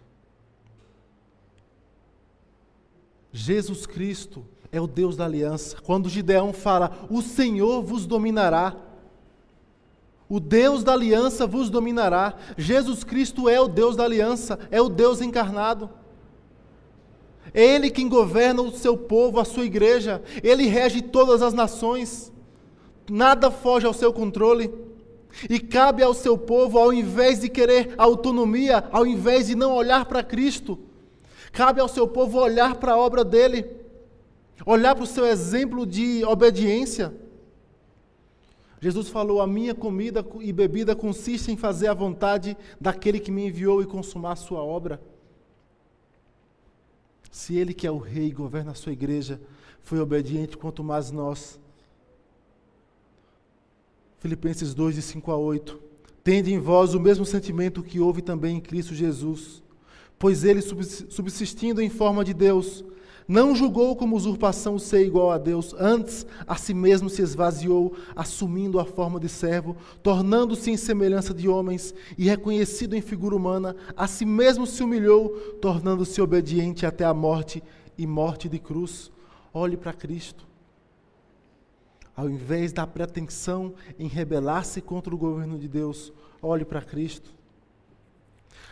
Jesus 3.32 3.86
Cristo 3.86 4.46
é 4.70 4.82
o 4.82 4.88
Deus 4.88 5.16
da 5.16 5.24
aliança. 5.24 5.78
Quando 5.82 6.10
Gideão 6.10 6.52
fala, 6.52 7.08
o 7.10 7.22
Senhor 7.22 7.82
vos 7.82 8.06
dominará. 8.06 8.91
O 10.32 10.40
Deus 10.40 10.82
da 10.82 10.94
aliança 10.94 11.46
vos 11.46 11.70
dominará. 11.70 12.36
Jesus 12.58 13.04
Cristo 13.04 13.50
é 13.50 13.60
o 13.60 13.68
Deus 13.68 13.98
da 13.98 14.06
aliança, 14.06 14.58
é 14.72 14.80
o 14.80 14.88
Deus 14.88 15.20
encarnado. 15.20 15.90
Ele 17.54 17.90
quem 17.90 18.08
governa 18.08 18.62
o 18.62 18.72
seu 18.72 18.96
povo, 18.96 19.42
a 19.42 19.44
sua 19.44 19.66
igreja, 19.66 20.24
ele 20.42 20.68
rege 20.68 21.02
todas 21.02 21.42
as 21.42 21.54
nações. 21.54 22.32
Nada 23.10 23.52
foge 23.52 23.86
ao 23.86 23.92
seu 23.92 24.14
controle. 24.14 24.74
E 25.50 25.60
cabe 25.60 26.02
ao 26.02 26.14
seu 26.14 26.38
povo, 26.38 26.80
ao 26.80 26.94
invés 26.94 27.42
de 27.42 27.50
querer 27.50 27.94
autonomia, 27.98 28.86
ao 28.90 29.06
invés 29.06 29.48
de 29.48 29.56
não 29.56 29.76
olhar 29.76 30.06
para 30.06 30.24
Cristo, 30.24 30.80
cabe 31.52 31.82
ao 31.82 31.90
seu 31.90 32.08
povo 32.08 32.40
olhar 32.40 32.76
para 32.76 32.94
a 32.94 32.98
obra 32.98 33.26
dele, 33.26 33.66
olhar 34.66 34.96
para 34.96 35.04
o 35.04 35.08
seu 35.08 35.26
exemplo 35.26 35.86
de 35.86 36.24
obediência. 36.24 37.14
Jesus 38.82 39.10
falou: 39.10 39.40
A 39.40 39.48
minha 39.48 39.76
comida 39.76 40.26
e 40.42 40.52
bebida 40.52 40.96
consiste 40.96 41.52
em 41.52 41.56
fazer 41.56 41.88
a 41.88 41.94
vontade 41.94 42.58
daquele 42.80 43.20
que 43.20 43.32
me 43.32 43.46
enviou 43.46 43.82
e 43.82 43.86
consumar 43.86 44.36
sua 44.36 44.64
obra. 44.64 45.00
Se 47.30 47.56
ele 47.56 47.74
que 47.74 47.86
é 47.86 47.92
o 47.92 48.00
rei 48.00 48.28
e 48.28 48.32
governa 48.32 48.72
a 48.72 48.76
sua 48.76 48.92
igreja 48.92 49.40
foi 49.84 50.00
obediente, 50.00 50.58
quanto 50.58 50.84
mais 50.84 51.12
nós. 51.12 51.60
Filipenses 54.20 54.74
2, 54.74 54.96
de 54.96 55.02
5 55.02 55.32
a 55.32 55.38
8. 55.38 55.80
Tende 56.24 56.54
em 56.54 56.60
vós 56.60 56.94
o 56.94 57.00
mesmo 57.00 57.26
sentimento 57.26 57.82
que 57.82 58.00
houve 58.00 58.22
também 58.22 58.58
em 58.58 58.62
Cristo 58.62 58.94
Jesus, 58.94 59.64
pois 60.20 60.44
ele, 60.44 60.62
subsistindo 60.62 61.82
em 61.82 61.90
forma 61.90 62.24
de 62.24 62.34
Deus, 62.34 62.84
não 63.32 63.56
julgou 63.56 63.96
como 63.96 64.18
usurpação 64.18 64.78
ser 64.78 65.06
igual 65.06 65.32
a 65.32 65.38
Deus, 65.38 65.74
antes 65.80 66.26
a 66.46 66.58
si 66.58 66.74
mesmo 66.74 67.10
se 67.10 67.22
esvaziou, 67.22 67.96
assumindo 68.14 68.78
a 68.78 68.84
forma 68.84 69.22
de 69.22 69.30
servo, 69.30 69.78
tornando-se 70.04 70.70
em 70.70 70.76
semelhança 70.76 71.34
de 71.34 71.48
homens 71.48 71.96
e 72.18 72.26
reconhecido 72.26 72.94
em 72.94 73.00
figura 73.00 73.34
humana, 73.34 73.74
a 73.96 74.06
si 74.06 74.26
mesmo 74.26 74.68
se 74.68 74.84
humilhou, 74.84 75.30
tornando-se 75.62 76.22
obediente 76.22 76.86
até 76.86 77.06
a 77.06 77.14
morte 77.14 77.64
e 77.98 78.06
morte 78.06 78.50
de 78.50 78.60
cruz. 78.60 79.10
Olhe 79.54 79.78
para 79.78 79.94
Cristo. 79.94 80.46
Ao 82.14 82.30
invés 82.30 82.74
da 82.74 82.86
pretensão 82.86 83.74
em 83.98 84.10
rebelar-se 84.10 84.82
contra 84.82 85.16
o 85.16 85.18
governo 85.18 85.58
de 85.58 85.70
Deus, 85.70 86.12
olhe 86.42 86.66
para 86.66 86.82
Cristo. 86.82 87.34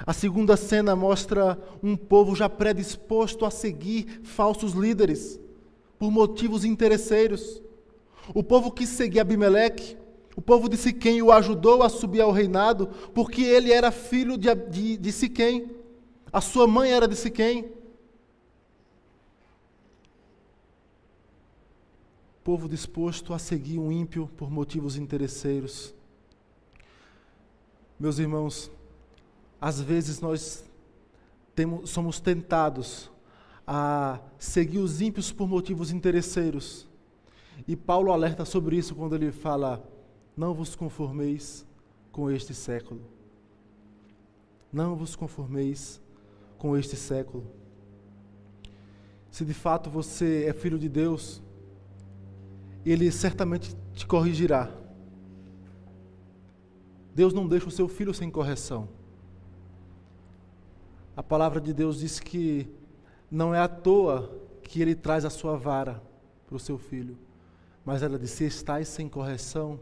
A 0.06 0.14
segunda 0.14 0.56
cena 0.56 0.96
mostra 0.96 1.60
um 1.84 1.96
povo 1.96 2.36
já 2.36 2.50
predisposto 2.50 3.46
a 3.46 3.52
seguir 3.52 4.22
falsos 4.24 4.74
líderes 4.74 5.40
por 5.98 6.10
motivos 6.10 6.64
interesseiros. 6.64 7.62
O 8.34 8.42
povo 8.44 8.72
que 8.72 8.86
seguia 8.88 9.22
Abimeleque, 9.22 9.98
o 10.36 10.42
povo 10.42 10.70
de 10.70 10.78
Siquém 10.78 11.22
o 11.22 11.32
ajudou 11.32 11.84
a 11.84 11.90
subir 11.90 12.22
ao 12.22 12.32
reinado 12.32 12.88
porque 13.14 13.42
ele 13.42 13.74
era 13.74 13.92
filho 13.92 14.38
de, 14.38 14.54
de, 14.56 14.98
de 14.98 15.12
Siquém. 15.12 15.70
A 16.32 16.40
sua 16.40 16.66
mãe 16.66 16.92
era 16.92 17.08
de 17.08 17.16
Siquém. 17.16 17.70
Povo 22.42 22.70
disposto 22.70 23.34
a 23.34 23.40
seguir 23.40 23.78
um 23.78 23.92
ímpio 23.92 24.30
por 24.38 24.50
motivos 24.50 24.96
interesseiros. 24.96 25.94
Meus 28.00 28.18
irmãos, 28.18 28.72
às 29.60 29.82
vezes 29.82 30.22
nós 30.22 30.64
temos, 31.56 31.90
somos 31.90 32.20
tentados 32.20 33.10
a 33.68 34.20
seguir 34.38 34.80
os 34.80 35.02
ímpios 35.02 35.32
por 35.32 35.48
motivos 35.48 35.92
interesseiros. 35.92 36.88
E 37.68 37.76
Paulo 37.76 38.12
alerta 38.12 38.46
sobre 38.46 38.78
isso 38.78 38.96
quando 38.96 39.16
ele 39.16 39.32
fala: 39.32 39.84
Não 40.36 40.54
vos 40.54 40.76
conformeis 40.76 41.66
com 42.12 42.32
este 42.32 42.54
século. 42.54 43.02
Não 44.72 44.96
vos 44.96 45.16
conformeis 45.16 46.02
com 46.58 46.78
este 46.78 46.96
século. 46.96 47.46
Se 49.32 49.46
de 49.46 49.54
fato 49.54 49.90
você 49.90 50.46
é 50.48 50.54
filho 50.54 50.80
de 50.80 50.90
Deus, 50.90 51.42
Ele 52.86 53.12
certamente 53.12 53.76
te 53.94 54.06
corrigirá. 54.06 54.72
Deus 57.14 57.34
não 57.34 57.48
deixa 57.48 57.68
o 57.68 57.72
seu 57.72 57.88
filho 57.88 58.14
sem 58.14 58.30
correção. 58.30 58.88
A 61.20 61.22
palavra 61.22 61.60
de 61.60 61.74
Deus 61.74 62.00
diz 62.00 62.18
que 62.18 62.66
não 63.30 63.54
é 63.54 63.60
à 63.60 63.68
toa 63.68 64.34
que 64.64 64.82
ele 64.82 64.96
traz 64.96 65.26
a 65.26 65.30
sua 65.30 65.58
vara 65.58 66.02
para 66.48 66.56
o 66.56 66.60
seu 66.60 66.78
filho. 66.78 67.18
Mas 67.84 68.02
ela 68.02 68.18
disse: 68.18 68.38
se 68.38 68.46
estáis 68.46 68.88
sem 68.88 69.10
correção, 69.10 69.78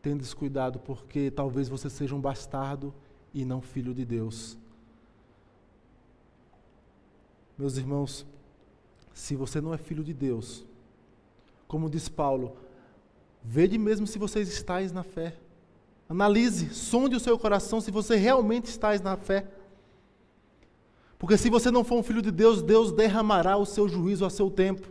tendes 0.00 0.32
cuidado, 0.32 0.78
porque 0.78 1.30
talvez 1.30 1.68
você 1.68 1.90
seja 1.90 2.14
um 2.14 2.20
bastardo 2.20 2.94
e 3.34 3.44
não 3.44 3.60
filho 3.60 3.92
de 3.92 4.06
Deus. 4.06 4.56
Meus 7.58 7.76
irmãos, 7.76 8.24
se 9.12 9.36
você 9.36 9.60
não 9.60 9.74
é 9.74 9.76
filho 9.76 10.02
de 10.02 10.14
Deus, 10.14 10.64
como 11.68 11.90
diz 11.90 12.08
Paulo, 12.08 12.56
vede 13.42 13.76
mesmo 13.76 14.06
se 14.06 14.18
vocês 14.18 14.48
estáis 14.48 14.92
na 14.92 15.02
fé. 15.02 15.36
Analise, 16.08 16.70
sonde 16.70 17.14
o 17.14 17.20
seu 17.20 17.38
coração 17.38 17.82
se 17.82 17.90
você 17.90 18.16
realmente 18.16 18.64
está 18.64 18.98
na 19.00 19.18
fé. 19.18 19.46
Porque 21.24 21.38
se 21.38 21.48
você 21.48 21.70
não 21.70 21.82
for 21.82 21.96
um 21.96 22.02
filho 22.02 22.20
de 22.20 22.30
Deus, 22.30 22.60
Deus 22.60 22.92
derramará 22.92 23.56
o 23.56 23.64
seu 23.64 23.88
juízo 23.88 24.26
a 24.26 24.28
seu 24.30 24.50
tempo. 24.50 24.86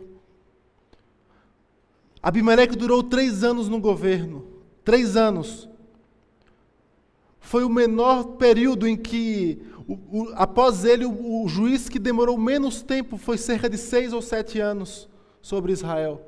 Abimeleque 2.20 2.74
durou 2.74 3.04
três 3.04 3.44
anos 3.44 3.68
no 3.68 3.80
governo. 3.80 4.44
Três 4.84 5.16
anos. 5.16 5.68
Foi 7.38 7.62
o 7.62 7.68
menor 7.68 8.24
período 8.36 8.84
em 8.88 8.96
que, 8.96 9.62
o, 9.86 9.92
o, 9.92 10.32
após 10.34 10.84
ele, 10.84 11.04
o, 11.04 11.44
o 11.44 11.48
juiz 11.48 11.88
que 11.88 12.00
demorou 12.00 12.36
menos 12.36 12.82
tempo 12.82 13.16
foi 13.16 13.38
cerca 13.38 13.70
de 13.70 13.78
seis 13.78 14.12
ou 14.12 14.20
sete 14.20 14.58
anos 14.58 15.08
sobre 15.40 15.70
Israel. 15.72 16.20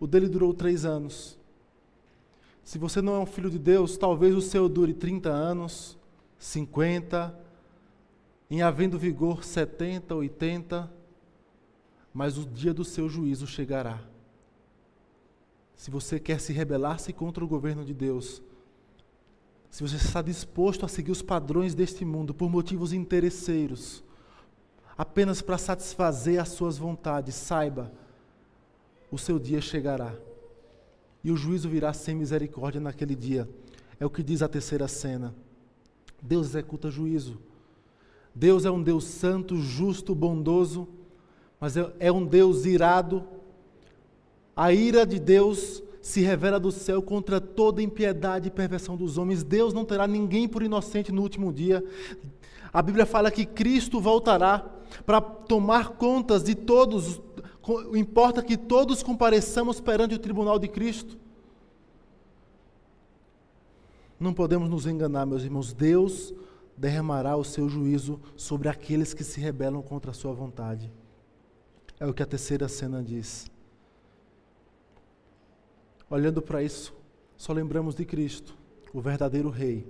O 0.00 0.06
dele 0.06 0.26
durou 0.26 0.54
três 0.54 0.86
anos. 0.86 1.38
Se 2.64 2.78
você 2.78 3.02
não 3.02 3.16
é 3.16 3.18
um 3.18 3.26
filho 3.26 3.50
de 3.50 3.58
Deus, 3.58 3.98
talvez 3.98 4.34
o 4.34 4.40
seu 4.40 4.70
dure 4.70 4.94
30 4.94 5.28
anos, 5.28 5.98
50, 6.38 7.43
em 8.54 8.62
havendo 8.62 8.96
vigor 8.96 9.42
70, 9.42 10.14
80, 10.14 10.88
mas 12.12 12.38
o 12.38 12.46
dia 12.46 12.72
do 12.72 12.84
seu 12.84 13.08
juízo 13.08 13.48
chegará. 13.48 14.00
Se 15.74 15.90
você 15.90 16.20
quer 16.20 16.40
se 16.40 16.52
rebelar-se 16.52 17.12
contra 17.12 17.44
o 17.44 17.48
governo 17.48 17.84
de 17.84 17.92
Deus, 17.92 18.40
se 19.68 19.82
você 19.82 19.96
está 19.96 20.22
disposto 20.22 20.86
a 20.86 20.88
seguir 20.88 21.10
os 21.10 21.20
padrões 21.20 21.74
deste 21.74 22.04
mundo 22.04 22.32
por 22.32 22.48
motivos 22.48 22.92
interesseiros, 22.92 24.04
apenas 24.96 25.42
para 25.42 25.58
satisfazer 25.58 26.40
as 26.40 26.50
suas 26.50 26.78
vontades, 26.78 27.34
saiba, 27.34 27.90
o 29.10 29.18
seu 29.18 29.36
dia 29.36 29.60
chegará. 29.60 30.14
E 31.24 31.32
o 31.32 31.36
juízo 31.36 31.68
virá 31.68 31.92
sem 31.92 32.14
misericórdia 32.14 32.80
naquele 32.80 33.16
dia. 33.16 33.48
É 33.98 34.06
o 34.06 34.10
que 34.10 34.22
diz 34.22 34.42
a 34.42 34.48
terceira 34.48 34.86
cena. 34.86 35.34
Deus 36.22 36.50
executa 36.50 36.88
juízo. 36.88 37.36
Deus 38.34 38.64
é 38.64 38.70
um 38.70 38.82
Deus 38.82 39.04
santo, 39.04 39.56
justo, 39.56 40.14
bondoso, 40.14 40.88
mas 41.60 41.76
é, 41.76 41.92
é 42.00 42.12
um 42.12 42.26
Deus 42.26 42.64
irado. 42.64 43.24
A 44.56 44.72
ira 44.72 45.06
de 45.06 45.20
Deus 45.20 45.82
se 46.02 46.20
revela 46.20 46.60
do 46.60 46.72
céu 46.72 47.00
contra 47.00 47.40
toda 47.40 47.80
impiedade 47.80 48.48
e 48.48 48.50
perversão 48.50 48.96
dos 48.96 49.16
homens. 49.16 49.42
Deus 49.42 49.72
não 49.72 49.84
terá 49.84 50.06
ninguém 50.06 50.48
por 50.48 50.62
inocente 50.62 51.12
no 51.12 51.22
último 51.22 51.52
dia. 51.52 51.82
A 52.72 52.82
Bíblia 52.82 53.06
fala 53.06 53.30
que 53.30 53.46
Cristo 53.46 54.00
voltará 54.00 54.68
para 55.06 55.20
tomar 55.20 55.90
contas 55.90 56.42
de 56.42 56.54
todos. 56.54 57.22
Importa 57.94 58.42
que 58.42 58.56
todos 58.56 59.02
compareçamos 59.02 59.80
perante 59.80 60.14
o 60.14 60.18
tribunal 60.18 60.58
de 60.58 60.68
Cristo. 60.68 61.16
Não 64.18 64.34
podemos 64.34 64.68
nos 64.68 64.86
enganar, 64.86 65.24
meus 65.24 65.42
irmãos. 65.42 65.72
Deus 65.72 66.34
derramará 66.76 67.36
o 67.36 67.44
seu 67.44 67.68
juízo 67.68 68.20
sobre 68.36 68.68
aqueles 68.68 69.14
que 69.14 69.24
se 69.24 69.40
rebelam 69.40 69.82
contra 69.82 70.10
a 70.10 70.14
sua 70.14 70.32
vontade. 70.32 70.90
É 71.98 72.06
o 72.06 72.12
que 72.12 72.22
a 72.22 72.26
terceira 72.26 72.68
cena 72.68 73.02
diz. 73.02 73.50
Olhando 76.10 76.42
para 76.42 76.62
isso, 76.62 76.94
só 77.36 77.52
lembramos 77.52 77.94
de 77.94 78.04
Cristo, 78.04 78.56
o 78.92 79.00
verdadeiro 79.00 79.48
Rei, 79.48 79.86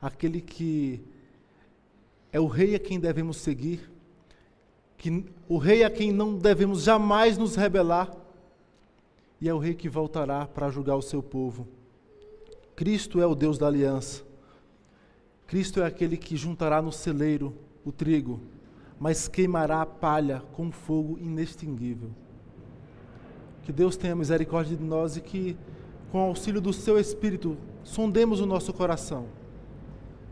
aquele 0.00 0.40
que 0.40 1.02
é 2.32 2.40
o 2.40 2.46
Rei 2.46 2.74
a 2.74 2.78
quem 2.78 2.98
devemos 2.98 3.38
seguir, 3.38 3.90
que, 4.96 5.24
o 5.48 5.56
Rei 5.56 5.84
a 5.84 5.90
quem 5.90 6.12
não 6.12 6.36
devemos 6.36 6.82
jamais 6.82 7.38
nos 7.38 7.56
rebelar, 7.56 8.14
e 9.40 9.48
é 9.48 9.54
o 9.54 9.58
Rei 9.58 9.74
que 9.74 9.88
voltará 9.88 10.46
para 10.46 10.70
julgar 10.70 10.96
o 10.96 11.02
seu 11.02 11.22
povo. 11.22 11.66
Cristo 12.76 13.20
é 13.20 13.26
o 13.26 13.34
Deus 13.34 13.56
da 13.56 13.66
aliança. 13.66 14.29
Cristo 15.50 15.80
é 15.80 15.84
aquele 15.84 16.16
que 16.16 16.36
juntará 16.36 16.80
no 16.80 16.92
celeiro 16.92 17.52
o 17.84 17.90
trigo, 17.90 18.38
mas 19.00 19.26
queimará 19.26 19.82
a 19.82 19.86
palha 19.86 20.44
com 20.52 20.70
fogo 20.70 21.18
inextinguível. 21.18 22.10
Que 23.64 23.72
Deus 23.72 23.96
tenha 23.96 24.14
misericórdia 24.14 24.76
de 24.76 24.84
nós 24.84 25.16
e 25.16 25.20
que, 25.20 25.56
com 26.12 26.18
o 26.18 26.28
auxílio 26.28 26.60
do 26.60 26.72
Seu 26.72 27.00
Espírito, 27.00 27.56
sondemos 27.82 28.38
o 28.38 28.46
nosso 28.46 28.72
coração, 28.72 29.26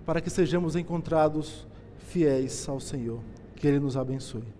para 0.06 0.20
que 0.20 0.30
sejamos 0.30 0.76
encontrados 0.76 1.66
fiéis 1.98 2.68
ao 2.68 2.78
Senhor. 2.78 3.18
Que 3.56 3.66
Ele 3.66 3.80
nos 3.80 3.96
abençoe. 3.96 4.57